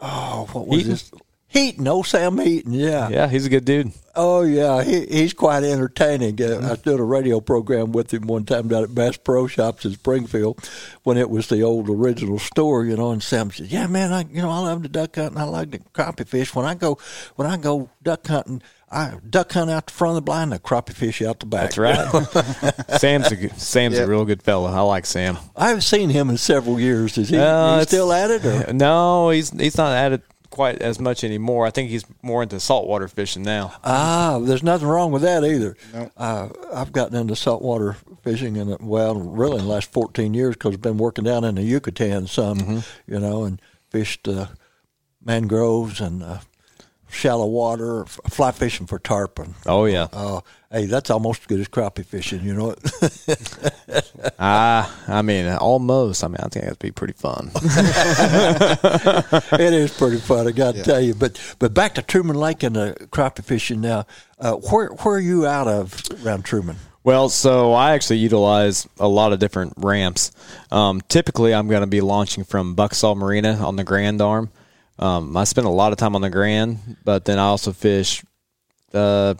oh, 0.00 0.48
what 0.52 0.66
was 0.66 0.78
Heaton? 0.78 0.90
this? 0.90 1.10
Heaton, 1.48 1.88
oh, 1.88 2.02
Sam 2.02 2.38
Heaton, 2.38 2.72
yeah. 2.72 3.08
Yeah, 3.08 3.28
he's 3.28 3.46
a 3.46 3.48
good 3.48 3.64
dude. 3.64 3.92
Oh 4.16 4.42
yeah, 4.42 4.82
he, 4.82 5.06
he's 5.06 5.34
quite 5.34 5.62
entertaining. 5.62 6.40
Uh, 6.42 6.72
I 6.72 6.76
did 6.76 6.98
a 6.98 7.04
radio 7.04 7.40
program 7.40 7.92
with 7.92 8.12
him 8.12 8.26
one 8.26 8.44
time 8.44 8.68
down 8.68 8.82
at 8.82 8.94
Bass 8.94 9.18
Pro 9.18 9.46
Shops 9.46 9.84
in 9.84 9.92
Springfield 9.92 10.68
when 11.02 11.18
it 11.18 11.28
was 11.28 11.48
the 11.48 11.62
old 11.62 11.88
original 11.88 12.38
store, 12.38 12.84
you 12.86 12.96
know. 12.96 13.10
And 13.10 13.22
Sam 13.22 13.50
said, 13.50 13.66
"Yeah, 13.66 13.86
man, 13.86 14.12
I 14.12 14.22
you 14.22 14.40
know 14.40 14.50
I 14.50 14.58
love 14.60 14.82
to 14.82 14.88
duck 14.88 15.16
hunt 15.16 15.32
and 15.32 15.38
I 15.38 15.44
like 15.44 15.70
to 15.72 15.78
crappie 15.94 16.26
fish. 16.26 16.54
When 16.54 16.64
I 16.64 16.74
go 16.74 16.98
when 17.36 17.46
I 17.46 17.58
go 17.58 17.90
duck 18.02 18.26
hunting, 18.26 18.62
I 18.90 19.14
duck 19.28 19.52
hunt 19.52 19.68
out 19.70 19.86
the 19.86 19.92
front 19.92 20.10
of 20.10 20.14
the 20.16 20.22
blind, 20.22 20.52
and 20.52 20.62
crappie 20.62 20.92
fish 20.94 21.20
out 21.22 21.40
the 21.40 21.46
back. 21.46 21.72
That's 21.74 21.78
right. 21.78 22.76
Sam's 23.00 23.32
a 23.32 23.36
good, 23.36 23.58
Sam's 23.60 23.96
Yeah. 23.96 24.02
a 24.04 24.06
real 24.06 24.24
good 24.24 24.42
fella. 24.42 24.70
I 24.72 24.80
like 24.82 25.06
Sam. 25.06 25.38
I 25.56 25.68
haven't 25.68 25.80
seen 25.82 26.10
him 26.10 26.30
in 26.30 26.36
several 26.36 26.78
years. 26.78 27.18
Is 27.18 27.28
he, 27.30 27.36
Uh, 27.36 27.78
he 27.80 27.84
still 27.84 28.12
at 28.12 28.30
it? 28.30 28.44
Or? 28.44 28.72
No, 28.72 29.30
he's 29.30 29.50
he's 29.50 29.76
not 29.76 29.92
at 29.92 30.12
it 30.12 30.22
quite 30.50 30.80
as 30.80 31.00
much 31.00 31.24
anymore. 31.24 31.66
I 31.66 31.70
think 31.70 31.90
he's 31.90 32.04
more 32.22 32.42
into 32.44 32.60
saltwater 32.60 33.08
fishing 33.08 33.42
now. 33.42 33.72
Ah, 33.82 34.38
there's 34.40 34.62
nothing 34.62 34.86
wrong 34.86 35.10
with 35.10 35.22
that 35.22 35.44
either. 35.44 35.76
Uh, 36.16 36.48
I've 36.72 36.92
gotten 36.92 37.16
into 37.16 37.34
saltwater 37.34 37.96
fishing 38.22 38.54
in 38.56 38.76
well, 38.80 39.16
really 39.16 39.58
in 39.58 39.64
the 39.64 39.70
last 39.70 39.90
14 39.92 40.32
years 40.32 40.54
because 40.54 40.74
I've 40.74 40.80
been 40.80 40.96
working 40.98 41.24
down 41.24 41.42
in 41.44 41.56
the 41.56 41.62
Yucatan 41.62 42.28
some, 42.28 42.58
Mm-hmm. 42.58 43.12
you 43.12 43.18
know, 43.18 43.42
and 43.44 43.60
fished 43.90 44.28
uh, 44.28 44.46
mangroves 45.22 46.00
and 46.00 46.22
uh, 46.22 46.38
shallow 47.08 47.46
water, 47.46 48.04
fly 48.06 48.52
fishing 48.52 48.86
for 48.86 48.98
tarpon. 48.98 49.54
Oh 49.66 49.84
yeah. 49.84 50.08
Oh, 50.12 50.42
hey, 50.70 50.86
that's 50.86 51.10
almost 51.10 51.42
as 51.42 51.46
good 51.46 51.60
as 51.60 51.68
crappie 51.68 52.04
fishing, 52.04 52.44
you 52.44 52.54
know. 52.54 52.74
Ah, 54.38 54.94
I 55.08 55.22
mean, 55.22 55.46
almost. 55.46 56.22
I 56.22 56.28
mean, 56.28 56.36
I 56.40 56.48
think 56.48 56.64
that'd 56.64 56.78
be 56.78 56.90
pretty 56.90 57.14
fun. 57.14 57.50
it 59.52 59.72
is 59.72 59.96
pretty 59.96 60.18
fun, 60.18 60.46
I 60.46 60.50
got 60.50 60.74
to 60.74 60.82
tell 60.82 61.00
you. 61.00 61.14
But 61.14 61.40
but 61.58 61.72
back 61.72 61.94
to 61.94 62.02
Truman 62.02 62.36
Lake 62.36 62.62
and 62.62 62.76
the 62.76 62.96
crappie 63.10 63.44
fishing 63.44 63.80
now. 63.80 64.06
Uh, 64.38 64.54
where 64.54 64.88
where 64.88 65.16
are 65.16 65.20
you 65.20 65.46
out 65.46 65.68
of 65.68 65.94
around 66.24 66.44
Truman? 66.44 66.76
Well, 67.02 67.28
so 67.28 67.72
I 67.72 67.94
actually 67.94 68.18
utilize 68.18 68.86
a 68.98 69.08
lot 69.08 69.32
of 69.32 69.38
different 69.38 69.74
ramps. 69.76 70.32
Um, 70.72 71.00
typically, 71.08 71.54
I'm 71.54 71.68
going 71.68 71.82
to 71.82 71.86
be 71.86 72.00
launching 72.00 72.44
from 72.44 72.74
Bucksaw 72.74 73.16
Marina 73.16 73.54
on 73.64 73.76
the 73.76 73.84
Grand 73.84 74.20
Arm. 74.20 74.50
Um, 74.98 75.36
I 75.36 75.44
spend 75.44 75.66
a 75.66 75.70
lot 75.70 75.92
of 75.92 75.98
time 75.98 76.14
on 76.14 76.22
the 76.22 76.30
Grand, 76.30 76.96
but 77.04 77.24
then 77.24 77.38
I 77.38 77.44
also 77.44 77.72
fish, 77.72 78.24
uh, 78.94 79.34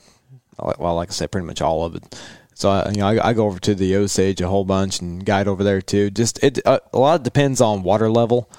well, 0.59 0.95
like 0.95 1.09
I 1.11 1.12
said, 1.12 1.31
pretty 1.31 1.47
much 1.47 1.62
all 1.62 1.85
of 1.85 1.95
it. 1.95 2.19
So 2.55 2.71
I, 2.71 2.90
you 2.90 2.99
know, 2.99 3.09
I, 3.09 3.29
I 3.29 3.33
go 3.35 3.47
over 3.47 3.59
to 3.61 3.75
the 3.75 3.97
Osage 3.97 4.40
a 4.40 4.49
whole 4.49 4.64
bunch 4.64 5.01
and 5.01 5.25
guide 5.25 5.47
over 5.49 5.62
there 5.62 5.83
too. 5.83 6.11
Just 6.11 6.42
it 6.42 6.59
uh, 6.66 6.79
a 6.92 6.99
lot 6.99 7.23
depends 7.23 7.61
on 7.61 7.83
water 7.83 8.11
level. 8.11 8.51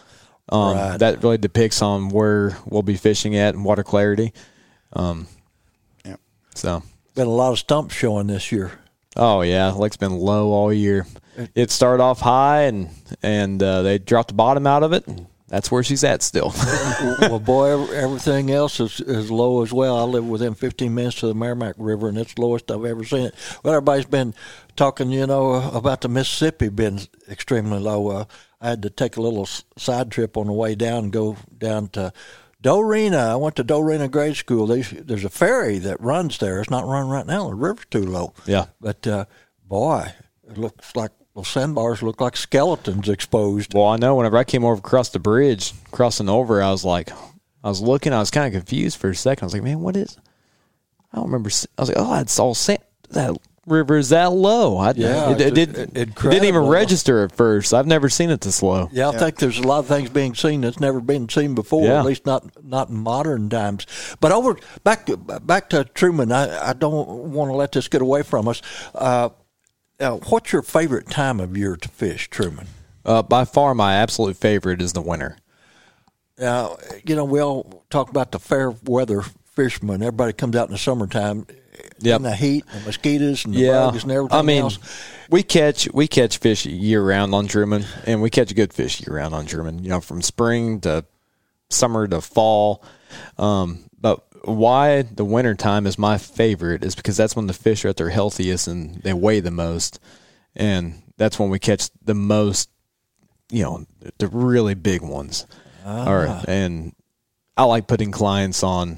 Um, 0.50 0.76
Right. 0.78 0.98
That 1.00 1.24
really 1.24 1.38
depicts 1.40 1.82
on 1.82 2.10
where 2.10 2.56
we'll 2.66 2.84
be 2.84 2.96
fishing 2.96 3.36
at 3.36 3.56
and 3.56 3.66
water 3.66 3.84
clarity. 3.84 4.34
Um, 4.94 5.28
Yep. 6.06 6.20
So 6.56 6.84
Been 7.16 7.28
a 7.28 7.32
lot 7.32 7.52
of 7.54 7.60
stumps 7.60 7.96
showing 7.96 8.28
this 8.28 8.52
year. 8.52 8.72
Oh 9.16 9.42
yeah, 9.42 9.72
lake's 9.72 9.98
been 9.98 10.14
low 10.16 10.52
all 10.52 10.72
year. 10.72 11.08
It 11.56 11.72
started 11.72 12.02
off 12.04 12.20
high 12.22 12.64
and 12.64 12.90
and 13.24 13.62
uh, 13.62 13.82
they 13.82 13.98
dropped 13.98 14.28
the 14.30 14.36
bottom 14.36 14.68
out 14.68 14.84
of 14.84 14.94
it. 14.94 15.08
And 15.08 15.26
that's 15.48 15.72
where 15.72 15.84
she's 15.84 16.04
at 16.04 16.22
still. 16.22 16.54
well, 17.22 17.40
boy, 17.40 17.86
everything 17.94 18.52
else 18.52 18.82
is, 18.82 19.00
is 19.00 19.32
low 19.32 19.64
as 19.64 19.72
well. 19.72 19.98
I 19.98 20.04
live 20.04 20.28
within 20.28 20.54
15 20.54 20.94
minutes 20.94 21.22
to 21.22 21.28
the 21.28 21.34
Meramec 21.34 21.76
River, 21.78 22.10
and 22.10 22.18
it's 22.18 22.38
lowest 22.38 22.70
I've 22.70 22.84
ever 22.84 23.06
seen 23.06 23.28
it. 23.28 23.36
Well, 23.64 23.74
everybody's 23.74 24.06
been 24.06 24.34
talking, 24.76 25.10
you 25.10 25.26
know, 25.26 25.54
about 25.72 26.02
the 26.02 26.10
Mississippi 26.10 26.68
being 26.68 27.00
extremely 27.30 27.80
low. 27.80 28.10
Uh, 28.10 28.26
I 28.60 28.70
had 28.70 28.82
to 28.82 28.90
take 28.90 29.16
a 29.16 29.22
little 29.22 29.46
side 29.78 30.12
trip 30.12 30.36
on 30.36 30.48
the 30.48 30.54
way 30.54 30.76
down 30.76 31.06
and 31.06 31.14
go 31.14 31.38
down 31.58 31.88
to 31.90 32.12
Dorena. 32.62 33.18
I 33.18 33.36
went 33.38 33.56
to 33.56 33.64
Dorena 33.64 34.10
grade 34.10 34.36
school. 34.36 34.68
There's, 34.68 34.90
there's 34.90 35.24
a 35.24 35.30
ferry 35.30 35.78
that 35.80 36.02
runs 36.02 36.40
there. 36.40 36.60
It's 36.60 36.70
not 36.70 36.86
running 36.86 37.10
right 37.10 37.26
now. 37.26 37.48
The 37.48 37.56
river's 37.56 37.86
too 37.90 38.06
low. 38.06 38.34
Yeah. 38.46 38.66
But, 38.82 39.08
uh, 39.08 39.26
boy, 39.66 40.12
it 40.50 40.58
looks 40.58 40.94
like, 40.94 41.12
well, 41.38 41.44
sandbars 41.44 42.02
look 42.02 42.20
like 42.20 42.36
skeletons 42.36 43.08
exposed. 43.08 43.76
well, 43.76 43.86
I 43.86 43.98
know 43.98 44.16
whenever 44.16 44.38
I 44.38 44.44
came 44.44 44.66
over 44.66 44.80
across 44.80 45.10
the 45.10 45.20
bridge, 45.20 45.72
crossing 45.92 46.30
over, 46.30 46.64
I 46.64 46.72
was 46.72 46.84
like, 46.84 47.12
I 47.64 47.70
was 47.70 47.80
looking, 47.80 48.12
I 48.12 48.18
was 48.18 48.32
kind 48.32 48.48
of 48.48 48.60
confused 48.60 48.98
for 48.98 49.12
a 49.12 49.16
second. 49.16 49.44
I 49.44 49.46
was 49.46 49.54
like, 49.54 49.62
man, 49.62 49.82
what 49.82 49.96
is? 49.96 50.18
I 51.14 51.18
don't 51.18 51.28
remember. 51.28 51.52
I 51.78 51.82
was 51.82 51.90
like, 51.90 51.98
oh, 52.00 52.16
that's 52.16 52.40
all 52.40 52.56
sand. 52.56 52.80
That 53.12 53.38
river 53.68 53.98
is 53.98 54.10
that 54.10 54.32
low. 54.32 54.78
I, 54.78 54.94
Yeah, 54.96 55.30
it, 55.30 55.42
it, 55.42 55.54
did, 55.54 55.78
in- 55.78 55.92
it 55.96 56.16
didn't 56.16 56.46
even 56.46 56.66
register 56.66 57.24
at 57.24 57.32
first. 57.34 57.72
I've 57.72 57.86
never 57.86 58.10
seen 58.10 58.32
it 58.32 58.42
this 58.42 58.64
low. 58.64 58.90
Yeah, 58.92 59.10
I 59.10 59.18
think 59.20 59.38
there's 59.38 59.60
a 59.60 59.68
lot 59.68 59.78
of 59.78 59.86
things 59.86 60.10
being 60.10 60.34
seen 60.34 60.62
that's 60.62 60.80
never 60.80 61.00
been 61.00 61.30
seen 61.30 61.54
before. 61.54 61.86
Yeah. 61.86 62.00
At 62.00 62.06
least 62.06 62.26
not 62.26 62.66
not 62.66 62.90
in 62.90 62.96
modern 62.98 63.48
times. 63.52 63.86
But 64.20 64.32
over 64.32 64.58
back 64.84 65.06
to 65.06 65.18
back 65.18 65.70
to 65.70 65.84
Truman. 65.84 66.32
I, 66.32 66.70
I 66.70 66.74
don't 66.74 67.32
want 67.32 67.52
to 67.52 67.56
let 67.56 67.74
this 67.74 67.88
get 67.88 68.02
away 68.02 68.24
from 68.24 68.48
us. 68.48 68.64
Uh, 68.96 69.30
uh, 70.00 70.12
what's 70.30 70.52
your 70.52 70.62
favorite 70.62 71.10
time 71.10 71.40
of 71.40 71.58
year 71.58 71.76
to 71.76 71.90
fish, 71.90 72.30
Truman? 72.30 72.68
Uh, 73.06 73.22
by 73.22 73.46
far, 73.46 73.74
my 73.74 73.96
absolute 73.96 74.38
favorite 74.38 74.82
is 74.82 74.94
the 74.94 75.02
winter. 75.02 75.38
Uh, 76.40 76.76
you 77.06 77.16
know, 77.16 77.26
we 77.26 77.40
all 77.40 77.86
talk 77.90 78.10
about 78.10 78.32
the 78.32 78.40
fair 78.40 78.72
weather 78.84 79.24
fishermen. 79.46 80.02
Everybody 80.04 80.34
comes 80.34 80.56
out 80.56 80.68
in 80.68 80.74
the 80.74 80.78
summertime. 80.78 81.48
Yep. 82.00 82.18
In 82.18 82.24
the 82.24 82.36
heat, 82.36 82.66
the 82.74 82.80
mosquitoes, 82.82 83.46
and 83.46 83.54
the 83.54 83.60
yeah, 83.60 83.72
bugs, 83.72 84.04
and 84.04 84.12
everything 84.12 84.38
I 84.38 84.42
mean, 84.42 84.64
else. 84.64 84.80
we 85.30 85.44
catch 85.44 85.92
we 85.94 86.08
catch 86.08 86.38
fish 86.38 86.66
year 86.66 87.04
round 87.04 87.34
on 87.36 87.48
Truman, 87.48 87.86
and 88.06 88.22
we 88.22 88.30
catch 88.32 88.54
good 88.56 88.74
fish 88.74 89.00
year 89.02 89.16
round 89.16 89.36
on 89.36 89.46
Truman. 89.46 89.84
You 89.84 89.90
know, 89.90 90.02
from 90.02 90.22
spring 90.22 90.82
to 90.82 91.06
summer 91.70 92.08
to 92.08 92.22
fall. 92.22 92.84
Um, 93.38 93.87
why 94.48 95.02
the 95.02 95.26
winter 95.26 95.56
time 95.56 95.86
is 95.86 96.00
my 96.00 96.18
favorite 96.18 96.84
is 96.84 96.96
because 96.96 97.18
that's 97.18 97.36
when 97.36 97.48
the 97.48 97.54
fish 97.54 97.84
are 97.84 97.90
at 97.90 97.98
their 97.98 98.10
healthiest 98.10 98.68
and 98.68 98.96
they 99.04 99.14
weigh 99.14 99.42
the 99.42 99.52
most, 99.52 100.00
and 100.56 101.02
that's 101.18 101.38
when 101.38 101.50
we 101.50 101.60
catch 101.60 101.90
the 102.04 102.16
most. 102.16 102.70
You 103.50 103.64
know, 103.64 103.86
the 104.18 104.28
really 104.28 104.74
big 104.74 105.02
ones. 105.02 105.46
Or 105.86 106.28
ah. 106.28 106.44
and 106.48 106.94
I 107.56 107.64
like 107.64 107.88
putting 107.88 108.12
clients 108.12 108.64
on. 108.64 108.98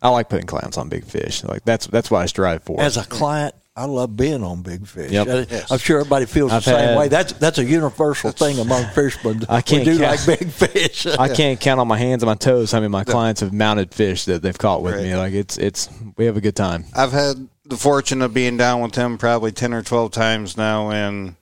I 0.00 0.08
like 0.10 0.28
putting 0.28 0.46
clients 0.46 0.78
on 0.78 0.88
big 0.88 1.04
fish. 1.04 1.44
Like 1.44 1.64
that's 1.64 1.86
that's 1.86 2.10
what 2.10 2.22
I 2.22 2.26
strive 2.26 2.62
for. 2.62 2.80
As 2.80 2.96
a 2.96 3.04
client, 3.04 3.54
I 3.78 3.84
love 3.84 4.16
being 4.16 4.42
on 4.42 4.62
big 4.62 4.88
fish. 4.88 5.12
Yep. 5.12 5.28
I, 5.70 5.74
am 5.74 5.78
sure 5.78 6.00
everybody 6.00 6.26
feels 6.26 6.50
I've 6.50 6.64
the 6.64 6.72
same 6.72 6.88
had- 6.88 6.98
way. 6.98 7.06
That's 7.06 7.32
that's 7.34 7.58
a 7.58 7.64
universal 7.64 8.32
thing 8.32 8.58
among 8.58 8.84
fishermen. 8.94 9.44
I 9.48 9.60
can't 9.60 9.86
we 9.86 9.92
do 9.92 9.98
count- 10.00 10.26
like 10.26 10.38
big 10.40 10.50
fish. 10.50 11.06
I 11.18 11.28
can't 11.28 11.60
count 11.60 11.78
on 11.78 11.86
my 11.86 11.96
hands 11.96 12.24
and 12.24 12.28
my 12.28 12.34
toes 12.34 12.72
how 12.72 12.80
many 12.80 12.90
my 12.90 13.04
clients 13.04 13.40
have 13.40 13.52
mounted 13.52 13.94
fish 13.94 14.24
that 14.24 14.42
they've 14.42 14.58
caught 14.58 14.82
with 14.82 14.96
me. 14.96 15.14
Like 15.14 15.32
it's 15.32 15.56
it's 15.58 15.88
we 16.16 16.26
have 16.26 16.36
a 16.36 16.40
good 16.40 16.56
time. 16.56 16.86
I've 16.92 17.12
had 17.12 17.48
the 17.64 17.76
fortune 17.76 18.20
of 18.20 18.34
being 18.34 18.56
down 18.56 18.80
with 18.80 18.96
him 18.96 19.16
probably 19.16 19.52
10 19.52 19.72
or 19.72 19.82
12 19.82 20.10
times 20.10 20.56
now, 20.56 20.90
and 20.90 21.36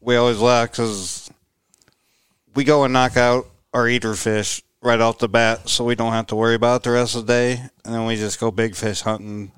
we 0.00 0.16
always 0.16 0.38
laugh 0.38 0.70
because 0.70 1.30
we 2.54 2.64
go 2.64 2.84
and 2.84 2.92
knock 2.94 3.18
out 3.18 3.46
our 3.74 3.86
eater 3.86 4.14
fish 4.14 4.62
right 4.80 5.00
off 5.00 5.18
the 5.18 5.28
bat, 5.28 5.68
so 5.68 5.84
we 5.84 5.94
don't 5.94 6.12
have 6.12 6.28
to 6.28 6.36
worry 6.36 6.54
about 6.54 6.76
it 6.76 6.82
the 6.84 6.90
rest 6.92 7.16
of 7.16 7.26
the 7.26 7.32
day, 7.32 7.52
and 7.84 7.94
then 7.94 8.06
we 8.06 8.16
just 8.16 8.40
go 8.40 8.50
big 8.50 8.74
fish 8.74 9.02
hunting 9.02 9.52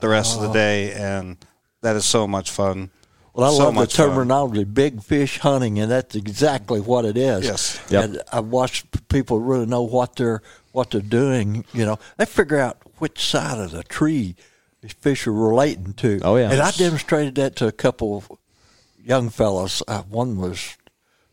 the 0.00 0.08
rest 0.08 0.36
of 0.36 0.42
the 0.42 0.52
day, 0.52 0.92
and 0.92 1.36
that 1.82 1.96
is 1.96 2.04
so 2.04 2.26
much 2.26 2.50
fun. 2.50 2.90
Well, 3.32 3.46
I 3.48 3.56
So 3.56 3.64
love 3.64 3.74
the 3.74 3.80
much 3.80 3.96
fun. 3.96 4.08
terminology, 4.10 4.64
big 4.64 5.02
fish 5.02 5.38
hunting, 5.38 5.78
and 5.78 5.90
that's 5.90 6.14
exactly 6.16 6.80
what 6.80 7.04
it 7.04 7.16
is. 7.16 7.44
Yes. 7.44 7.80
Yep. 7.90 8.04
And 8.04 8.22
I've 8.32 8.46
watched 8.46 9.08
people 9.08 9.38
really 9.38 9.66
know 9.66 9.82
what 9.82 10.16
they're 10.16 10.42
what 10.72 10.90
they're 10.90 11.00
doing. 11.00 11.64
You 11.72 11.84
know, 11.86 11.98
they 12.16 12.26
figure 12.26 12.58
out 12.58 12.78
which 12.98 13.20
side 13.24 13.58
of 13.58 13.70
the 13.72 13.82
tree 13.84 14.34
these 14.82 14.92
fish 14.92 15.26
are 15.26 15.32
relating 15.32 15.92
to. 15.94 16.20
Oh, 16.22 16.36
yeah. 16.36 16.50
And 16.50 16.60
I 16.60 16.70
demonstrated 16.72 17.34
that 17.36 17.56
to 17.56 17.66
a 17.66 17.72
couple 17.72 18.16
of 18.16 18.30
young 19.02 19.28
fellows. 19.30 19.82
Uh, 19.88 20.02
one 20.02 20.36
was 20.38 20.76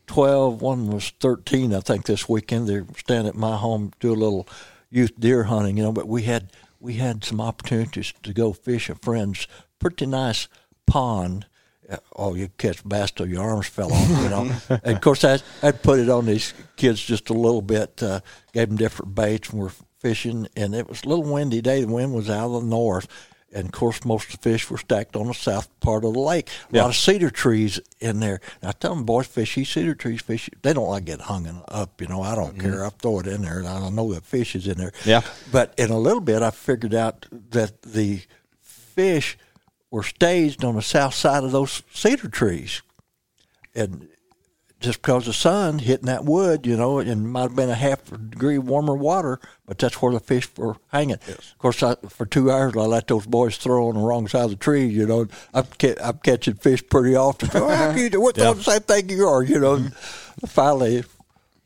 12, 0.06 0.60
one 0.60 0.88
was 0.90 1.10
13, 1.20 1.74
I 1.74 1.80
think, 1.80 2.06
this 2.06 2.28
weekend. 2.28 2.68
They're 2.68 2.86
staying 2.96 3.26
at 3.26 3.34
my 3.34 3.56
home, 3.56 3.92
do 4.00 4.12
a 4.12 4.14
little 4.14 4.48
youth 4.90 5.12
deer 5.18 5.44
hunting, 5.44 5.76
you 5.76 5.82
know, 5.84 5.92
but 5.92 6.08
we 6.08 6.22
had 6.22 6.50
we 6.80 6.94
had 6.94 7.24
some 7.24 7.40
opportunities 7.40 8.12
to 8.22 8.32
go 8.32 8.52
fish 8.52 8.88
a 8.88 8.94
friend's 8.94 9.46
pretty 9.78 10.06
nice 10.06 10.48
pond. 10.86 11.46
Uh, 11.90 11.96
Oh, 12.14 12.34
you 12.34 12.48
catch 12.58 12.86
bass 12.86 13.10
till 13.10 13.26
your 13.26 13.42
arms 13.42 13.66
fell 13.66 13.92
off, 13.92 14.08
you 14.08 14.28
know. 14.28 14.50
and 14.84 14.96
of 14.96 15.00
course, 15.00 15.24
I 15.24 15.38
I 15.62 15.72
put 15.72 16.00
it 16.00 16.10
on 16.10 16.26
these 16.26 16.52
kids 16.76 17.00
just 17.00 17.30
a 17.30 17.34
little 17.34 17.62
bit. 17.62 18.02
Uh, 18.02 18.20
gave 18.52 18.68
them 18.68 18.76
different 18.76 19.14
baits, 19.14 19.50
and 19.50 19.60
we're 19.60 19.72
fishing. 19.98 20.48
And 20.54 20.74
it 20.74 20.88
was 20.88 21.02
a 21.04 21.08
little 21.08 21.24
windy 21.24 21.62
day. 21.62 21.80
The 21.82 21.92
wind 21.92 22.12
was 22.12 22.28
out 22.28 22.50
of 22.54 22.62
the 22.62 22.68
north, 22.68 23.08
and 23.52 23.66
of 23.66 23.72
course, 23.72 24.04
most 24.04 24.26
of 24.26 24.40
the 24.40 24.50
fish 24.50 24.70
were 24.70 24.78
stacked 24.78 25.16
on 25.16 25.26
the 25.26 25.34
south 25.34 25.68
part 25.80 26.04
of 26.04 26.12
the 26.12 26.20
lake. 26.20 26.48
A 26.70 26.76
Yeah. 26.76 26.82
lot 26.82 26.90
of 26.90 26.96
cedar 26.96 27.30
trees 27.30 27.80
in 27.98 28.20
there. 28.20 28.40
And 28.60 28.68
I 28.68 28.72
tell 28.72 28.94
them, 28.94 29.04
boys, 29.04 29.26
fish 29.26 29.54
these 29.54 29.68
cedar 29.70 29.94
trees. 29.94 30.20
Fish. 30.20 30.50
They 30.62 30.72
don't 30.72 30.88
like 30.88 31.06
get 31.06 31.22
hung 31.22 31.62
up. 31.68 32.00
You 32.00 32.08
know, 32.08 32.22
I 32.22 32.34
don't 32.34 32.58
mm-hmm. 32.58 32.70
care. 32.70 32.84
I 32.84 32.90
throw 32.90 33.20
it 33.20 33.26
in 33.26 33.42
there, 33.42 33.58
and 33.58 33.68
I 33.68 33.88
know 33.90 34.12
that 34.12 34.24
fish 34.24 34.54
is 34.54 34.66
in 34.66 34.78
there. 34.78 34.92
Yeah. 35.04 35.22
But 35.50 35.74
in 35.78 35.90
a 35.90 35.98
little 35.98 36.20
bit, 36.20 36.42
I 36.42 36.50
figured 36.50 36.94
out 36.94 37.26
that 37.50 37.82
the 37.82 38.22
fish 38.60 39.38
were 39.90 40.02
staged 40.02 40.64
on 40.64 40.74
the 40.74 40.82
south 40.82 41.14
side 41.14 41.44
of 41.44 41.52
those 41.52 41.82
cedar 41.92 42.28
trees. 42.28 42.82
And 43.74 44.08
just 44.80 45.02
because 45.02 45.26
the 45.26 45.32
sun 45.32 45.80
hitting 45.80 46.06
that 46.06 46.24
wood, 46.24 46.66
you 46.66 46.76
know, 46.76 46.98
and 46.98 47.08
it 47.10 47.16
might 47.16 47.42
have 47.42 47.56
been 47.56 47.70
a 47.70 47.74
half 47.74 48.04
degree 48.04 48.58
warmer 48.58 48.94
water, 48.94 49.40
but 49.66 49.78
that's 49.78 50.00
where 50.00 50.12
the 50.12 50.20
fish 50.20 50.48
were 50.56 50.76
hanging. 50.92 51.16
Of 51.26 51.58
course, 51.58 51.82
I, 51.82 51.96
for 52.08 52.26
two 52.26 52.50
hours, 52.50 52.76
I 52.76 52.82
let 52.82 53.08
those 53.08 53.26
boys 53.26 53.56
throw 53.56 53.88
on 53.88 53.96
the 53.96 54.00
wrong 54.00 54.28
side 54.28 54.44
of 54.44 54.50
the 54.50 54.56
tree. 54.56 54.86
You 54.86 55.06
know, 55.06 55.26
I'm, 55.52 55.64
ca- 55.78 55.96
I'm 56.02 56.18
catching 56.18 56.54
fish 56.54 56.86
pretty 56.88 57.16
often. 57.16 57.50
oh, 57.54 57.68
how 57.68 57.90
can 57.92 57.98
you 57.98 58.10
do? 58.10 58.20
What's 58.20 58.38
Yeah. 58.38 58.52
the 58.52 58.62
same 58.62 58.80
thing 58.82 59.08
you 59.08 59.26
are? 59.26 59.42
You 59.42 59.58
know, 59.58 59.76
mm-hmm. 59.78 60.46
finally, 60.46 61.04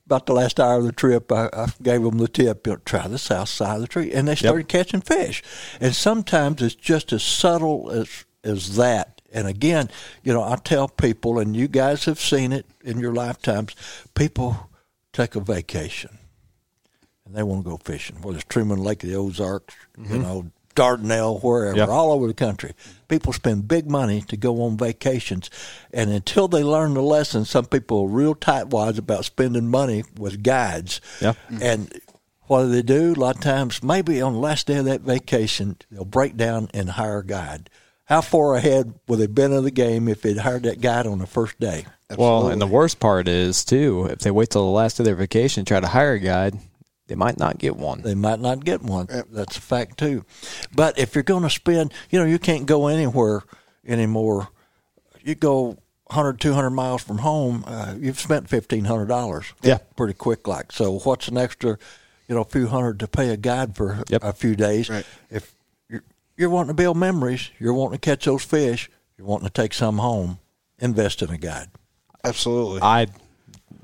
about 0.07 0.27
the 0.27 0.33
last 0.33 0.59
hour 0.59 0.79
of 0.79 0.85
the 0.85 0.93
trip, 0.93 1.31
I, 1.31 1.49
I 1.53 1.67
gave 1.83 2.03
them 2.03 2.19
the 2.19 2.29
tip, 2.29 2.67
you 2.67 2.75
know, 2.75 2.79
try 2.85 3.09
the 3.09 3.19
south 3.19 3.49
side 3.51 3.77
of 3.77 3.81
the 3.83 3.89
tree. 3.89 4.13
And 4.13 4.27
they 4.27 4.35
started 4.37 4.69
catching 4.69 5.03
fish. 5.03 5.43
And 5.81 5.95
sometimes 5.95 6.63
it's 6.63 6.75
just 6.75 7.13
as 7.13 7.23
subtle 7.23 7.91
as, 7.91 8.25
as 8.43 8.77
that. 8.77 9.12
And 9.33 9.49
again, 9.49 9.91
you 10.23 10.33
know, 10.33 10.43
I 10.43 10.57
tell 10.57 10.89
people, 10.89 11.39
and 11.39 11.57
you 11.57 11.69
guys 11.69 12.05
have 12.05 12.21
seen 12.21 12.53
it 12.53 12.67
in 12.83 12.99
your 12.99 13.15
lifetimes, 13.15 13.75
people 14.15 14.71
take 15.13 15.35
a 15.35 15.41
vacation 15.41 16.19
and 17.25 17.35
they 17.35 17.43
want 17.43 17.65
to 17.65 17.71
go 17.71 17.77
fishing, 17.79 18.21
whether 18.21 18.39
it's 18.39 18.47
Truman 18.49 18.79
Lake 18.83 19.01
the 19.01 19.15
Ozarks, 19.15 19.75
you 19.97 20.05
mm-hmm. 20.05 20.23
know, 20.23 20.51
Dardanelle, 20.75 21.43
wherever, 21.43 21.77
Yep. 21.77 21.89
all 21.89 22.13
over 22.13 22.27
the 22.27 22.35
country. 22.35 22.73
People 23.09 23.33
spend 23.33 23.69
big 23.69 23.91
money 23.91 24.23
to 24.23 24.37
go 24.37 24.63
on 24.63 24.77
vacations, 24.77 25.51
and 25.93 26.11
until 26.11 26.49
they 26.49 26.65
learn 26.65 26.95
the 26.95 27.03
lesson, 27.03 27.45
some 27.45 27.67
people 27.67 28.03
are 28.03 28.09
real 28.09 28.35
tightwads 28.35 28.99
about 28.99 29.25
spending 29.25 29.69
money 29.69 30.05
with 30.17 30.43
guides. 30.43 31.01
Yeah. 31.21 31.35
And 31.61 31.93
what 32.45 32.63
do 32.63 32.69
they 32.71 32.83
do? 32.83 33.13
A 33.13 33.21
lot 33.21 33.37
of 33.37 33.43
times, 33.43 33.83
maybe 33.83 34.21
on 34.23 34.33
the 34.33 34.39
last 34.39 34.67
day 34.67 34.77
of 34.77 34.87
that 34.87 35.03
vacation, 35.03 35.77
they'll 35.91 36.05
break 36.05 36.37
down 36.37 36.71
and 36.73 36.91
hire 36.91 37.19
a 37.19 37.27
guide. 37.27 37.69
How 38.07 38.21
far 38.21 38.57
ahead 38.57 38.95
would 39.07 39.19
they 39.19 39.25
have 39.25 39.35
been 39.35 39.53
in 39.53 39.65
the 39.65 39.71
game 39.71 40.09
if 40.09 40.23
they'd 40.23 40.39
hired 40.39 40.65
that 40.65 40.81
guide 40.81 41.07
on 41.07 41.19
the 41.19 41.27
first 41.27 41.59
day? 41.61 41.87
Well, 42.17 42.49
and 42.49 42.61
the 42.61 42.67
worst 42.67 43.01
part 43.01 43.27
is 43.29 43.65
too, 43.65 44.07
if 44.11 44.19
they 44.19 44.31
wait 44.31 44.51
till 44.51 44.65
the 44.65 44.71
last 44.71 44.99
of 44.99 45.07
their 45.07 45.15
vacation 45.15 45.61
and 45.61 45.67
try 45.67 45.81
to 45.81 45.87
hire 45.87 46.13
a 46.15 46.19
guide, 46.19 46.59
they 47.07 47.15
might 47.15 47.39
not 47.39 47.59
get 47.59 47.77
one. 47.77 48.03
they 48.03 48.15
might 48.15 48.41
not 48.41 48.65
get 48.65 48.83
one. 48.83 49.07
That's 49.31 49.57
a 49.57 49.61
fact 49.61 49.99
too. 49.99 50.25
But 50.75 50.99
if 50.99 51.15
you're 51.15 51.25
going 51.25 51.43
to 51.45 51.51
spend, 51.51 51.93
you 52.11 52.19
know, 52.19 52.25
you 52.27 52.39
can't 52.39 52.67
go 52.67 52.87
anywhere 52.89 53.43
anymore. 53.87 54.49
You 55.23 55.35
go 55.35 55.79
100, 56.07 56.41
200 56.41 56.71
miles 56.71 57.03
from 57.03 57.19
home, 57.19 57.65
uh, 57.67 57.95
you've 57.99 58.21
spent 58.21 58.49
fifteen 58.49 58.85
hundred 58.85 59.07
dollars. 59.07 59.47
Yeah. 59.63 59.79
pretty 59.97 60.15
quick. 60.15 60.47
Like 60.47 60.71
so, 60.73 60.99
what's 61.01 61.29
an 61.29 61.39
extra, 61.39 61.79
you 62.29 62.35
know, 62.35 62.43
a 62.43 62.45
few 62.47 62.67
hundred 62.67 62.99
to 63.01 63.09
pay 63.09 63.31
a 63.31 63.37
guide 63.39 63.75
for 63.77 64.03
Yep. 64.09 64.23
a 64.25 64.33
few 64.35 64.55
days? 64.57 64.91
Right. 64.91 65.07
If 65.31 65.55
you're, 66.43 66.49
you're 66.49 66.55
wanting 66.55 66.69
to 66.69 66.75
build 66.75 66.97
memories, 66.97 67.51
you're 67.59 67.73
wanting 67.73 67.99
to 67.99 68.01
catch 68.01 68.25
those 68.25 68.45
fish, 68.45 68.91
you're 69.17 69.27
wanting 69.27 69.47
to 69.47 69.53
take 69.53 69.73
some 69.73 69.99
home, 69.99 70.39
invest 70.79 71.23
in 71.23 71.31
a 71.31 71.39
guide. 71.39 71.69
Absolutely. 72.25 72.81
I 72.83 73.07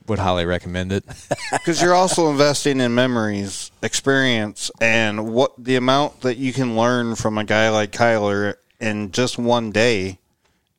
would 0.07 0.19
highly 0.19 0.45
recommend 0.45 0.93
it. 0.93 1.05
because 1.53 1.81
you're 1.81 1.95
also 1.95 2.31
investing 2.31 2.81
in 2.81 2.95
memories, 2.95 3.71
experience, 3.83 4.71
and 4.81 5.33
what 5.33 5.53
the 5.57 5.77
amount 5.77 6.23
that 6.23 6.37
you 6.37 6.53
can 6.53 6.77
learn 6.77 7.15
from 7.15 7.39
a 7.39 7.45
guy 7.45 7.69
like 7.71 7.93
Kyler 7.93 8.55
in 8.81 9.13
just 9.13 9.39
one 9.39 9.71
day 9.71 10.19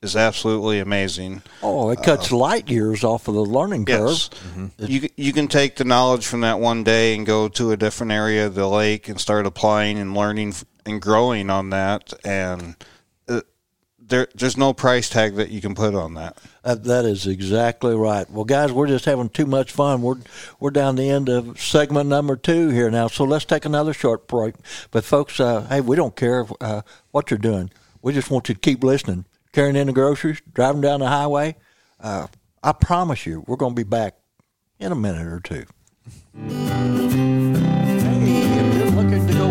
is 0.02 0.16
absolutely 0.16 0.80
amazing. 0.80 1.42
Oh, 1.62 1.90
it 1.90 2.02
cuts 2.02 2.32
uh, 2.32 2.38
light 2.38 2.70
years 2.70 3.04
off 3.04 3.28
of 3.28 3.36
the 3.36 3.42
learning 3.42 3.86
curve. 3.86 4.30
Yes, 4.78 4.90
you 4.90 5.10
you 5.18 5.34
can 5.34 5.48
take 5.48 5.76
the 5.76 5.84
knowledge 5.84 6.26
from 6.26 6.42
that 6.42 6.60
one 6.60 6.84
day 6.84 7.16
and 7.16 7.26
go 7.26 7.50
to 7.50 7.72
a 7.72 7.78
different 7.78 8.12
area 8.12 8.48
of 8.48 8.56
the 8.56 8.68
lake 8.68 9.10
and 9.10 9.20
start 9.20 9.46
applying 9.46 9.98
and 9.98 10.16
learning 10.16 10.50
f- 10.50 10.64
and 10.86 11.02
growing 11.02 11.50
on 11.50 11.70
that, 11.72 12.14
and 12.24 12.76
uh, 13.28 13.42
there 14.00 14.28
there's 14.36 14.58
no 14.58 14.74
price 14.74 15.10
tag 15.10 15.36
that 15.36 15.50
you 15.50 15.62
can 15.62 15.76
put 15.76 15.96
on 15.96 16.16
that. 16.16 16.38
That, 16.64 16.84
that 16.86 17.06
is 17.06 17.28
exactly 17.28 17.96
right. 17.96 18.30
Well, 18.30 18.46
guys, 18.46 18.72
we're 18.72 18.88
just 18.88 19.06
having 19.06 19.30
too 19.30 19.46
much 19.46 19.72
fun. 19.72 20.02
We're 20.02 20.18
we're 20.60 20.72
down 20.72 20.96
the 20.96 21.10
end 21.10 21.30
of 21.30 21.60
segment 21.60 22.10
number 22.10 22.36
two 22.36 22.70
here 22.70 22.92
now, 22.92 23.08
so 23.08 23.24
let's 23.24 23.46
take 23.46 23.66
another 23.66 23.94
short 23.94 24.28
break. 24.28 24.56
But 24.92 25.04
folks, 25.04 25.40
uh, 25.40 25.68
hey, 25.70 25.82
we 25.82 25.96
don't 25.96 26.16
care 26.16 26.46
uh, 26.62 26.82
what 27.12 27.32
you're 27.32 27.38
doing. 27.38 27.72
We 28.02 28.14
just 28.14 28.32
want 28.32 28.50
you 28.50 28.56
to 28.56 28.62
keep 28.62 28.84
listening, 28.84 29.26
carrying 29.52 29.76
in 29.76 29.88
the 29.88 29.94
groceries, 29.94 30.42
driving 30.54 30.82
down 30.82 31.02
the 31.02 31.08
highway. 31.08 31.56
Uh, 32.00 32.28
I 32.64 32.72
promise 32.74 33.26
you, 33.26 33.44
we're 33.48 33.58
going 33.58 33.74
to 33.74 33.80
be 33.80 33.88
back 33.88 34.16
in 34.80 34.92
a 34.92 34.96
minute 34.96 35.28
or 35.28 35.40
two. 35.40 36.99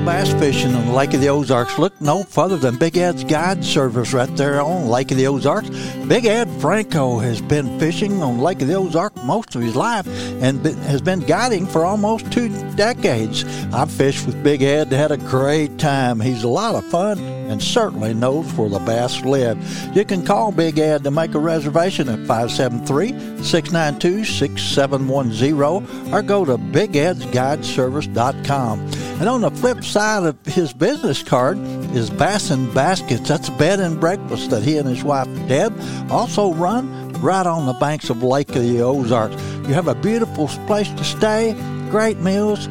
Bass 0.05 0.33
fishing 0.35 0.75
on 0.75 0.87
the 0.87 0.93
Lake 0.93 1.15
of 1.15 1.21
the 1.21 1.29
Ozarks, 1.29 1.79
look 1.79 1.99
no 2.01 2.23
further 2.23 2.57
than 2.57 2.77
Big 2.77 2.97
Ed's 2.97 3.25
Guide 3.25 3.65
Service 3.65 4.13
right 4.13 4.35
there 4.37 4.61
on 4.61 4.89
Lake 4.89 5.11
of 5.11 5.17
the 5.17 5.27
Ozarks. 5.27 5.71
Big 6.07 6.27
Ed 6.27 6.49
Franco 6.61 7.19
has 7.19 7.41
been 7.41 7.79
fishing 7.79 8.23
on 8.23 8.39
Lake 8.39 8.61
of 8.61 8.69
the 8.69 8.75
Ozarks 8.75 9.23
most 9.25 9.55
of 9.55 9.63
his 9.63 9.77
life 9.77 10.07
and 10.43 10.63
been, 10.63 10.77
has 10.79 11.01
been 11.01 11.21
guiding 11.21 11.67
for 11.67 11.85
almost 11.85 12.31
two 12.33 12.49
decades. 12.73 13.45
I've 13.73 13.91
fished 13.91 14.27
with 14.27 14.43
Big 14.43 14.63
Ed, 14.63 14.93
had 14.93 15.11
a 15.11 15.17
great 15.17 15.79
time. 15.79 16.21
He's 16.21 16.43
a 16.43 16.49
lot 16.49 16.75
of 16.75 16.85
fun 16.85 17.19
and 17.19 17.63
certainly 17.63 18.15
knows 18.15 18.53
where 18.55 18.69
the 18.69 18.79
bass 18.81 19.25
live. 19.25 19.59
You 19.97 20.05
can 20.05 20.25
call 20.25 20.53
Big 20.53 20.79
Ed 20.79 21.05
to 21.05 21.11
make 21.11 21.35
a 21.35 21.39
reservation 21.39 22.09
at 22.09 22.27
573 22.27 23.43
692 23.43 24.25
6710 24.25 26.15
or 26.15 26.23
go 26.23 26.45
to 26.45 26.59
bigedsguideservice.com. 26.59 29.08
And 29.21 29.29
on 29.29 29.41
the 29.41 29.51
flip 29.51 29.83
side 29.83 30.23
of 30.25 30.37
his 30.47 30.73
business 30.73 31.25
card 31.25 31.59
is 31.93 32.09
Bass 32.09 32.51
and 32.51 32.73
Baskets. 32.73 33.29
That's 33.29 33.51
bed 33.51 33.81
and 33.81 33.99
breakfast 33.99 34.51
that 34.51 34.63
he 34.63 34.79
and 34.79 34.89
his 34.89 35.03
wife 35.03 35.27
Deb 35.49 35.77
also 36.09 36.55
run 36.55 37.13
right 37.15 37.47
on 37.47 37.67
the 37.67 37.73
banks 37.75 38.11
of 38.11 38.23
Lake 38.23 38.51
of 38.51 38.63
the 38.63 38.81
Ozarks. 38.81 39.35
You 39.67 39.75
have 39.75 39.89
a 39.89 39.97
beautiful 39.97 40.47
place 40.69 40.89
to 40.91 41.03
stay, 41.03 41.57
great 41.91 42.19
meals, 42.19 42.69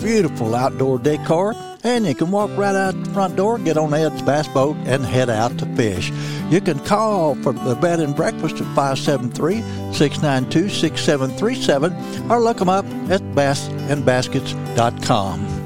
beautiful 0.00 0.54
outdoor 0.54 1.00
decor, 1.00 1.56
and 1.82 2.06
you 2.06 2.14
can 2.14 2.30
walk 2.30 2.56
right 2.56 2.76
out 2.76 2.94
the 3.02 3.10
front 3.10 3.34
door, 3.34 3.58
get 3.58 3.76
on 3.76 3.92
Ed's 3.92 4.22
bass 4.22 4.46
boat, 4.48 4.76
and 4.84 5.04
head 5.04 5.28
out 5.28 5.58
to 5.58 5.66
fish. 5.74 6.12
You 6.48 6.60
can 6.60 6.78
call 6.80 7.34
for 7.36 7.52
the 7.52 7.74
bed 7.74 7.98
and 7.98 8.14
breakfast 8.14 8.54
at 8.56 8.66
573 8.76 9.62
692 9.92 10.68
6737 10.68 12.30
or 12.30 12.40
look 12.40 12.58
them 12.58 12.68
up 12.68 12.84
at 13.10 13.20
bassandbaskets.com. 13.34 15.57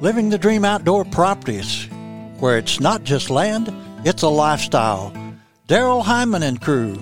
Living 0.00 0.30
the 0.30 0.38
Dream 0.38 0.64
Outdoor 0.64 1.04
Properties, 1.04 1.86
where 2.38 2.58
it's 2.58 2.80
not 2.80 3.04
just 3.04 3.30
land, 3.30 3.72
it's 4.04 4.22
a 4.22 4.28
lifestyle. 4.28 5.12
Daryl 5.66 6.04
Hyman 6.04 6.42
and 6.42 6.60
crew 6.60 7.00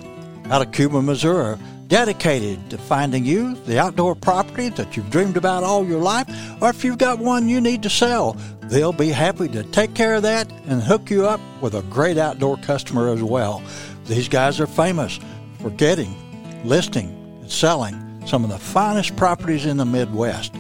out 0.50 0.62
of 0.62 0.72
Cuba, 0.72 1.02
Missouri, 1.02 1.58
dedicated 1.88 2.70
to 2.70 2.78
finding 2.78 3.24
you 3.24 3.54
the 3.66 3.78
outdoor 3.78 4.14
property 4.14 4.70
that 4.70 4.96
you've 4.96 5.10
dreamed 5.10 5.36
about 5.36 5.62
all 5.62 5.86
your 5.86 6.00
life, 6.00 6.26
or 6.60 6.70
if 6.70 6.84
you've 6.84 6.98
got 6.98 7.18
one 7.18 7.48
you 7.48 7.60
need 7.60 7.82
to 7.82 7.90
sell, 7.90 8.36
They'll 8.68 8.92
be 8.92 9.10
happy 9.10 9.48
to 9.50 9.62
take 9.62 9.94
care 9.94 10.16
of 10.16 10.24
that 10.24 10.50
and 10.66 10.82
hook 10.82 11.08
you 11.08 11.26
up 11.26 11.40
with 11.60 11.74
a 11.74 11.82
great 11.82 12.18
outdoor 12.18 12.56
customer 12.56 13.12
as 13.12 13.22
well. 13.22 13.62
These 14.06 14.28
guys 14.28 14.60
are 14.60 14.66
famous 14.66 15.20
for 15.60 15.70
getting, 15.70 16.12
listing, 16.64 17.10
and 17.42 17.50
selling 17.50 17.94
some 18.26 18.42
of 18.42 18.50
the 18.50 18.58
finest 18.58 19.14
properties 19.16 19.66
in 19.66 19.76
the 19.76 19.84
Midwest. 19.84 20.52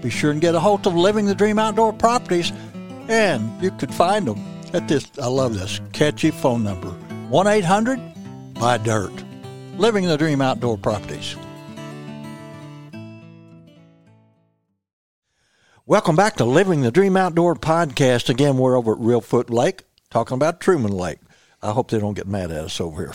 Be 0.00 0.10
sure 0.10 0.30
and 0.30 0.40
get 0.40 0.54
a 0.54 0.60
hold 0.60 0.86
of 0.86 0.94
Living 0.94 1.26
the 1.26 1.34
Dream 1.34 1.58
Outdoor 1.58 1.92
Properties, 1.92 2.52
and 3.08 3.62
you 3.62 3.72
could 3.72 3.92
find 3.92 4.28
them 4.28 4.38
at 4.72 4.86
this, 4.86 5.10
I 5.20 5.26
love 5.26 5.58
this, 5.58 5.80
catchy 5.92 6.30
phone 6.30 6.62
number 6.62 6.90
1 7.30 7.46
800 7.46 8.00
Buy 8.54 8.78
Dirt. 8.78 9.12
Living 9.76 10.06
the 10.06 10.16
Dream 10.16 10.40
Outdoor 10.40 10.76
Properties. 10.76 11.34
Welcome 15.84 16.16
back 16.16 16.36
to 16.36 16.44
Living 16.44 16.82
the 16.82 16.90
Dream 16.90 17.16
Outdoor 17.16 17.54
podcast. 17.54 18.28
Again, 18.28 18.58
we're 18.58 18.76
over 18.76 18.92
at 18.92 18.98
Reelfoot 18.98 19.50
Lake 19.50 19.84
talking 20.10 20.34
about 20.34 20.60
Truman 20.60 20.92
Lake. 20.92 21.18
I 21.62 21.72
hope 21.72 21.90
they 21.90 21.98
don't 21.98 22.14
get 22.14 22.26
mad 22.28 22.50
at 22.52 22.64
us 22.64 22.80
over 22.80 23.06
here. 23.06 23.14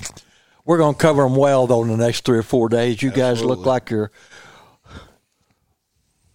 We're 0.66 0.78
going 0.78 0.96
to 0.96 1.00
cover 1.00 1.24
them 1.24 1.36
well, 1.36 1.68
though, 1.68 1.84
in 1.84 1.90
the 1.90 1.98
next 1.98 2.26
three 2.26 2.38
or 2.38 2.44
four 2.44 2.70
days. 2.70 3.02
You 3.02 3.12
guys 3.12 3.44
look 3.44 3.66
like 3.66 3.90
you're 3.90 4.12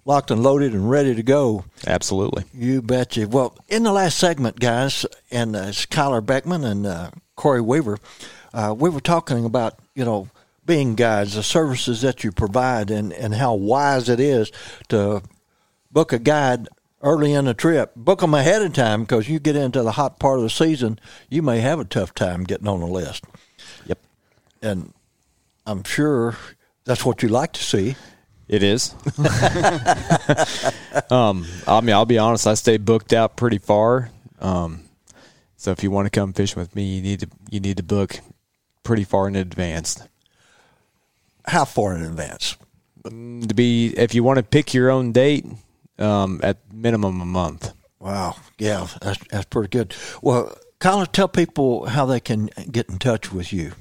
locked 0.08 0.30
and 0.30 0.42
loaded 0.42 0.72
and 0.72 0.88
ready 0.88 1.14
to 1.14 1.22
go. 1.22 1.66
Absolutely. 1.86 2.42
You 2.54 2.80
betcha. 2.80 3.28
Well, 3.28 3.54
in 3.68 3.82
the 3.82 3.92
last 3.92 4.18
segment, 4.18 4.58
guys, 4.58 5.04
and 5.30 5.54
uh, 5.54 5.66
it's 5.68 5.84
Kyler 5.84 6.24
Beckman 6.24 6.64
and 6.64 6.86
uh, 6.86 7.10
Corey 7.36 7.60
Weaver, 7.60 7.98
uh, 8.54 8.74
we 8.76 8.88
were 8.88 9.02
talking 9.02 9.44
about, 9.44 9.78
you 9.94 10.06
know, 10.06 10.30
being 10.64 10.94
guides, 10.94 11.34
the 11.34 11.42
services 11.42 12.00
that 12.00 12.24
you 12.24 12.32
provide, 12.32 12.90
and, 12.90 13.12
and 13.12 13.34
how 13.34 13.52
wise 13.54 14.08
it 14.08 14.18
is 14.18 14.50
to 14.88 15.22
book 15.90 16.14
a 16.14 16.18
guide 16.18 16.68
early 17.02 17.34
in 17.34 17.44
the 17.44 17.52
trip. 17.52 17.92
Book 17.94 18.20
them 18.20 18.32
ahead 18.32 18.62
of 18.62 18.72
time 18.72 19.02
because 19.02 19.28
you 19.28 19.38
get 19.38 19.56
into 19.56 19.82
the 19.82 19.92
hot 19.92 20.18
part 20.18 20.38
of 20.38 20.42
the 20.42 20.50
season, 20.50 20.98
you 21.28 21.42
may 21.42 21.60
have 21.60 21.80
a 21.80 21.84
tough 21.84 22.14
time 22.14 22.44
getting 22.44 22.66
on 22.66 22.80
the 22.80 22.86
list. 22.86 23.24
Yep. 23.84 23.98
And 24.62 24.94
I'm 25.66 25.84
sure 25.84 26.34
that's 26.84 27.04
what 27.04 27.22
you 27.22 27.28
like 27.28 27.52
to 27.52 27.62
see. 27.62 27.96
It 28.48 28.62
is. 28.62 28.94
um, 31.10 31.46
I 31.66 31.80
mean, 31.82 31.94
I'll 31.94 32.06
be 32.06 32.18
honest. 32.18 32.46
I 32.46 32.54
stay 32.54 32.78
booked 32.78 33.12
out 33.12 33.36
pretty 33.36 33.58
far. 33.58 34.10
Um, 34.40 34.84
so 35.56 35.70
if 35.70 35.82
you 35.82 35.90
want 35.90 36.06
to 36.06 36.10
come 36.10 36.32
fishing 36.32 36.58
with 36.58 36.74
me, 36.74 36.96
you 36.96 37.02
need 37.02 37.20
to 37.20 37.28
you 37.50 37.60
need 37.60 37.76
to 37.76 37.82
book 37.82 38.20
pretty 38.82 39.04
far 39.04 39.28
in 39.28 39.36
advance. 39.36 40.02
How 41.46 41.66
far 41.66 41.94
in 41.94 42.02
advance? 42.02 42.56
To 43.04 43.54
be, 43.54 43.88
if 43.96 44.14
you 44.14 44.22
want 44.22 44.38
to 44.38 44.42
pick 44.42 44.74
your 44.74 44.90
own 44.90 45.12
date, 45.12 45.46
um, 45.98 46.40
at 46.42 46.58
minimum 46.72 47.20
a 47.20 47.26
month. 47.26 47.72
Wow. 47.98 48.36
Yeah, 48.58 48.86
that's, 49.00 49.18
that's 49.30 49.44
pretty 49.46 49.68
good. 49.68 49.94
Well, 50.22 50.56
Kyler, 50.80 51.10
tell 51.10 51.26
people 51.26 51.86
how 51.86 52.06
they 52.06 52.20
can 52.20 52.50
get 52.70 52.88
in 52.88 52.98
touch 52.98 53.32
with 53.32 53.52
you. 53.52 53.72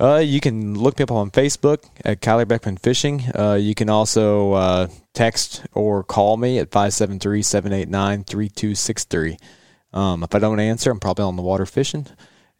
Uh, 0.00 0.16
you 0.16 0.40
can 0.40 0.76
look 0.76 0.98
me 0.98 1.04
up 1.04 1.12
on 1.12 1.30
Facebook 1.30 1.84
at 2.04 2.20
Kyler 2.20 2.48
Beckman 2.48 2.76
Fishing. 2.76 3.22
Uh, 3.36 3.54
you 3.54 3.76
can 3.76 3.88
also 3.88 4.52
uh, 4.54 4.88
text 5.14 5.64
or 5.74 6.02
call 6.02 6.36
me 6.36 6.58
at 6.58 6.72
573 6.72 7.42
789 7.42 8.24
3263. 8.24 9.36
Um, 9.92 10.24
If 10.24 10.34
I 10.34 10.40
don't 10.40 10.58
answer, 10.58 10.90
I'm 10.90 10.98
probably 10.98 11.24
on 11.24 11.36
the 11.36 11.42
water 11.42 11.66
fishing, 11.66 12.08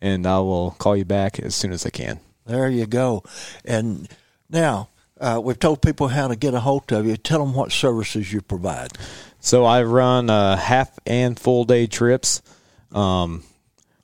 and 0.00 0.24
I 0.24 0.38
will 0.38 0.72
call 0.78 0.96
you 0.96 1.04
back 1.04 1.40
as 1.40 1.56
soon 1.56 1.72
as 1.72 1.84
I 1.84 1.90
can. 1.90 2.20
There 2.46 2.68
you 2.68 2.86
go. 2.86 3.24
And 3.64 4.08
now 4.48 4.88
uh, 5.20 5.40
we've 5.42 5.58
told 5.58 5.82
people 5.82 6.08
how 6.08 6.28
to 6.28 6.36
get 6.36 6.54
a 6.54 6.60
hold 6.60 6.92
of 6.92 7.06
you. 7.06 7.16
Tell 7.16 7.44
them 7.44 7.54
what 7.54 7.72
services 7.72 8.32
you 8.32 8.40
provide. 8.40 8.92
So 9.40 9.64
I 9.64 9.82
run 9.82 10.30
uh, 10.30 10.56
half 10.56 10.96
and 11.06 11.38
full 11.38 11.64
day 11.64 11.86
trips. 11.86 12.40
Um, 12.92 13.44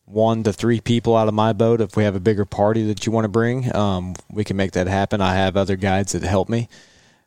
one 0.06 0.44
to 0.44 0.52
three 0.52 0.80
people 0.80 1.16
out 1.16 1.28
of 1.28 1.34
my 1.34 1.52
boat. 1.52 1.80
If 1.80 1.96
we 1.96 2.04
have 2.04 2.16
a 2.16 2.20
bigger 2.20 2.44
party 2.44 2.86
that 2.86 3.04
you 3.04 3.12
want 3.12 3.24
to 3.24 3.28
bring, 3.28 3.74
um, 3.74 4.14
we 4.30 4.44
can 4.44 4.56
make 4.56 4.72
that 4.72 4.86
happen. 4.86 5.20
I 5.20 5.34
have 5.34 5.56
other 5.56 5.76
guides 5.76 6.12
that 6.12 6.22
help 6.22 6.48
me. 6.48 6.68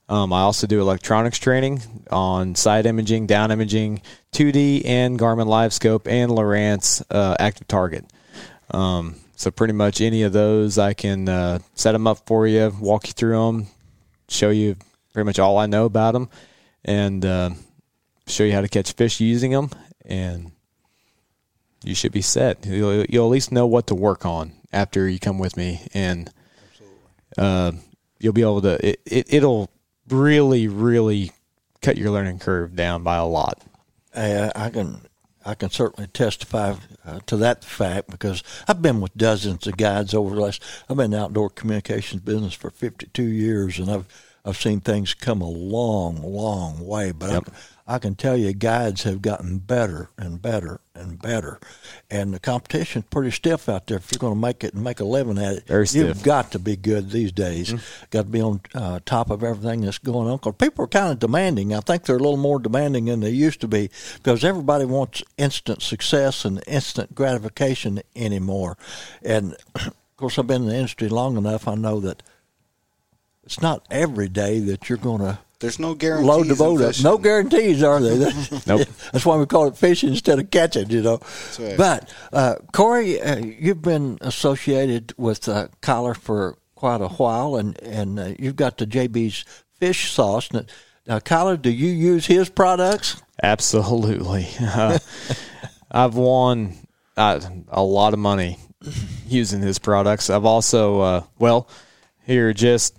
Um, 0.08 0.34
I 0.34 0.42
also 0.42 0.66
do 0.66 0.82
electronics 0.82 1.38
training 1.38 1.84
on 2.10 2.56
side 2.56 2.88
imaging, 2.88 3.28
down 3.28 3.52
imaging, 3.52 4.02
2D, 4.32 4.84
and 4.86 5.20
Garmin 5.20 5.46
LiveScope 5.46 6.08
and 6.08 6.32
Lowrance 6.32 7.04
uh, 7.12 7.36
Active 7.40 7.68
Target. 7.68 8.06
Um, 8.72 9.16
so 9.36 9.52
pretty 9.52 9.74
much 9.74 10.02
any 10.02 10.24
of 10.24 10.34
those, 10.34 10.80
I 10.80 10.94
can 10.94 11.30
uh, 11.30 11.60
set 11.76 11.92
them 11.92 12.08
up 12.08 12.26
for 12.26 12.48
you, 12.48 12.76
walk 12.80 13.08
you 13.08 13.14
through 13.14 13.46
them, 13.46 13.68
show 14.30 14.50
you 14.50 14.78
pretty 15.14 15.26
much 15.26 15.38
all 15.38 15.58
I 15.58 15.68
know 15.68 15.86
about 15.86 16.14
them, 16.14 16.30
and 16.84 17.24
uh, 17.24 17.52
show 18.26 18.44
you 18.44 18.54
how 18.54 18.62
to 18.62 18.68
catch 18.68 18.92
fish 18.94 19.20
using 19.20 19.52
them, 19.52 19.70
and 20.06 20.52
you 21.84 21.96
should 21.96 22.12
be 22.12 22.22
set. 22.22 22.66
You'll, 22.66 23.06
you'll 23.06 23.28
at 23.28 23.32
least 23.32 23.52
know 23.52 23.68
what 23.68 23.88
to 23.88 23.96
work 23.96 24.26
on 24.26 24.54
after 24.72 25.08
you 25.08 25.20
come 25.20 25.40
with 25.40 25.58
me, 25.58 25.88
and 25.94 26.32
uh, 27.38 27.72
you'll 28.20 28.34
be 28.34 28.42
able 28.42 28.62
to. 28.62 28.88
It, 28.88 29.02
it, 29.06 29.34
it'll 29.34 29.70
really, 30.10 30.68
really 30.68 31.32
cut 31.82 31.98
your 31.98 32.12
learning 32.12 32.40
curve 32.40 32.76
down 32.76 33.04
by 33.04 33.18
a 33.18 33.26
lot. 33.26 33.62
Uh, 34.14 34.52
I 34.56 34.70
can 34.70 35.02
I 35.46 35.56
can 35.56 35.70
certainly 35.70 36.08
testify 36.08 36.76
uh, 37.06 37.20
to 37.28 37.38
that 37.38 37.64
fact 37.64 38.10
because 38.10 38.44
I've 38.68 38.82
been 38.82 39.02
with 39.02 39.16
dozens 39.16 39.66
of 39.68 39.78
guides 39.78 40.14
over 40.14 40.36
the 40.36 40.42
last. 40.42 40.64
I've 40.90 40.98
been 40.98 41.06
in 41.06 41.12
the 41.12 41.22
outdoor 41.22 41.50
communications 41.50 42.22
business 42.22 42.54
for 42.54 42.70
52 42.70 43.24
years, 43.24 43.80
and 43.80 43.90
I've 43.90 44.06
I've 44.46 44.58
seen 44.58 44.80
things 44.80 45.14
come 45.14 45.42
a 45.42 45.50
long, 45.50 46.22
long 46.22 46.86
way. 46.86 47.12
But 47.12 47.32
Yep. 47.32 47.50
I, 47.90 48.00
can 48.00 48.16
tell 48.16 48.38
you, 48.38 48.54
guides 48.54 49.04
have 49.04 49.22
gotten 49.22 49.58
better 49.58 50.10
and 50.18 50.42
better 50.42 50.80
and 50.94 51.22
better, 51.22 51.60
and 52.10 52.34
the 52.34 52.40
competition's 52.40 53.06
pretty 53.10 53.32
stiff 53.32 53.68
out 53.68 53.88
there. 53.88 53.98
If 53.98 54.12
you're 54.12 54.20
going 54.20 54.36
to 54.36 54.40
make 54.40 54.64
it 54.64 54.74
and 54.74 54.84
make 54.84 55.00
a 55.00 55.06
living 55.06 55.38
at 55.38 55.56
it, 55.56 55.68
Very 55.68 55.88
you've. 55.92 56.18
Mm-hmm. 56.18 56.24
got 56.24 56.52
to 56.52 56.60
be 56.60 56.76
good 56.76 57.12
these 57.12 57.32
days. 57.32 57.74
Got 58.10 58.24
to 58.24 58.30
be 58.30 58.42
on 58.42 58.62
uh, 58.74 59.00
top 59.06 59.30
of 59.30 59.44
everything 59.44 59.82
that's 59.82 59.98
going 59.98 60.30
on. 60.30 60.40
Cause 60.40 60.56
people 60.58 60.86
are 60.86 60.90
kind 60.90 61.12
of 61.12 61.20
demanding. 61.20 61.74
I 61.74 61.80
think 61.80 62.04
they're 62.04 62.18
a 62.18 62.20
little 62.20 62.38
more 62.38 62.60
demanding 62.60 63.06
than 63.06 63.20
they 63.22 63.32
used 63.32 63.62
to 63.62 63.68
be 63.68 63.90
because 64.16 64.44
everybody 64.44 64.86
wants 64.86 65.24
instant 65.38 65.82
success 65.82 66.46
and 66.46 66.62
instant 66.68 67.16
gratification 67.16 68.02
anymore. 68.16 68.78
And 69.22 69.56
of 69.76 69.94
course, 70.18 70.38
I've 70.38 70.48
been 70.48 70.64
in 70.64 70.70
the 70.70 70.76
industry 70.76 71.10
long 71.10 71.38
enough. 71.38 71.68
I 71.68 71.76
know 71.76 72.00
that 72.02 72.24
it's 73.44 73.62
not 73.62 73.84
every 73.90 74.30
day 74.30 74.60
that 74.60 74.90
you're 74.90 74.98
going 74.98 75.22
to 75.22 75.40
There's 75.60 75.78
no 75.80 75.94
guarantees. 75.94 76.28
load 76.28 76.48
the 76.48 76.56
boat 76.56 76.82
up. 76.82 76.96
No 77.04 77.18
guarantees, 77.18 77.84
are 77.84 78.00
there? 78.00 78.32
Nope. 78.68 78.88
That's 79.12 79.26
why 79.26 79.36
we 79.38 79.46
call 79.46 79.68
it 79.68 79.76
fishing 79.76 80.10
instead 80.10 80.40
of 80.40 80.50
catching, 80.52 80.90
you 80.90 81.02
know. 81.02 81.20
right. 81.60 81.78
But 81.78 82.14
uh, 82.32 82.56
Corey, 82.72 83.22
uh, 83.22 83.38
you've 83.38 83.82
been 83.82 84.18
associated 84.22 85.14
with 85.18 85.50
uh, 85.50 85.68
Kyler 85.82 86.16
for 86.16 86.58
quite 86.76 87.02
a 87.02 87.10
while, 87.10 87.58
and 87.58 87.78
and 87.82 88.20
uh, 88.20 88.34
you've 88.40 88.56
got 88.56 88.78
the 88.78 88.88
JB's 88.88 89.44
fish 89.80 90.12
sauce. 90.12 90.52
Now, 90.54 90.64
now, 91.06 91.20
Kyler, 91.20 91.62
do 91.62 91.72
you 91.72 91.90
use 91.90 92.28
his 92.28 92.50
products? 92.50 93.22
Absolutely. 93.42 94.48
Uh, 94.62 95.00
I've 95.92 96.16
won 96.16 96.76
uh, 97.18 97.40
a 97.70 97.82
lot 97.84 98.14
of 98.14 98.20
money 98.20 98.60
using 99.28 99.62
his 99.62 99.80
products. 99.80 100.30
I've 100.30 100.46
also, 100.46 101.00
uh, 101.02 101.24
well, 101.40 101.68
here 102.26 102.54
just 102.54 102.96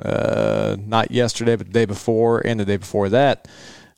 uh, 0.00 0.76
not 0.78 1.10
yesterday, 1.10 1.56
but 1.56 1.66
the 1.66 1.72
day 1.72 1.84
before 1.84 2.46
and 2.46 2.60
the 2.60 2.64
day 2.64 2.76
before 2.76 3.08
that, 3.10 3.48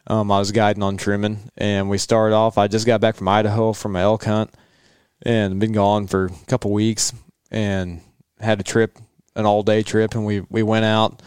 um, 0.06 0.30
I 0.30 0.38
was 0.38 0.52
guiding 0.52 0.82
on 0.82 0.96
Truman, 0.96 1.50
and 1.56 1.90
we 1.90 1.98
started 1.98 2.34
off. 2.34 2.56
I 2.58 2.68
just 2.68 2.87
got 2.87 3.00
back 3.00 3.16
from 3.16 3.28
Idaho 3.28 3.72
from 3.72 3.92
my 3.92 4.02
elk 4.02 4.24
hunt, 4.24 4.50
and 5.22 5.61
been 5.61 5.72
gone 5.72 6.06
for 6.06 6.26
a 6.26 6.46
couple 6.46 6.72
weeks, 6.72 7.12
and 7.50 8.00
had 8.40 8.61
a 8.61 8.62
trip, 8.62 8.98
an 9.37 9.44
all 9.46 9.62
day 9.62 9.82
trip, 9.82 10.14
and 10.14 10.24
we 10.24 10.40
we 10.48 10.62
went 10.62 10.84
out. 10.84 11.20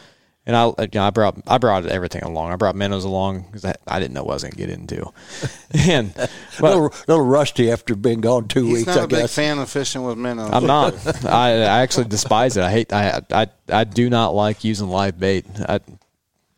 And 0.43 0.55
I, 0.55 0.65
you 0.65 0.87
know, 0.95 1.03
I 1.03 1.11
brought 1.11 1.37
I 1.45 1.59
brought 1.59 1.85
everything 1.85 2.23
along. 2.23 2.51
I 2.51 2.55
brought 2.55 2.75
minnows 2.75 3.03
along 3.03 3.43
because 3.43 3.63
I, 3.63 3.75
I 3.87 3.99
didn't 3.99 4.15
know 4.15 4.23
what 4.23 4.31
I 4.31 4.35
was 4.35 4.43
going 4.43 4.53
to 4.53 4.57
get 4.57 4.69
into. 4.71 5.11
And 5.87 6.11
A 6.17 6.27
but 6.59 6.63
little, 6.75 6.93
little 7.07 7.23
rusty 7.25 7.71
after 7.71 7.95
being 7.95 8.21
gone 8.21 8.47
two 8.47 8.65
He's 8.65 8.73
weeks, 8.79 8.87
not 8.87 8.97
I 8.97 9.03
a 9.03 9.07
big 9.07 9.19
guess. 9.19 9.35
fan 9.35 9.59
of 9.59 9.69
fishing 9.69 10.03
with 10.03 10.17
minnows. 10.17 10.49
I'm 10.51 10.65
not. 10.65 10.95
I, 11.25 11.51
I 11.51 11.81
actually 11.81 12.05
despise 12.05 12.57
it. 12.57 12.63
I 12.63 12.71
hate. 12.71 12.91
I, 12.91 13.21
I 13.31 13.47
I 13.69 13.83
do 13.83 14.09
not 14.09 14.33
like 14.33 14.63
using 14.63 14.89
live 14.89 15.19
bait. 15.19 15.45
I, 15.59 15.79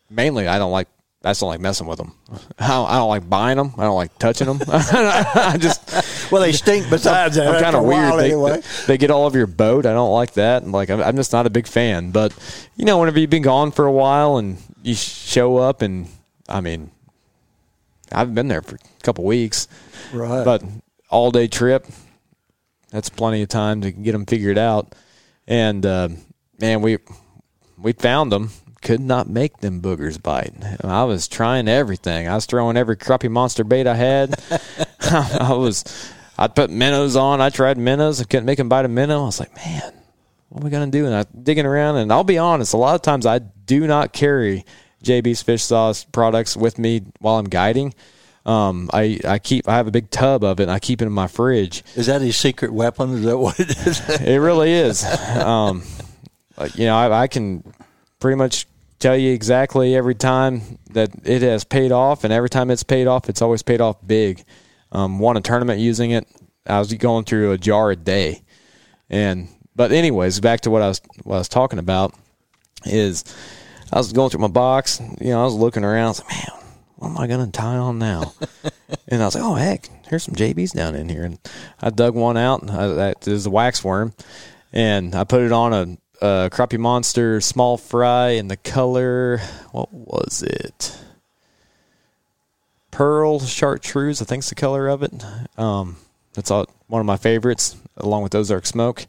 mainly, 0.09 0.47
I 0.47 0.57
don't 0.57 0.71
like. 0.71 0.87
I 1.25 1.29
just 1.29 1.39
don't 1.39 1.49
like 1.49 1.61
messing 1.61 1.87
with 1.87 1.97
them. 1.97 2.13
I 2.59 2.67
don't, 2.67 2.89
I 2.89 2.95
don't 2.97 3.07
like 3.07 3.29
buying 3.29 3.55
them. 3.57 3.71
I 3.77 3.83
don't 3.83 3.95
like 3.95 4.17
touching 4.19 4.45
them. 4.47 4.59
I 4.67 5.55
just. 5.57 6.31
Well, 6.31 6.41
they 6.41 6.51
stink 6.51 6.89
besides 6.89 7.37
that. 7.37 7.47
I'm 7.47 7.61
kind 7.63 7.75
of 7.77 7.85
weird. 7.85 8.19
They, 8.19 8.25
anyway. 8.31 8.61
they 8.87 8.97
get 8.97 9.09
all 9.09 9.25
over 9.25 9.37
your 9.37 9.47
boat. 9.47 9.85
I 9.85 9.93
don't 9.93 10.11
like 10.11 10.33
that. 10.33 10.63
And 10.63 10.73
like, 10.73 10.89
I'm, 10.89 11.01
I'm 11.01 11.15
just 11.15 11.31
not 11.31 11.45
a 11.45 11.49
big 11.49 11.65
fan. 11.65 12.11
But 12.11 12.33
you 12.75 12.83
know, 12.83 12.99
whenever 12.99 13.19
you've 13.19 13.29
been 13.29 13.41
gone 13.41 13.71
for 13.71 13.85
a 13.85 13.91
while 13.91 14.35
and 14.35 14.57
you 14.81 14.95
show 14.95 15.57
up, 15.57 15.81
and 15.81 16.07
I 16.49 16.59
mean, 16.59 16.91
I've 18.11 18.35
been 18.35 18.49
there 18.49 18.61
for 18.61 18.75
a 18.75 19.01
couple 19.03 19.23
weeks, 19.23 19.69
Right. 20.11 20.43
but 20.43 20.61
all 21.09 21.31
day 21.31 21.47
trip. 21.47 21.85
That's 22.91 23.09
plenty 23.09 23.41
of 23.41 23.49
time 23.49 23.81
to 23.81 23.91
get 23.91 24.11
them 24.11 24.25
figured 24.25 24.57
out. 24.57 24.93
And 25.47 25.85
uh, 25.85 26.09
man, 26.59 26.81
we 26.81 26.97
we 27.77 27.93
found 27.93 28.31
them. 28.31 28.51
Could 28.83 28.99
not 28.99 29.27
make 29.27 29.57
them 29.57 29.81
boogers 29.81 30.21
bite. 30.21 30.53
I 30.83 31.05
was 31.05 31.27
trying 31.27 31.67
everything. 31.67 32.27
I 32.27 32.35
was 32.35 32.45
throwing 32.45 32.77
every 32.77 32.97
crappie 32.97 33.31
monster 33.31 33.63
bait 33.63 33.87
I 33.87 33.95
had. 33.95 34.35
I 34.99 35.53
was, 35.53 35.83
I'd 36.37 36.55
put 36.55 36.69
minnows 36.69 37.15
on. 37.15 37.41
I 37.41 37.49
tried 37.49 37.77
minnows. 37.77 38.21
I 38.21 38.25
couldn't 38.25 38.45
make 38.45 38.57
them 38.57 38.69
bite 38.69 38.85
a 38.85 38.89
minnow. 38.89 39.23
I 39.23 39.25
was 39.25 39.39
like, 39.39 39.55
man, 39.55 39.93
what 40.49 40.61
am 40.61 40.67
I 40.67 40.69
gonna 40.69 40.91
do? 40.91 41.05
And 41.05 41.15
I 41.15 41.25
digging 41.41 41.65
around, 41.65 41.97
and 41.97 42.11
I'll 42.11 42.23
be 42.23 42.37
honest. 42.37 42.73
A 42.73 42.77
lot 42.77 42.95
of 42.95 43.01
times, 43.01 43.25
I 43.25 43.39
do 43.39 43.87
not 43.87 44.13
carry 44.13 44.65
JB's 45.03 45.41
fish 45.41 45.63
sauce 45.63 46.03
products 46.03 46.55
with 46.55 46.77
me 46.77 47.01
while 47.19 47.37
I'm 47.37 47.49
guiding. 47.49 47.93
Um, 48.45 48.89
I 48.93 49.19
I 49.25 49.39
keep 49.39 49.67
I 49.69 49.75
have 49.75 49.87
a 49.87 49.91
big 49.91 50.09
tub 50.09 50.43
of 50.43 50.59
it. 50.59 50.63
and 50.63 50.71
I 50.71 50.79
keep 50.79 51.01
it 51.01 51.05
in 51.05 51.11
my 51.11 51.27
fridge. 51.27 51.83
Is 51.95 52.07
that 52.07 52.21
his 52.21 52.35
secret 52.37 52.73
weapon? 52.73 53.13
Is 53.13 53.23
that 53.23 53.37
what 53.37 53.59
it 53.59 53.69
is? 53.69 54.09
It 54.21 54.37
really 54.37 54.71
is. 54.71 55.03
Um, 55.37 55.83
you 56.75 56.85
know, 56.85 56.95
I, 56.95 57.23
I 57.23 57.27
can 57.27 57.63
pretty 58.19 58.35
much 58.35 58.67
tell 59.03 59.17
you 59.17 59.33
exactly 59.33 59.95
every 59.95 60.15
time 60.15 60.79
that 60.91 61.11
it 61.25 61.41
has 61.41 61.65
paid 61.65 61.91
off, 61.91 62.23
and 62.23 62.31
every 62.31 62.49
time 62.49 62.71
it's 62.71 62.83
paid 62.83 63.05
off, 63.05 63.27
it's 63.27 63.41
always 63.41 63.61
paid 63.61 63.81
off 63.81 63.97
big. 64.05 64.43
Um, 64.93 65.19
won 65.19 65.35
a 65.35 65.41
tournament 65.41 65.81
using 65.81 66.11
it. 66.11 66.25
I 66.65 66.79
was 66.79 66.93
going 66.93 67.25
through 67.25 67.51
a 67.51 67.57
jar 67.57 67.91
a 67.91 67.97
day, 67.97 68.43
and 69.09 69.49
but 69.75 69.91
anyways, 69.91 70.39
back 70.39 70.61
to 70.61 70.69
what 70.69 70.81
I 70.81 70.87
was 70.87 71.01
what 71.23 71.35
I 71.35 71.39
was 71.39 71.49
talking 71.49 71.79
about 71.79 72.15
is 72.85 73.25
I 73.91 73.97
was 73.97 74.13
going 74.13 74.29
through 74.29 74.39
my 74.39 74.47
box. 74.47 75.01
You 75.19 75.31
know, 75.31 75.41
I 75.41 75.43
was 75.43 75.55
looking 75.55 75.83
around. 75.83 76.05
I 76.05 76.09
was 76.09 76.23
like, 76.23 76.29
man, 76.29 76.63
what 76.95 77.09
am 77.09 77.17
I 77.17 77.27
going 77.27 77.45
to 77.45 77.51
tie 77.51 77.75
on 77.75 77.99
now? 77.99 78.33
and 79.09 79.21
I 79.21 79.25
was 79.25 79.35
like, 79.35 79.43
oh 79.43 79.55
heck, 79.55 79.89
here's 80.07 80.23
some 80.23 80.35
JBs 80.35 80.73
down 80.73 80.95
in 80.95 81.09
here. 81.09 81.23
And 81.23 81.39
I 81.81 81.89
dug 81.89 82.15
one 82.15 82.37
out. 82.37 82.69
I, 82.69 82.87
that 82.87 83.27
is 83.27 83.45
a 83.47 83.49
wax 83.49 83.83
worm, 83.83 84.13
and 84.71 85.13
I 85.13 85.25
put 85.25 85.41
it 85.41 85.51
on 85.51 85.73
a, 85.73 85.97
a 86.21 86.49
crappie 86.51 86.79
monster 86.79 87.41
small 87.41 87.77
fry 87.77 88.29
and 88.29 88.49
the 88.49 88.57
color. 88.57 89.39
What 89.71 89.91
was 89.93 90.43
it? 90.43 90.97
Pearl 92.91 93.39
chartreuse, 93.39 94.21
I 94.21 94.25
think's 94.25 94.49
the 94.49 94.55
color 94.55 94.87
of 94.87 95.03
it. 95.03 95.11
Um, 95.57 95.97
that's 96.33 96.51
all, 96.51 96.67
one 96.87 96.99
of 96.99 97.05
my 97.05 97.17
favorites, 97.17 97.75
along 97.97 98.23
with 98.23 98.35
Ozark 98.35 98.65
Smoke 98.65 99.07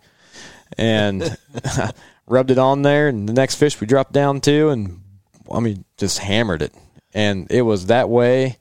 and 0.78 1.36
rubbed 2.26 2.50
it 2.50 2.58
on 2.58 2.82
there. 2.82 3.08
And 3.08 3.28
the 3.28 3.32
next 3.32 3.56
fish 3.56 3.80
we 3.80 3.86
dropped 3.86 4.12
down 4.12 4.40
to, 4.42 4.70
and 4.70 5.02
I 5.50 5.60
mean, 5.60 5.84
just 5.96 6.18
hammered 6.18 6.62
it. 6.62 6.74
And 7.12 7.50
it 7.50 7.62
was 7.62 7.86
that 7.86 8.08
way 8.08 8.58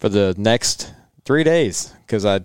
for 0.00 0.08
the 0.08 0.34
next 0.36 0.92
three 1.24 1.44
days 1.44 1.92
because 2.06 2.24
I 2.24 2.40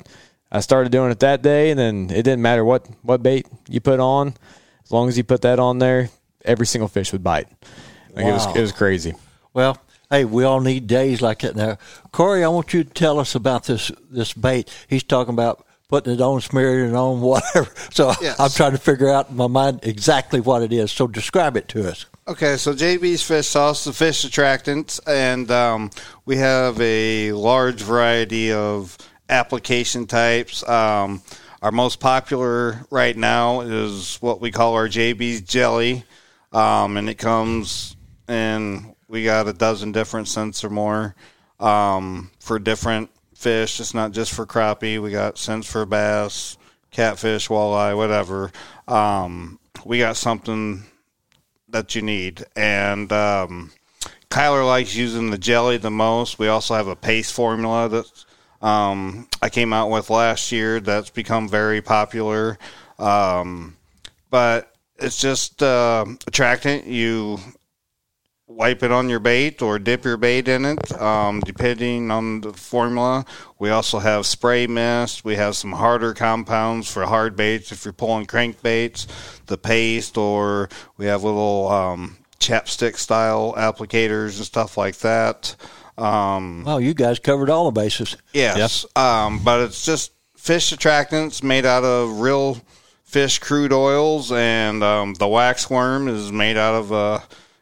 I 0.52 0.60
started 0.60 0.92
doing 0.92 1.12
it 1.12 1.20
that 1.22 1.42
day, 1.42 1.72
and 1.72 1.80
then 1.80 2.10
it 2.10 2.24
didn't 2.24 2.42
matter 2.42 2.64
what 2.64 2.88
what 3.02 3.24
bait 3.24 3.48
you 3.70 3.82
put 3.82 4.00
on, 4.00 4.34
as 4.92 4.94
long 4.94 5.08
as 5.08 5.18
you 5.18 5.24
put 5.24 5.44
that 5.44 5.58
on 5.58 5.80
there, 5.80 6.10
every 6.44 6.68
single 6.68 6.90
fish 6.90 7.14
would 7.14 7.24
bite. 7.24 7.48
Like 8.14 8.26
it 8.26 8.32
was 8.34 8.46
it 8.54 8.60
was 8.60 8.74
crazy. 8.74 9.14
Well, 9.54 9.78
hey, 10.10 10.26
we 10.26 10.44
all 10.44 10.60
need 10.60 10.86
days 10.86 11.22
like 11.22 11.40
that 11.40 11.56
now. 11.56 11.78
Corey, 12.12 12.44
I 12.44 12.50
want 12.50 12.74
you 12.74 12.84
to 12.84 12.90
tell 12.90 13.18
us 13.18 13.34
about 13.34 13.64
this 13.64 13.90
this 14.10 14.34
bait. 14.34 14.70
He's 14.90 15.04
talking 15.04 15.34
about 15.34 15.66
putting 15.88 16.12
it 16.12 16.20
on, 16.20 16.42
smearing 16.42 16.90
it 16.90 16.94
on, 16.94 17.22
whatever. 17.22 17.72
So 17.92 18.12
Yes. 18.22 18.38
I'm 18.38 18.50
trying 18.50 18.74
to 18.74 18.78
figure 18.78 19.10
out 19.10 19.30
in 19.30 19.38
my 19.38 19.48
mind 19.48 19.80
exactly 19.84 20.42
what 20.42 20.62
it 20.62 20.74
is. 20.74 20.92
So 20.92 21.08
describe 21.08 21.56
it 21.56 21.70
to 21.70 21.90
us. 21.90 22.06
Okay, 22.28 22.58
so 22.58 22.74
JB's 22.74 23.24
Fish 23.24 23.48
Sauce, 23.48 23.86
the 23.86 23.94
fish 23.94 24.26
attractants, 24.26 25.00
and 25.08 25.50
um, 25.52 25.90
we 26.26 26.36
have 26.36 26.80
a 26.82 27.32
large 27.32 27.82
variety 27.82 28.52
of 28.52 28.98
application 29.30 30.06
types. 30.06 30.68
Um, 30.68 31.22
our 31.62 31.72
most 31.72 32.00
popular 32.00 32.86
right 32.90 33.16
now 33.16 33.62
is 33.62 34.18
what 34.18 34.42
we 34.42 34.52
call 34.52 34.74
our 34.74 34.88
JB's 34.88 35.42
Jelly, 35.42 36.04
um, 36.52 36.98
and 36.98 37.10
it 37.10 37.18
comes 37.18 37.96
in, 38.28 38.96
we 39.08 39.24
got 39.24 39.48
a 39.48 39.54
dozen 39.54 39.92
different 39.92 40.28
scents 40.28 40.64
or 40.64 40.70
more 40.70 41.16
um, 41.60 42.32
for 42.40 42.58
different 42.58 43.12
fish. 43.36 43.80
It's 43.80 43.94
not 43.94 44.12
just 44.12 44.34
for 44.34 44.46
crappie, 44.46 45.02
we 45.02 45.12
got 45.12 45.38
scents 45.38 45.72
for 45.72 45.86
bass, 45.86 46.58
catfish, 46.90 47.48
walleye, 47.48 47.96
whatever. 47.96 48.52
Um, 48.88 49.60
we 49.86 50.00
got 50.00 50.18
something 50.18 50.84
that 51.70 51.96
you 51.96 52.02
need. 52.02 52.44
And 52.56 53.12
um, 53.12 53.72
Kyler 54.30 54.66
likes 54.66 54.96
using 54.96 55.30
the 55.30 55.38
jelly 55.38 55.78
the 55.78 55.92
most. 55.92 56.40
We 56.40 56.48
also 56.48 56.74
have 56.74 56.88
a 56.88 56.96
paste 56.96 57.34
formula 57.34 57.88
that 57.90 58.26
um, 58.62 59.28
I 59.42 59.50
came 59.50 59.74
out 59.74 59.90
with 59.90 60.10
last 60.10 60.52
year 60.52 60.80
that's 60.80 61.10
become 61.10 61.50
very 61.50 61.82
popular. 61.82 62.58
Um, 63.00 63.78
but 64.30 64.74
it's 64.98 65.20
just 65.20 65.62
uh, 65.64 66.06
attractant. 66.28 66.86
You 66.86 67.40
wipe 68.48 68.84
it 68.84 68.92
on 68.92 69.10
your 69.10 69.20
bait 69.20 69.62
or 69.62 69.80
dip 69.80 70.04
your 70.04 70.18
bait 70.18 70.48
in 70.48 70.66
it, 70.66 71.02
um, 71.02 71.40
depending 71.42 72.12
on 72.12 72.42
the 72.42 72.54
formula. 72.54 73.26
We 73.60 73.70
also 73.70 74.00
have 74.00 74.26
spray 74.26 74.68
mist. 74.68 75.26
We 75.26 75.36
have 75.36 75.56
some 75.56 75.72
harder 75.72 76.14
compounds 76.14 76.92
for 76.92 77.06
hard 77.06 77.36
baits 77.36 77.72
if 77.72 77.86
you're 77.86 77.94
pulling 77.94 78.26
crankbaits, 78.26 79.08
the 79.48 79.58
paste, 79.58 80.18
or 80.18 80.70
we 80.98 81.06
have 81.06 81.24
little 81.24 81.70
um, 81.70 82.18
chapstick 82.40 82.98
style 82.98 83.54
applicators 83.58 84.38
and 84.38 84.46
stuff 84.46 84.78
like 84.78 84.98
that. 84.98 85.56
Um, 85.98 86.64
Wow, 86.64 86.78
you 86.78 86.94
guys 86.94 87.20
covered 87.20 87.50
all 87.50 87.66
the 87.66 87.80
bases. 87.80 88.18
Yes, 88.56 88.86
um, 88.96 89.44
but 89.44 89.62
it's 89.62 89.86
just 89.86 90.14
fish 90.36 90.74
attractants 90.74 91.44
made 91.44 91.66
out 91.66 91.84
of 91.84 92.20
real 92.20 92.58
fish 93.04 93.40
crude 93.40 93.74
oils, 93.74 94.32
and 94.32 94.84
um, 94.84 95.14
the 95.16 95.28
wax 95.28 95.70
worm 95.70 96.08
is 96.08 96.32
made 96.32 96.58
out 96.58 96.76
of 96.76 96.92
uh, 96.94 97.20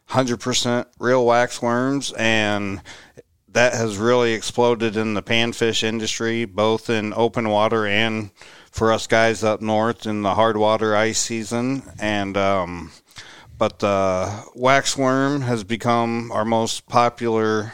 100% 0.08 0.86
real 0.98 1.26
wax 1.26 1.60
worms, 1.60 2.12
and 2.12 2.80
that 3.52 3.74
has 3.74 3.96
really 3.98 4.32
exploded 4.32 4.96
in 4.96 5.14
the 5.14 5.22
panfish 5.22 5.82
industry, 5.82 6.44
both 6.44 6.88
in 6.88 7.12
open 7.14 7.48
water 7.48 7.86
and 7.86 8.30
for 8.70 8.92
us 8.92 9.06
guys 9.08 9.42
up 9.42 9.60
north 9.60 10.06
in 10.06 10.22
the 10.22 10.34
hard 10.34 10.56
water 10.56 10.94
ice 10.94 11.18
season. 11.18 11.82
And 11.98 12.36
um, 12.36 12.92
but 13.58 13.80
the 13.80 14.44
wax 14.54 14.96
worm 14.96 15.42
has 15.42 15.64
become 15.64 16.30
our 16.32 16.44
most 16.44 16.86
popular 16.88 17.72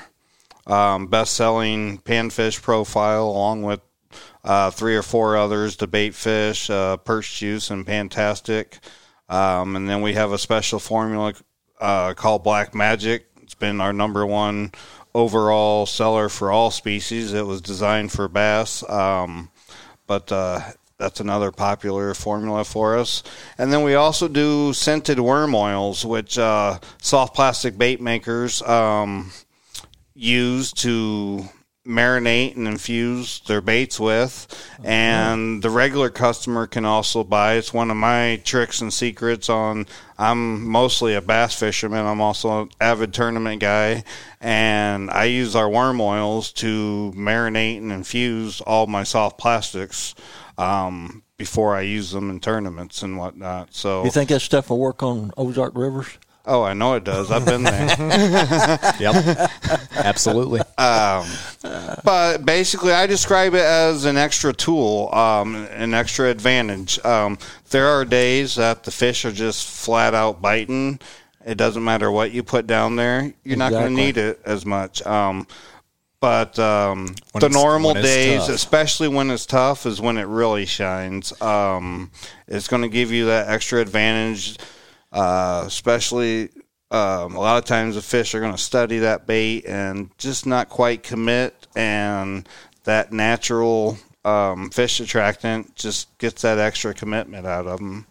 um, 0.66 1.06
best-selling 1.06 1.98
panfish 1.98 2.60
profile, 2.60 3.24
along 3.24 3.62
with 3.62 3.80
uh, 4.44 4.70
three 4.70 4.96
or 4.96 5.02
four 5.02 5.36
others: 5.36 5.76
the 5.76 5.86
bait 5.86 6.14
fish, 6.14 6.70
uh, 6.70 6.96
perch 6.98 7.38
juice, 7.38 7.70
and 7.70 7.86
Fantastic. 7.86 8.78
Um, 9.28 9.74
and 9.74 9.88
then 9.88 10.02
we 10.02 10.14
have 10.14 10.32
a 10.32 10.38
special 10.38 10.78
formula 10.78 11.34
uh, 11.80 12.14
called 12.14 12.44
Black 12.44 12.74
Magic. 12.74 13.26
It's 13.42 13.54
been 13.54 13.80
our 13.80 13.92
number 13.92 14.24
one 14.24 14.72
overall 15.14 15.86
seller 15.86 16.28
for 16.28 16.50
all 16.50 16.70
species. 16.70 17.32
It 17.32 17.46
was 17.46 17.60
designed 17.60 18.12
for 18.12 18.28
bass, 18.28 18.88
um, 18.88 19.50
but 20.06 20.30
uh, 20.30 20.60
that's 20.98 21.20
another 21.20 21.50
popular 21.50 22.14
formula 22.14 22.64
for 22.64 22.96
us. 22.98 23.22
And 23.58 23.72
then 23.72 23.82
we 23.82 23.94
also 23.94 24.28
do 24.28 24.72
scented 24.72 25.18
worm 25.18 25.54
oils, 25.54 26.04
which 26.04 26.38
uh, 26.38 26.78
soft 27.00 27.34
plastic 27.34 27.76
bait 27.76 28.00
makers. 28.00 28.62
Um, 28.62 29.32
use 30.16 30.72
to 30.72 31.44
marinate 31.86 32.56
and 32.56 32.66
infuse 32.66 33.40
their 33.46 33.60
baits 33.60 34.00
with 34.00 34.48
and 34.82 35.62
the 35.62 35.70
regular 35.70 36.10
customer 36.10 36.66
can 36.66 36.84
also 36.84 37.22
buy. 37.22 37.54
It's 37.54 37.72
one 37.72 37.92
of 37.92 37.96
my 37.96 38.40
tricks 38.44 38.80
and 38.80 38.92
secrets 38.92 39.48
on 39.48 39.86
i'm 40.18 40.66
mostly 40.66 41.14
a 41.14 41.20
bass 41.20 41.54
fisherman. 41.54 42.04
I'm 42.04 42.20
also 42.20 42.62
an 42.62 42.70
avid 42.80 43.14
tournament 43.14 43.60
guy 43.60 44.02
and 44.40 45.10
i 45.10 45.24
use 45.24 45.54
our 45.54 45.68
worm 45.68 46.00
oils 46.00 46.50
to 46.54 47.12
marinate 47.14 47.78
and 47.78 47.92
infuse 47.92 48.60
all 48.60 48.88
my 48.88 49.04
soft 49.04 49.38
plastics 49.38 50.16
um, 50.58 51.22
before 51.38 51.76
i 51.76 51.82
use 51.82 52.10
them 52.10 52.30
in 52.30 52.40
tournaments 52.40 53.02
and 53.02 53.16
whatnot. 53.16 53.74
So 53.74 54.02
You 54.02 54.10
think 54.10 54.30
that 54.30 54.40
stuff 54.40 54.70
will 54.70 54.80
work 54.80 55.04
on 55.04 55.30
Ozark 55.36 55.76
rivers? 55.76 56.18
Oh 56.46 56.62
i 56.62 56.72
know 56.72 56.94
it 56.94 57.04
does 57.04 57.30
i've 57.30 57.44
been 57.44 57.62
there 57.62 57.96
Yep, 59.00 59.50
absolutely. 59.96 60.60
but 62.04 62.38
basically, 62.44 62.92
I 62.92 63.06
describe 63.06 63.54
it 63.54 63.64
as 63.64 64.04
an 64.04 64.16
extra 64.16 64.52
tool, 64.52 65.12
um, 65.14 65.54
an 65.54 65.94
extra 65.94 66.30
advantage. 66.30 67.04
Um, 67.04 67.38
there 67.70 67.88
are 67.88 68.04
days 68.04 68.54
that 68.56 68.84
the 68.84 68.90
fish 68.90 69.24
are 69.24 69.32
just 69.32 69.68
flat 69.68 70.14
out 70.14 70.40
biting. 70.40 71.00
It 71.44 71.56
doesn't 71.58 71.84
matter 71.84 72.10
what 72.10 72.32
you 72.32 72.42
put 72.42 72.66
down 72.66 72.96
there; 72.96 73.32
you're 73.44 73.56
not 73.58 73.72
going 73.72 73.94
to 73.94 74.02
need 74.02 74.16
it 74.16 74.40
as 74.44 74.64
much. 74.64 75.04
Um, 75.06 75.46
but 76.20 76.58
um, 76.58 77.14
the 77.38 77.48
normal 77.48 77.94
days, 77.94 78.40
tough. 78.40 78.48
especially 78.48 79.08
when 79.08 79.30
it's 79.30 79.46
tough, 79.46 79.86
is 79.86 80.00
when 80.00 80.16
it 80.16 80.26
really 80.26 80.66
shines. 80.66 81.38
Um, 81.42 82.10
it's 82.48 82.68
going 82.68 82.82
to 82.82 82.88
give 82.88 83.12
you 83.12 83.26
that 83.26 83.48
extra 83.48 83.80
advantage, 83.80 84.56
uh, 85.12 85.64
especially 85.66 86.50
um, 86.90 87.34
a 87.34 87.40
lot 87.40 87.58
of 87.58 87.64
times 87.64 87.94
the 87.96 88.02
fish 88.02 88.34
are 88.34 88.40
going 88.40 88.52
to 88.52 88.58
study 88.58 88.98
that 88.98 89.26
bait 89.26 89.64
and 89.66 90.10
just 90.18 90.46
not 90.46 90.68
quite 90.68 91.02
commit, 91.02 91.66
and 91.74 92.48
that 92.84 93.12
natural 93.12 93.98
um, 94.24 94.70
fish 94.70 95.00
attractant 95.00 95.74
just 95.74 96.16
gets 96.18 96.42
that 96.42 96.58
extra 96.58 96.94
commitment 96.94 97.46
out 97.46 97.66
of 97.66 97.78
them. 97.78 98.06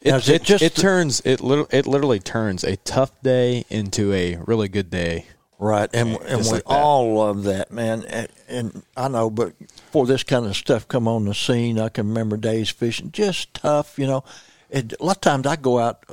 It, 0.00 0.10
Now, 0.10 0.16
it 0.16 0.28
it, 0.28 0.42
just 0.42 0.62
it 0.62 0.74
turns 0.74 1.22
it 1.24 1.40
lit- 1.40 1.72
it 1.72 1.86
literally 1.86 2.20
turns 2.20 2.64
a 2.64 2.76
tough 2.76 3.10
day 3.22 3.64
into 3.70 4.12
a 4.12 4.36
really 4.36 4.68
good 4.68 4.90
day. 4.90 5.26
Right, 5.58 5.88
and 5.94 6.16
and 6.16 6.38
just 6.38 6.50
we 6.50 6.56
like 6.56 6.64
all 6.66 7.14
love 7.14 7.44
that, 7.44 7.70
man. 7.70 8.04
And, 8.08 8.28
and 8.48 8.82
I 8.96 9.08
know, 9.08 9.30
but 9.30 9.58
before 9.58 10.04
this 10.04 10.22
kind 10.22 10.44
of 10.46 10.56
stuff 10.56 10.88
come 10.88 11.08
on 11.08 11.24
the 11.24 11.34
scene, 11.34 11.78
I 11.78 11.88
can 11.88 12.08
remember 12.08 12.36
days 12.36 12.70
fishing 12.70 13.12
just 13.12 13.54
tough, 13.54 13.98
you 13.98 14.06
know. 14.06 14.24
And 14.74 14.92
a 14.98 15.04
lot 15.04 15.18
of 15.18 15.20
times 15.20 15.46
I 15.46 15.54
go 15.54 15.78
out, 15.78 16.04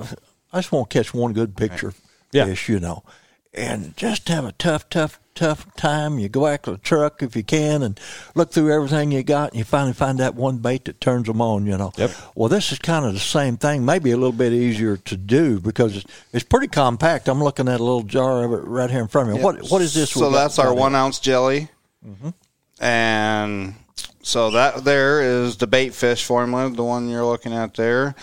I 0.53 0.59
just 0.59 0.71
want 0.71 0.91
to 0.91 0.97
catch 0.99 1.13
one 1.15 1.33
good 1.33 1.57
picture 1.57 1.93
Yeah. 2.31 2.45
fish, 2.45 2.69
you 2.69 2.79
know, 2.79 3.03
and 3.55 3.97
just 3.97 4.27
have 4.27 4.45
a 4.45 4.51
tough, 4.51 4.87
tough, 4.87 5.19
tough 5.33 5.65
time. 5.75 6.19
You 6.19 6.29
go 6.29 6.45
out 6.45 6.61
to 6.63 6.73
the 6.73 6.77
truck 6.77 7.23
if 7.23 7.35
you 7.35 7.41
can 7.41 7.81
and 7.81 7.99
look 8.35 8.51
through 8.51 8.71
everything 8.71 9.11
you 9.11 9.23
got, 9.23 9.49
and 9.49 9.57
you 9.57 9.63
finally 9.63 9.93
find 9.93 10.19
that 10.19 10.35
one 10.35 10.59
bait 10.59 10.85
that 10.85 11.01
turns 11.01 11.25
them 11.25 11.41
on, 11.41 11.65
you 11.65 11.75
know. 11.75 11.91
Yep. 11.97 12.11
Well, 12.35 12.49
this 12.49 12.71
is 12.71 12.77
kind 12.77 13.03
of 13.03 13.13
the 13.13 13.19
same 13.19 13.57
thing, 13.57 13.83
maybe 13.83 14.11
a 14.11 14.15
little 14.15 14.31
bit 14.31 14.53
easier 14.53 14.95
to 14.95 15.17
do 15.17 15.59
because 15.59 15.97
it's, 15.97 16.05
it's 16.31 16.45
pretty 16.45 16.67
compact. 16.67 17.27
I'm 17.27 17.43
looking 17.43 17.67
at 17.67 17.79
a 17.79 17.83
little 17.83 18.03
jar 18.03 18.43
of 18.43 18.53
it 18.53 18.67
right 18.67 18.91
here 18.91 19.01
in 19.01 19.07
front 19.07 19.29
of 19.29 19.37
me. 19.37 19.43
What 19.43 19.71
what 19.71 19.81
is 19.81 19.95
this? 19.95 20.11
So 20.11 20.29
that's 20.29 20.59
our 20.59 20.71
one 20.71 20.93
ounce 20.93 21.19
jelly, 21.19 21.69
mm-hmm. 22.07 22.29
and 22.79 23.73
so 24.21 24.51
that 24.51 24.83
there 24.83 25.21
is 25.21 25.57
the 25.57 25.65
bait 25.67 25.95
fish 25.95 26.23
formula, 26.23 26.69
the 26.69 26.83
one 26.83 27.09
you're 27.09 27.25
looking 27.25 27.53
at 27.53 27.73
there, 27.73 28.13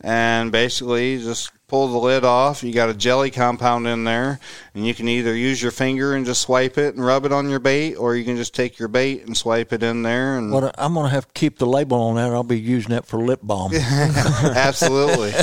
and 0.00 0.52
basically 0.52 1.18
just 1.18 1.50
pull 1.66 1.88
the 1.88 1.98
lid 1.98 2.24
off. 2.24 2.62
You 2.62 2.72
got 2.72 2.88
a 2.88 2.94
jelly 2.94 3.30
compound 3.30 3.86
in 3.86 4.04
there, 4.04 4.40
and 4.74 4.86
you 4.86 4.94
can 4.94 5.06
either 5.06 5.34
use 5.34 5.60
your 5.60 5.70
finger 5.70 6.14
and 6.14 6.24
just 6.24 6.40
swipe 6.40 6.78
it 6.78 6.94
and 6.94 7.04
rub 7.04 7.26
it 7.26 7.32
on 7.32 7.50
your 7.50 7.58
bait, 7.58 7.94
or 7.96 8.16
you 8.16 8.24
can 8.24 8.36
just 8.36 8.54
take 8.54 8.78
your 8.78 8.88
bait 8.88 9.26
and 9.26 9.36
swipe 9.36 9.72
it 9.74 9.82
in 9.82 10.02
there 10.02 10.38
and 10.38 10.50
Well, 10.50 10.70
I'm 10.78 10.94
going 10.94 11.04
to 11.06 11.10
have 11.10 11.26
to 11.26 11.32
keep 11.34 11.58
the 11.58 11.66
label 11.66 12.00
on 12.00 12.14
that. 12.16 12.32
I'll 12.32 12.42
be 12.42 12.58
using 12.58 12.90
that 12.92 13.04
for 13.06 13.18
lip 13.18 13.40
balm. 13.42 13.72
Absolutely. 13.74 15.34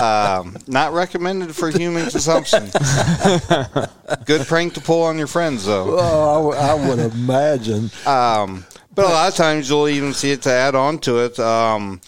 um, 0.00 0.56
not 0.68 0.92
recommended 0.92 1.56
for 1.56 1.70
human 1.70 2.08
consumption. 2.08 2.64
Good 4.26 4.46
prank 4.46 4.74
to 4.74 4.80
pull 4.80 5.02
on 5.02 5.18
your 5.18 5.26
friends, 5.26 5.66
though. 5.66 5.96
oh, 5.98 6.28
I, 6.34 6.38
would- 6.38 6.56
I 6.58 6.88
would 6.88 7.12
imagine. 7.14 7.90
Um, 8.06 8.64
but 8.94 9.06
a 9.06 9.08
lot 9.08 9.28
of 9.28 9.34
times 9.34 9.68
you'll 9.68 9.88
even 9.88 10.12
see 10.12 10.30
it 10.30 10.42
to 10.42 10.50
add 10.52 10.74
on 10.76 10.98
to 11.00 11.18
it. 11.24 11.38
Um, 11.40 12.00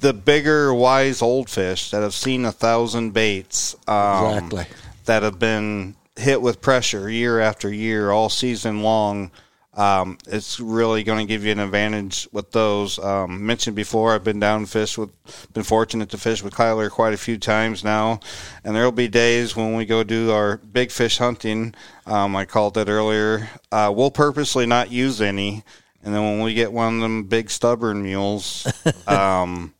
the 0.00 0.12
bigger, 0.12 0.72
wise 0.74 1.22
old 1.22 1.48
fish 1.48 1.90
that 1.90 2.02
have 2.02 2.14
seen 2.14 2.44
a 2.44 2.52
thousand 2.52 3.12
baits 3.12 3.76
um, 3.86 4.26
Exactly. 4.26 4.66
that 5.04 5.22
have 5.22 5.38
been 5.38 5.94
hit 6.16 6.42
with 6.42 6.60
pressure 6.60 7.08
year 7.08 7.40
after 7.40 7.72
year, 7.72 8.10
all 8.10 8.28
season 8.28 8.82
long. 8.82 9.30
Um, 9.74 10.18
it's 10.26 10.58
really 10.58 11.04
going 11.04 11.24
to 11.24 11.28
give 11.32 11.44
you 11.44 11.52
an 11.52 11.60
advantage 11.60 12.28
with 12.32 12.50
those. 12.50 12.98
Um, 12.98 13.46
mentioned 13.46 13.76
before, 13.76 14.12
I've 14.14 14.24
been 14.24 14.40
down 14.40 14.66
fish 14.66 14.98
with, 14.98 15.10
been 15.52 15.62
fortunate 15.62 16.10
to 16.10 16.18
fish 16.18 16.42
with 16.42 16.54
Kyler 16.54 16.90
quite 16.90 17.14
a 17.14 17.18
few 17.18 17.38
times 17.38 17.84
now, 17.84 18.20
and 18.64 18.74
there'll 18.74 18.90
be 18.92 19.06
days 19.08 19.54
when 19.54 19.76
we 19.76 19.86
go 19.86 20.02
do 20.02 20.32
our 20.32 20.56
big 20.58 20.90
fish 20.90 21.18
hunting. 21.18 21.74
Um, 22.04 22.34
I 22.34 22.46
called 22.46 22.76
it 22.78 22.88
earlier. 22.88 23.48
Uh, 23.70 23.92
we'll 23.94 24.10
purposely 24.10 24.66
not 24.66 24.90
use 24.90 25.20
any, 25.20 25.62
and 26.02 26.12
then 26.14 26.22
when 26.24 26.40
we 26.42 26.52
get 26.52 26.72
one 26.72 26.96
of 26.96 27.00
them 27.00 27.22
big 27.24 27.48
stubborn 27.48 28.02
mules, 28.02 28.66
um, 29.06 29.72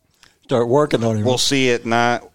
Start 0.51 0.67
working 0.67 1.01
on 1.05 1.15
him. 1.15 1.23
we'll 1.25 1.37
see 1.37 1.69
it 1.69 1.85
not 1.85 2.29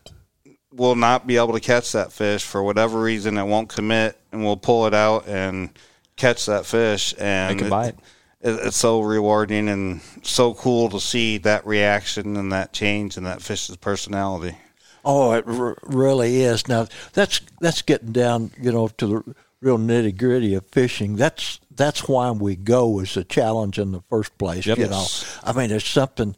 will 0.73 0.95
not 0.95 1.27
be 1.27 1.37
able 1.37 1.53
to 1.53 1.61
catch 1.61 1.93
that 1.93 2.13
fish 2.13 2.43
for 2.45 2.63
whatever 2.63 2.99
reason 2.99 3.37
it 3.37 3.45
won't 3.45 3.69
commit 3.69 4.19
and 4.33 4.43
we'll 4.43 4.57
pull 4.57 4.87
it 4.87 4.95
out 4.95 5.29
and 5.29 5.69
catch 6.17 6.47
that 6.47 6.65
fish 6.65 7.15
and 7.19 7.57
Make 7.59 7.67
a 7.67 7.69
bite. 7.71 7.95
it, 8.41 8.53
it's 8.67 8.77
so 8.79 9.03
rewarding 9.03 9.69
and 9.69 10.01
so 10.23 10.55
cool 10.55 10.89
to 10.89 10.99
see 10.99 11.37
that 11.39 11.67
reaction 11.67 12.39
and 12.39 12.51
that 12.53 12.73
change 12.73 13.19
in 13.19 13.25
that 13.25 13.43
fish's 13.43 13.77
personality 13.77 14.57
Oh, 15.05 15.33
it 15.33 15.45
r- 15.47 15.77
really 15.85 16.41
is. 16.43 16.67
Now 16.69 16.87
that's 17.13 17.41
that's 17.61 17.83
getting 17.83 18.13
down, 18.13 18.51
you 18.61 18.73
know, 18.73 18.89
to 18.89 19.07
the 19.07 19.35
real 19.61 19.79
nitty 19.79 20.17
gritty 20.19 20.55
of 20.55 20.67
fishing. 20.73 21.15
That's 21.17 21.61
that's 21.71 22.09
why 22.09 22.31
we 22.33 22.57
go 22.57 22.99
as 23.01 23.17
a 23.17 23.23
challenge 23.25 23.79
in 23.79 23.93
the 23.93 24.01
first 24.09 24.37
place. 24.39 24.67
Yep. 24.67 24.79
You 24.79 24.89
know, 24.89 25.05
I 25.45 25.53
mean, 25.53 25.71
it's 25.71 25.87
something. 25.87 26.35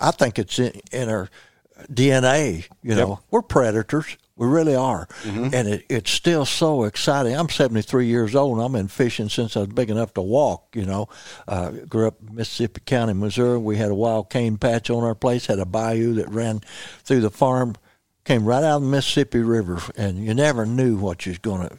I, 0.00 0.10
think 0.10 0.38
it's 0.38 0.58
in, 0.58 0.80
in 0.92 1.08
our 1.08 1.28
DNA. 1.92 2.66
You 2.82 2.94
know, 2.94 3.20
we're 3.30 3.42
predators. 3.42 4.16
We 4.36 4.46
really 4.46 4.76
are, 4.76 5.08
and 5.54 5.66
it, 5.66 5.86
it's 5.88 6.10
still 6.10 6.44
so 6.44 6.84
exciting. 6.84 7.34
I'm 7.34 7.48
73 7.48 8.06
years 8.06 8.34
old, 8.34 8.58
and 8.58 8.64
I've 8.66 8.72
been 8.72 8.88
fishing 8.88 9.30
since 9.30 9.56
I 9.56 9.60
was 9.60 9.68
big 9.68 9.88
enough 9.88 10.12
to 10.14 10.20
walk. 10.22 10.68
You 10.74 10.84
know, 10.84 11.08
uh, 11.48 11.70
grew 11.70 12.06
up 12.08 12.16
in 12.20 12.34
Mississippi 12.34 12.82
County, 12.84 13.14
Missouri. 13.14 13.56
We 13.58 13.78
had 13.78 13.90
a 13.90 13.94
wild 13.94 14.28
cane 14.28 14.58
patch 14.58 14.90
on 14.90 15.04
our 15.04 15.14
place. 15.14 15.46
Had 15.46 15.58
a 15.58 15.64
bayou 15.64 16.14
that 16.14 16.28
ran 16.28 16.60
through 17.02 17.22
the 17.22 17.30
farm, 17.30 17.76
came 18.24 18.44
right 18.44 18.62
out 18.62 18.76
of 18.76 18.82
the 18.82 18.88
Mississippi 18.88 19.40
River, 19.40 19.80
and 19.96 20.22
you 20.22 20.34
never 20.34 20.66
knew 20.66 20.96
what 20.96 21.24
you 21.24 21.30
was 21.30 21.38
going 21.38 21.68
to 21.68 21.78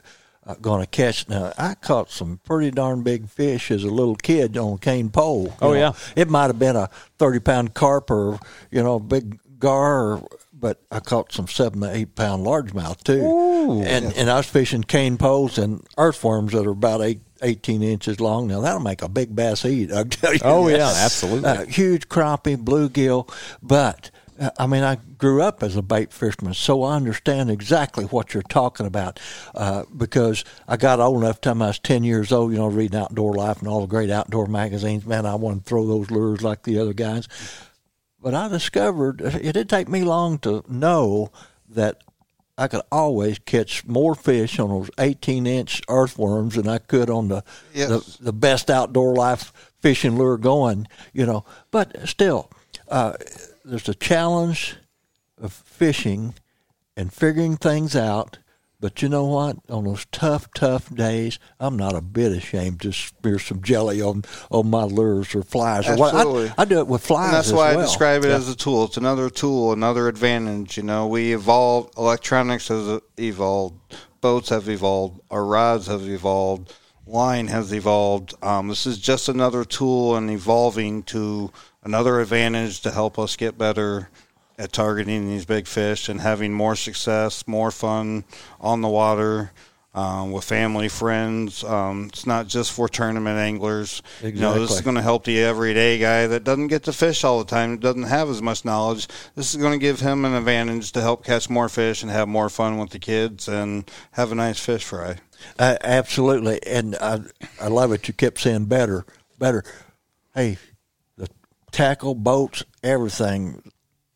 going 0.55 0.81
to 0.81 0.87
catch. 0.87 1.27
Now, 1.27 1.53
I 1.57 1.75
caught 1.75 2.11
some 2.11 2.39
pretty 2.43 2.71
darn 2.71 3.03
big 3.03 3.27
fish 3.29 3.71
as 3.71 3.83
a 3.83 3.89
little 3.89 4.15
kid 4.15 4.57
on 4.57 4.77
cane 4.77 5.09
pole. 5.09 5.53
Oh, 5.61 5.73
know. 5.73 5.79
yeah. 5.79 5.91
It 6.15 6.29
might 6.29 6.47
have 6.47 6.59
been 6.59 6.75
a 6.75 6.89
30 7.19 7.39
pound 7.39 7.73
carp 7.73 8.09
or, 8.11 8.39
you 8.71 8.81
know, 8.83 8.99
big 8.99 9.39
gar, 9.59 10.13
or, 10.13 10.27
but 10.53 10.81
I 10.91 10.99
caught 10.99 11.31
some 11.31 11.47
seven 11.47 11.81
to 11.81 11.91
eight 11.91 12.15
pound 12.15 12.45
largemouth 12.45 13.03
too. 13.03 13.23
Ooh, 13.23 13.81
and, 13.83 14.05
and 14.15 14.29
I 14.29 14.37
was 14.37 14.47
fishing 14.47 14.83
cane 14.83 15.17
poles 15.17 15.57
and 15.57 15.85
earthworms 15.97 16.53
that 16.53 16.65
are 16.65 16.71
about 16.71 17.01
eight, 17.01 17.21
18 17.41 17.83
inches 17.83 18.19
long. 18.19 18.47
Now, 18.47 18.61
that'll 18.61 18.79
make 18.79 19.01
a 19.01 19.09
big 19.09 19.35
bass 19.35 19.65
eat, 19.65 19.91
I'll 19.91 20.05
tell 20.05 20.33
you. 20.33 20.39
Oh, 20.43 20.67
that. 20.69 20.77
yeah, 20.77 20.93
absolutely. 20.97 21.49
Uh, 21.49 21.65
huge 21.65 22.09
crappie, 22.09 22.57
bluegill, 22.57 23.31
but 23.61 24.09
uh, 24.15 24.16
I 24.59 24.67
mean, 24.67 24.83
I 24.83 24.95
grew 25.17 25.41
up 25.41 25.63
as 25.63 25.75
a 25.75 25.81
bait 25.81 26.13
fisherman, 26.13 26.53
so 26.53 26.83
I 26.83 26.95
understand 26.95 27.49
exactly 27.49 28.05
what 28.05 28.33
you're 28.33 28.43
talking 28.43 28.85
about. 28.85 29.19
Uh, 29.55 29.83
because 29.95 30.43
I 30.67 30.77
got 30.77 30.99
old 30.99 31.23
enough, 31.23 31.41
time 31.41 31.61
I 31.61 31.67
was 31.67 31.79
ten 31.79 32.03
years 32.03 32.31
old, 32.31 32.51
you 32.51 32.57
know, 32.57 32.67
reading 32.67 32.99
Outdoor 32.99 33.33
Life 33.33 33.59
and 33.59 33.67
all 33.67 33.81
the 33.81 33.87
great 33.87 34.09
outdoor 34.11 34.47
magazines. 34.47 35.05
Man, 35.05 35.25
I 35.25 35.35
wanted 35.35 35.63
to 35.63 35.69
throw 35.69 35.87
those 35.87 36.11
lures 36.11 36.41
like 36.43 36.63
the 36.63 36.79
other 36.79 36.93
guys. 36.93 37.27
But 38.21 38.33
I 38.33 38.47
discovered 38.47 39.21
it 39.21 39.41
didn't 39.53 39.69
take 39.69 39.87
me 39.87 40.03
long 40.03 40.37
to 40.39 40.63
know 40.67 41.31
that 41.69 42.01
I 42.57 42.67
could 42.67 42.81
always 42.91 43.37
catch 43.39 43.85
more 43.85 44.15
fish 44.15 44.57
on 44.59 44.69
those 44.69 44.89
18 44.97 45.45
inch 45.45 45.81
earthworms 45.87 46.55
than 46.55 46.67
I 46.67 46.79
could 46.79 47.09
on 47.09 47.27
the, 47.27 47.43
Yes. 47.73 47.89
the 48.17 48.23
the 48.25 48.33
best 48.33 48.69
outdoor 48.71 49.13
life 49.15 49.53
fishing 49.81 50.17
lure 50.17 50.37
going, 50.37 50.87
you 51.13 51.25
know. 51.25 51.45
But 51.69 52.07
still, 52.09 52.49
uh, 52.87 53.13
there's 53.67 53.89
a 53.89 53.93
challenge 53.93 54.77
of 55.39 55.51
fishing 55.53 56.33
and 56.95 57.11
figuring 57.11 57.57
things 57.57 57.95
out. 57.95 58.39
But 58.79 59.01
you 59.01 59.09
know 59.09 59.25
what? 59.25 59.57
On 59.69 59.85
those 59.85 60.05
tough, 60.11 60.47
tough 60.53 60.93
days, 60.93 61.39
I'm 61.59 61.77
not 61.77 61.95
a 61.95 62.01
bit 62.01 62.31
ashamed 62.31 62.81
to 62.81 62.93
smear 62.93 63.39
some 63.39 63.63
jelly 63.63 64.03
on, 64.03 64.23
on 64.51 64.69
my 64.69 64.83
lures 64.83 65.33
or 65.33 65.41
flies. 65.41 65.87
Or 65.87 65.95
what. 65.95 66.13
Absolutely. 66.13 66.49
I, 66.49 66.61
I 66.61 66.65
do 66.65 66.77
it 66.77 66.87
with 66.87 67.03
flies. 67.03 67.29
and 67.29 67.33
that's 67.33 67.51
why 67.51 67.71
well. 67.71 67.79
I 67.79 67.81
describe 67.81 68.23
it 68.23 68.29
as 68.29 68.47
a 68.49 68.55
tool. 68.55 68.85
It's 68.85 68.97
another 68.97 69.31
tool, 69.31 69.73
another 69.73 70.07
advantage. 70.07 70.77
You 70.77 70.83
know, 70.83 71.07
we 71.07 71.33
evolved. 71.33 71.97
Electronics 71.97 72.67
has 72.67 73.01
evolved. 73.17 73.95
Boats 74.21 74.49
have 74.49 74.69
evolved. 74.69 75.21
Our 75.31 75.43
rods 75.43 75.87
have 75.87 76.07
evolved. 76.07 76.71
Line 77.07 77.47
has 77.47 77.73
evolved. 77.73 78.35
Um, 78.43 78.67
this 78.67 78.85
is 78.85 78.99
just 78.99 79.27
another 79.27 79.65
tool 79.65 80.15
and 80.17 80.29
evolving 80.29 81.01
to 81.03 81.51
another 81.87 82.19
advantage 82.19 82.81
to 82.81 82.91
help 82.91 83.17
us 83.17 83.37
get 83.37 83.57
better 83.57 84.09
at 84.57 84.73
targeting 84.73 85.27
these 85.27 85.45
big 85.45 85.67
fish 85.67 86.09
and 86.09 86.19
having 86.19 86.51
more 86.53 86.75
success, 86.75 87.47
more 87.47 87.71
fun 87.71 88.25
on 88.59 88.81
the 88.81 88.89
water. 88.89 89.51
Um, 89.95 90.31
with 90.31 90.43
family, 90.43 90.89
friends, 90.89 91.63
um, 91.63 92.09
it's 92.09 92.27
not 92.27 92.45
just 92.45 92.71
for 92.71 92.87
tournament 92.87 93.39
anglers. 93.39 94.03
You 94.21 94.33
know, 94.33 94.53
this 94.59 94.69
is 94.69 94.81
going 94.81 94.95
to 94.97 95.01
help 95.01 95.23
the 95.23 95.41
everyday 95.41 95.97
guy 95.97 96.27
that 96.27 96.43
doesn't 96.43 96.67
get 96.67 96.83
to 96.83 96.93
fish 96.93 97.23
all 97.23 97.39
the 97.39 97.49
time, 97.49 97.79
doesn't 97.79 98.03
have 98.03 98.29
as 98.29 98.39
much 98.39 98.63
knowledge. 98.63 99.07
This 99.33 99.55
is 99.55 99.59
going 99.59 99.71
to 99.71 99.83
give 99.83 99.99
him 99.99 100.23
an 100.23 100.35
advantage 100.35 100.91
to 100.91 101.01
help 101.01 101.25
catch 101.25 101.49
more 101.49 101.67
fish 101.67 102.03
and 102.03 102.11
have 102.11 102.27
more 102.27 102.47
fun 102.47 102.77
with 102.77 102.91
the 102.91 102.99
kids 102.99 103.47
and 103.47 103.89
have 104.11 104.31
a 104.31 104.35
nice 104.35 104.59
fish 104.59 104.83
fry. 104.83 105.17
Uh, 105.57 105.77
absolutely, 105.81 106.59
and 106.67 106.95
I 106.97 107.21
I 107.59 107.67
love 107.67 107.91
it. 107.91 108.07
You 108.07 108.13
kept 108.13 108.39
saying 108.39 108.65
better, 108.65 109.03
better. 109.39 109.63
Hey, 110.35 110.59
tackle, 111.77 112.15
boats, 112.15 112.63
everything 112.83 113.71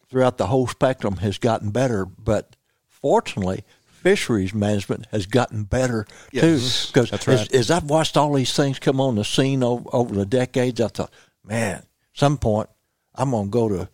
throughout 0.09 0.37
the 0.37 0.47
whole 0.47 0.67
spectrum 0.67 1.17
has 1.17 1.37
gotten 1.37 1.69
better. 1.69 2.05
But 2.05 2.55
fortunately, 2.87 3.63
fisheries 3.85 4.53
management 4.53 5.05
has 5.11 5.27
gotten 5.27 5.63
better 5.63 6.07
Yes, 6.31 6.87
too. 6.87 6.93
Because 6.93 7.11
that's 7.11 7.27
as, 7.27 7.47
as 7.49 7.71
I've 7.71 7.89
watched 7.89 8.17
all 8.17 8.33
these 8.33 8.55
things 8.55 8.79
come 8.79 8.99
on 8.99 9.15
the 9.15 9.23
scene 9.23 9.63
over, 9.63 9.87
over 9.93 10.15
the 10.15 10.25
decades, 10.25 10.81
I 10.81 10.87
thought, 10.87 11.13
man, 11.45 11.83
some 12.13 12.37
point 12.37 12.69
I'm 13.15 13.31
gonna 13.31 13.49
go 13.49 13.69
to 13.69 13.89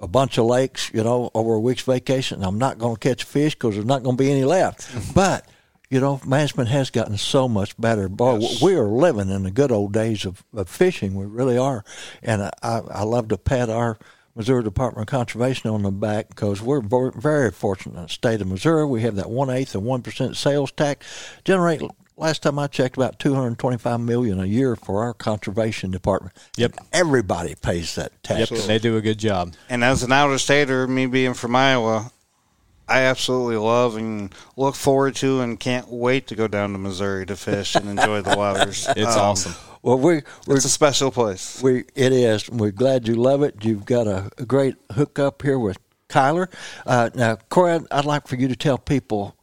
a 0.00 0.08
bunch 0.08 0.36
of 0.36 0.46
lakes, 0.46 0.90
you 0.92 1.02
know, 1.02 1.30
over 1.32 1.54
a 1.54 1.60
week's 1.60 1.82
vacation. 1.82 2.38
and 2.38 2.44
I'm 2.44 2.58
not 2.58 2.76
going 2.76 2.96
to 2.96 3.00
catch 3.00 3.22
fish 3.22 3.54
because 3.54 3.74
there's 3.74 3.86
not 3.86 4.02
going 4.02 4.16
to 4.16 4.22
be 4.22 4.32
any 4.32 4.44
left. 4.44 4.90
but 5.14 5.46
you 5.92 6.00
know, 6.00 6.22
management 6.24 6.70
has 6.70 6.88
gotten 6.88 7.18
so 7.18 7.46
much 7.46 7.76
better. 7.78 8.08
Boy, 8.08 8.38
Yes. 8.38 8.62
we 8.62 8.74
are 8.76 8.86
living 8.88 9.28
in 9.28 9.42
the 9.42 9.50
good 9.50 9.70
old 9.70 9.92
days 9.92 10.24
of, 10.24 10.42
of 10.54 10.66
fishing. 10.70 11.14
We 11.14 11.26
really 11.26 11.58
are, 11.58 11.84
and 12.22 12.44
I, 12.44 12.50
I, 12.62 12.78
I 12.78 13.02
love 13.02 13.28
to 13.28 13.36
pat 13.36 13.68
our 13.68 13.98
Missouri 14.34 14.62
Department 14.62 15.06
of 15.06 15.10
Conservation 15.10 15.68
on 15.68 15.82
the 15.82 15.90
back 15.90 16.30
because 16.30 16.62
we're 16.62 16.80
very 16.80 17.50
fortunate 17.50 17.96
in 17.98 18.02
the 18.04 18.08
state 18.08 18.40
of 18.40 18.46
Missouri. 18.46 18.86
We 18.86 19.02
have 19.02 19.16
that 19.16 19.28
one 19.28 19.50
eighth 19.50 19.74
of 19.74 19.82
one 19.82 20.00
percent 20.00 20.38
sales 20.38 20.72
tax, 20.72 21.06
generate 21.44 21.82
last 22.16 22.42
time 22.42 22.58
I 22.58 22.68
checked 22.68 22.96
about 22.96 23.18
225 23.18 24.00
million 24.00 24.40
a 24.40 24.46
year 24.46 24.76
for 24.76 25.02
our 25.02 25.12
conservation 25.12 25.90
department. 25.90 26.34
Yep. 26.56 26.76
Everybody 26.94 27.54
pays 27.54 27.96
that 27.96 28.12
tax. 28.22 28.50
Yep, 28.50 28.60
and 28.60 28.68
they 28.70 28.78
do 28.78 28.96
a 28.96 29.02
good 29.02 29.18
job. 29.18 29.52
And 29.68 29.84
as 29.84 30.02
an 30.02 30.12
outer 30.12 30.38
stater, 30.38 30.88
me 30.88 31.04
being 31.04 31.34
from 31.34 31.54
Iowa, 31.54 32.10
I 32.88 33.02
absolutely 33.02 33.56
love 33.56 33.96
and 33.96 34.34
look 34.56 34.74
forward 34.74 35.16
to 35.16 35.40
and 35.40 35.58
can't 35.58 35.88
wait 35.88 36.26
to 36.28 36.34
go 36.34 36.48
down 36.48 36.72
to 36.72 36.78
Missouri 36.78 37.24
to 37.26 37.36
fish 37.36 37.74
and 37.74 37.88
enjoy 37.88 38.22
the 38.22 38.36
waters. 38.36 38.86
It's 38.96 39.16
Um, 39.16 39.22
awesome. 39.22 39.54
Well, 39.82 39.98
we 39.98 40.22
we're 40.46 40.56
It's 40.56 40.64
a 40.64 40.68
special 40.70 41.10
place. 41.10 41.60
We 41.62 41.84
it 41.94 42.12
is. 42.12 42.48
We're 42.50 42.70
glad 42.70 43.08
you 43.08 43.14
love 43.14 43.42
it. 43.42 43.64
You've 43.64 43.84
got 43.84 44.06
a, 44.06 44.30
a 44.38 44.44
great 44.44 44.76
hookup 44.92 45.42
here 45.42 45.58
with 45.58 45.78
Kyler. 46.08 46.48
Uh, 46.86 47.10
now, 47.14 47.36
Corey, 47.48 47.72
I'd, 47.72 47.82
I'd 47.90 48.04
like 48.04 48.28
for 48.28 48.36
you 48.36 48.48
to 48.48 48.56
tell 48.56 48.78
people 48.78 49.36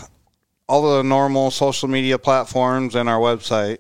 all 0.69 0.97
the 0.97 1.03
normal 1.03 1.51
social 1.51 1.89
media 1.89 2.19
platforms 2.19 2.95
and 2.95 3.09
our 3.09 3.19
website. 3.19 3.79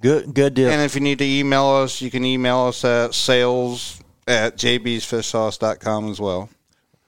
Good 0.00 0.32
good 0.32 0.54
deal. 0.54 0.70
And 0.70 0.80
if 0.82 0.94
you 0.94 1.00
need 1.00 1.18
to 1.18 1.24
email 1.24 1.66
us, 1.66 2.00
you 2.00 2.08
can 2.10 2.24
email 2.24 2.66
us 2.66 2.84
at 2.84 3.14
sales 3.14 4.00
at 4.26 4.56
jbsfishsauce.com 4.56 6.10
as 6.10 6.20
well. 6.20 6.48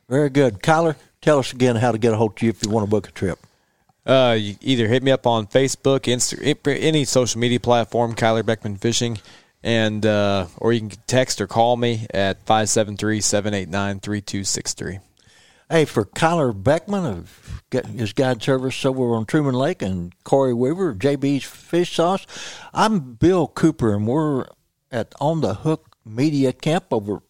Very 0.09 0.31
good, 0.31 0.61
Kyler. 0.61 0.97
Tell 1.21 1.39
us 1.39 1.53
again 1.53 1.77
how 1.77 1.93
to 1.93 1.99
get 1.99 2.13
a 2.13 2.17
hold 2.17 2.33
of 2.37 2.43
you 2.43 2.51
if 2.51 2.65
you 2.65 2.71
want 2.71 2.85
to 2.85 2.91
book 2.91 3.09
a 3.09 3.13
trip. 3.13 3.39
Uh, 4.07 4.37
you 4.39 4.57
either 4.61 4.89
hit 4.89 5.05
me 5.05 5.13
up 5.13 5.27
on 5.27 5.47
Facebook, 5.47 6.01
Insta, 6.01 6.79
any 6.81 7.05
social 7.05 7.39
media 7.39 7.61
platform, 7.61 8.15
Kyler 8.15 8.45
Beckman 8.45 8.77
Fishing, 8.77 9.19
and 9.63 10.05
uh, 10.07 10.47
or 10.57 10.73
you 10.73 10.81
can 10.81 10.91
text 11.07 11.41
or 11.41 11.47
call 11.47 11.77
me 11.77 12.09
at 12.13 12.45
573-789-3263. 12.47 14.99
Hey, 15.71 15.85
for 15.85 16.05
Kyler 16.05 16.53
Beckman 16.53 17.07
of 17.07 17.63
Get- 17.71 17.87
his 17.87 18.13
guide 18.13 18.43
service 18.43 18.85
over 18.85 19.15
on 19.15 19.25
Truman 19.25 19.55
Lake 19.55 19.83
and 19.83 20.13
Corey 20.25 20.53
Weaver 20.53 20.97
JB's 20.97 21.45
Fish 21.45 21.95
Sauce, 21.95 22.27
I'm 22.75 23.13
Bill 23.15 23.47
Cooper, 23.47 23.95
and 23.95 24.05
we're 24.05 24.47
at 24.91 25.15
On 25.21 25.41
the 25.43 25.55
Hook 25.55 25.95
Media 26.05 26.53
Camp 26.53 26.87
over 26.91 27.23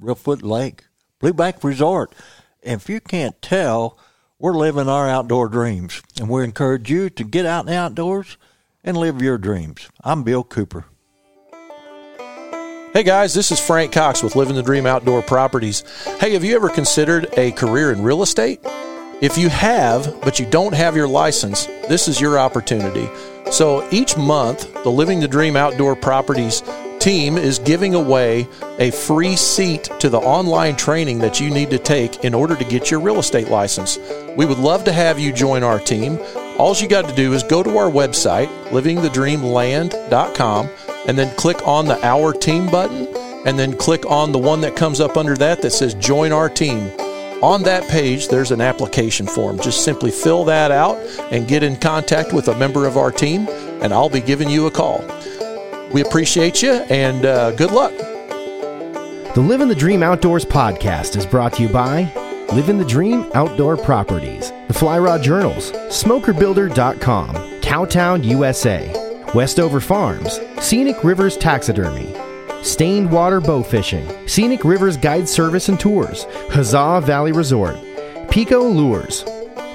Reelfoot 0.00 0.44
Lake, 0.44 0.84
Blue 1.18 1.32
Bank 1.32 1.64
Resort. 1.64 2.14
And 2.62 2.80
if 2.80 2.88
you 2.88 3.00
can't 3.00 3.42
tell, 3.42 3.98
we're 4.38 4.56
living 4.56 4.88
our 4.88 5.08
outdoor 5.08 5.48
dreams, 5.48 6.00
and 6.20 6.28
we 6.28 6.44
encourage 6.44 6.88
you 6.88 7.10
to 7.10 7.24
get 7.24 7.44
out 7.44 7.66
in 7.66 7.72
the 7.72 7.76
outdoors 7.76 8.36
and 8.84 8.96
live 8.96 9.20
your 9.20 9.36
dreams. 9.36 9.88
I'm 10.04 10.22
Bill 10.22 10.44
Cooper. 10.44 10.84
Hey 12.98 13.04
guys, 13.04 13.32
this 13.32 13.52
is 13.52 13.60
Frank 13.60 13.92
Cox 13.92 14.24
with 14.24 14.34
Living 14.34 14.56
the 14.56 14.62
Dream 14.64 14.84
Outdoor 14.84 15.22
Properties. 15.22 15.84
Hey, 16.18 16.32
have 16.32 16.42
you 16.42 16.56
ever 16.56 16.68
considered 16.68 17.28
a 17.38 17.52
career 17.52 17.92
in 17.92 18.02
real 18.02 18.24
estate? 18.24 18.58
If 19.20 19.38
you 19.38 19.48
have, 19.50 20.20
but 20.22 20.40
you 20.40 20.46
don't 20.46 20.74
have 20.74 20.96
your 20.96 21.06
license, 21.06 21.66
this 21.86 22.08
is 22.08 22.20
your 22.20 22.40
opportunity. 22.40 23.08
So 23.52 23.88
each 23.92 24.16
month, 24.16 24.82
the 24.82 24.90
Living 24.90 25.20
the 25.20 25.28
Dream 25.28 25.54
Outdoor 25.54 25.94
Properties 25.94 26.64
team 26.98 27.38
is 27.38 27.60
giving 27.60 27.94
away 27.94 28.48
a 28.80 28.90
free 28.90 29.36
seat 29.36 29.88
to 30.00 30.08
the 30.08 30.18
online 30.18 30.74
training 30.74 31.20
that 31.20 31.38
you 31.38 31.50
need 31.50 31.70
to 31.70 31.78
take 31.78 32.24
in 32.24 32.34
order 32.34 32.56
to 32.56 32.64
get 32.64 32.90
your 32.90 32.98
real 32.98 33.20
estate 33.20 33.46
license. 33.46 33.96
We 34.36 34.44
would 34.44 34.58
love 34.58 34.82
to 34.82 34.92
have 34.92 35.20
you 35.20 35.32
join 35.32 35.62
our 35.62 35.78
team. 35.78 36.18
All 36.58 36.74
you 36.74 36.88
got 36.88 37.08
to 37.08 37.14
do 37.14 37.32
is 37.32 37.44
go 37.44 37.62
to 37.62 37.78
our 37.78 37.88
website, 37.88 38.48
livingthedreamland.com, 38.70 40.68
and 41.08 41.18
then 41.18 41.34
click 41.36 41.66
on 41.66 41.86
the 41.86 41.98
Our 42.06 42.32
Team 42.32 42.70
button, 42.70 43.08
and 43.46 43.58
then 43.58 43.76
click 43.76 44.04
on 44.06 44.30
the 44.30 44.38
one 44.38 44.60
that 44.60 44.76
comes 44.76 45.00
up 45.00 45.16
under 45.16 45.36
that 45.36 45.62
that 45.62 45.70
says 45.70 45.94
Join 45.94 46.32
Our 46.32 46.50
Team. 46.50 46.92
On 47.42 47.62
that 47.62 47.88
page, 47.88 48.28
there's 48.28 48.50
an 48.50 48.60
application 48.60 49.26
form. 49.26 49.58
Just 49.58 49.84
simply 49.84 50.10
fill 50.10 50.44
that 50.44 50.70
out 50.70 50.96
and 51.32 51.48
get 51.48 51.62
in 51.62 51.76
contact 51.76 52.32
with 52.32 52.48
a 52.48 52.58
member 52.58 52.86
of 52.86 52.96
our 52.96 53.10
team, 53.10 53.48
and 53.80 53.92
I'll 53.92 54.10
be 54.10 54.20
giving 54.20 54.50
you 54.50 54.66
a 54.66 54.70
call. 54.70 55.04
We 55.92 56.02
appreciate 56.02 56.62
you, 56.62 56.72
and 56.72 57.24
uh, 57.24 57.52
good 57.52 57.70
luck. 57.70 57.96
The 59.34 59.40
Living 59.40 59.68
the 59.68 59.74
Dream 59.74 60.02
Outdoors 60.02 60.44
podcast 60.44 61.16
is 61.16 61.24
brought 61.24 61.54
to 61.54 61.62
you 61.62 61.68
by 61.68 62.12
Living 62.52 62.76
the 62.76 62.84
Dream 62.84 63.30
Outdoor 63.34 63.76
Properties, 63.76 64.52
the 64.66 64.74
Fly 64.74 64.98
Rod 64.98 65.22
Journals, 65.22 65.72
SmokerBuilder.com, 65.72 67.34
Cowtown, 67.60 68.24
USA, 68.24 69.07
Westover 69.34 69.80
Farms, 69.80 70.40
Scenic 70.60 71.04
Rivers 71.04 71.36
Taxidermy, 71.36 72.14
Stained 72.62 73.10
Water 73.10 73.40
Bow 73.40 73.62
Fishing, 73.62 74.08
Scenic 74.26 74.64
Rivers 74.64 74.96
Guide 74.96 75.28
Service 75.28 75.68
and 75.68 75.78
Tours, 75.78 76.24
Huzzah 76.50 77.02
Valley 77.04 77.32
Resort, 77.32 77.76
Pico 78.30 78.66
Lures, 78.66 79.24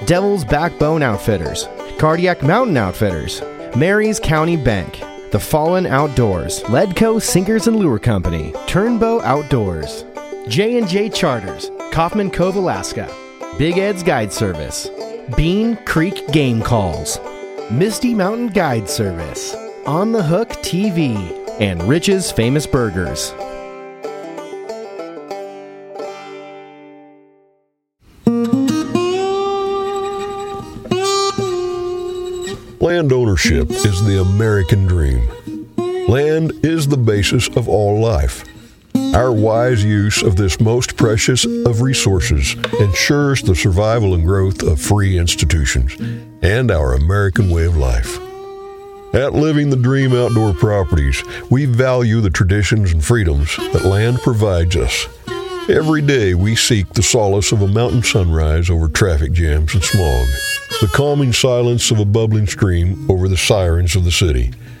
Devil's 0.06 0.44
Backbone 0.44 1.02
Outfitters, 1.02 1.68
Cardiac 1.98 2.42
Mountain 2.42 2.76
Outfitters, 2.76 3.42
Maries 3.76 4.18
County 4.18 4.56
Bank, 4.56 5.00
The 5.30 5.38
Fallen 5.40 5.86
Outdoors, 5.86 6.60
Ledco 6.64 7.22
Sinkers 7.22 7.68
and 7.68 7.76
Lure 7.76 8.00
Company, 8.00 8.52
Turnbow 8.66 9.22
Outdoors, 9.22 10.04
J&J 10.48 11.10
Charters, 11.10 11.70
Kaufman 11.92 12.30
Cove, 12.30 12.56
Alaska, 12.56 13.08
Big 13.56 13.78
Ed's 13.78 14.02
Guide 14.02 14.32
Service, 14.32 14.90
Bean 15.36 15.76
Creek 15.86 16.26
Game 16.32 16.60
Calls, 16.60 17.18
Misty 17.70 18.14
Mountain 18.14 18.48
Guide 18.48 18.90
Service, 18.90 19.54
On 19.86 20.12
the 20.12 20.22
Hook 20.22 20.50
TV, 20.50 21.16
and 21.60 21.82
Rich's 21.84 22.30
Famous 22.30 22.66
Burgers. 22.66 23.32
Land 32.80 33.12
ownership 33.12 33.70
is 33.70 34.04
the 34.04 34.20
American 34.20 34.84
dream. 34.84 35.26
Land 36.06 36.52
is 36.62 36.88
the 36.88 36.98
basis 36.98 37.48
of 37.56 37.66
all 37.66 37.98
life. 37.98 38.44
Our 39.14 39.32
wise 39.32 39.84
use 39.84 40.22
of 40.22 40.34
this 40.34 40.58
most 40.58 40.96
precious 40.96 41.44
of 41.44 41.82
resources 41.82 42.56
ensures 42.80 43.42
the 43.42 43.54
survival 43.54 44.12
and 44.12 44.26
growth 44.26 44.64
of 44.64 44.80
free 44.80 45.16
institutions 45.16 45.94
and 46.42 46.68
our 46.68 46.94
American 46.94 47.48
way 47.48 47.64
of 47.66 47.76
life. 47.76 48.18
At 49.14 49.32
Living 49.32 49.70
the 49.70 49.76
Dream 49.76 50.12
Outdoor 50.12 50.52
Properties, 50.52 51.22
we 51.48 51.64
value 51.64 52.20
the 52.20 52.28
traditions 52.28 52.90
and 52.90 53.04
freedoms 53.04 53.56
that 53.56 53.84
land 53.84 54.18
provides 54.18 54.74
us. 54.74 55.06
Every 55.68 56.02
day 56.02 56.34
we 56.34 56.56
seek 56.56 56.88
the 56.88 57.02
solace 57.04 57.52
of 57.52 57.62
a 57.62 57.68
mountain 57.68 58.02
sunrise 58.02 58.68
over 58.68 58.88
traffic 58.88 59.30
jams 59.30 59.74
and 59.74 59.84
smog, 59.84 60.26
the 60.80 60.90
calming 60.92 61.32
silence 61.32 61.92
of 61.92 62.00
a 62.00 62.04
bubbling 62.04 62.48
stream 62.48 63.08
over 63.08 63.28
the 63.28 63.36
sirens 63.36 63.94
of 63.94 64.04
the 64.04 64.10
city, 64.10 64.50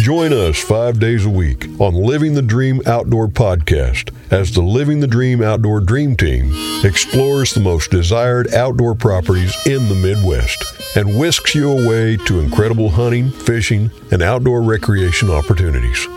Join 0.00 0.32
us 0.32 0.58
five 0.58 0.98
days 0.98 1.26
a 1.26 1.30
week 1.30 1.66
on 1.78 1.92
Living 1.92 2.32
the 2.32 2.40
Dream 2.40 2.80
Outdoor 2.86 3.28
Podcast 3.28 4.14
as 4.32 4.50
the 4.50 4.62
Living 4.62 5.00
the 5.00 5.06
Dream 5.06 5.42
Outdoor 5.42 5.80
Dream 5.80 6.16
Team 6.16 6.50
explores 6.82 7.52
the 7.52 7.60
most 7.60 7.90
desired 7.90 8.54
outdoor 8.54 8.94
properties 8.94 9.54
in 9.66 9.90
the 9.90 9.94
Midwest 9.94 10.64
and 10.96 11.18
whisks 11.20 11.54
you 11.54 11.70
away 11.70 12.16
to 12.16 12.40
incredible 12.40 12.88
hunting, 12.88 13.30
fishing, 13.30 13.90
and 14.10 14.22
outdoor 14.22 14.62
recreation 14.62 15.28
opportunities. 15.28 16.08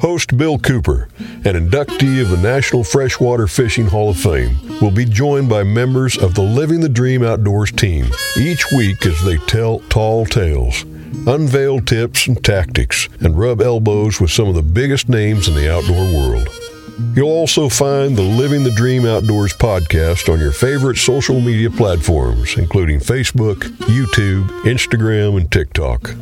Host 0.00 0.36
Bill 0.36 0.56
Cooper, 0.56 1.08
an 1.18 1.54
inductee 1.54 2.22
of 2.22 2.30
the 2.30 2.40
National 2.40 2.84
Freshwater 2.84 3.48
Fishing 3.48 3.86
Hall 3.86 4.10
of 4.10 4.16
Fame, 4.16 4.56
will 4.80 4.92
be 4.92 5.04
joined 5.04 5.48
by 5.48 5.64
members 5.64 6.16
of 6.16 6.34
the 6.34 6.42
Living 6.42 6.80
the 6.80 6.88
Dream 6.88 7.24
Outdoors 7.24 7.72
team 7.72 8.06
each 8.38 8.64
week 8.76 9.04
as 9.04 9.20
they 9.24 9.38
tell 9.38 9.80
tall 9.88 10.24
tales, 10.24 10.84
unveil 11.26 11.80
tips 11.80 12.26
and 12.26 12.42
tactics, 12.44 13.08
and 13.20 13.38
rub 13.38 13.60
elbows 13.60 14.20
with 14.20 14.30
some 14.30 14.48
of 14.48 14.54
the 14.54 14.62
biggest 14.62 15.08
names 15.08 15.48
in 15.48 15.54
the 15.54 15.72
outdoor 15.72 16.04
world. 16.12 16.48
You'll 17.14 17.28
also 17.28 17.68
find 17.68 18.16
the 18.16 18.22
Living 18.22 18.62
the 18.62 18.70
Dream 18.70 19.04
Outdoors 19.04 19.52
podcast 19.52 20.32
on 20.32 20.38
your 20.38 20.52
favorite 20.52 20.96
social 20.96 21.40
media 21.40 21.70
platforms, 21.70 22.56
including 22.56 23.00
Facebook, 23.00 23.56
YouTube, 23.88 24.46
Instagram, 24.60 25.36
and 25.36 25.50
TikTok. 25.50 26.14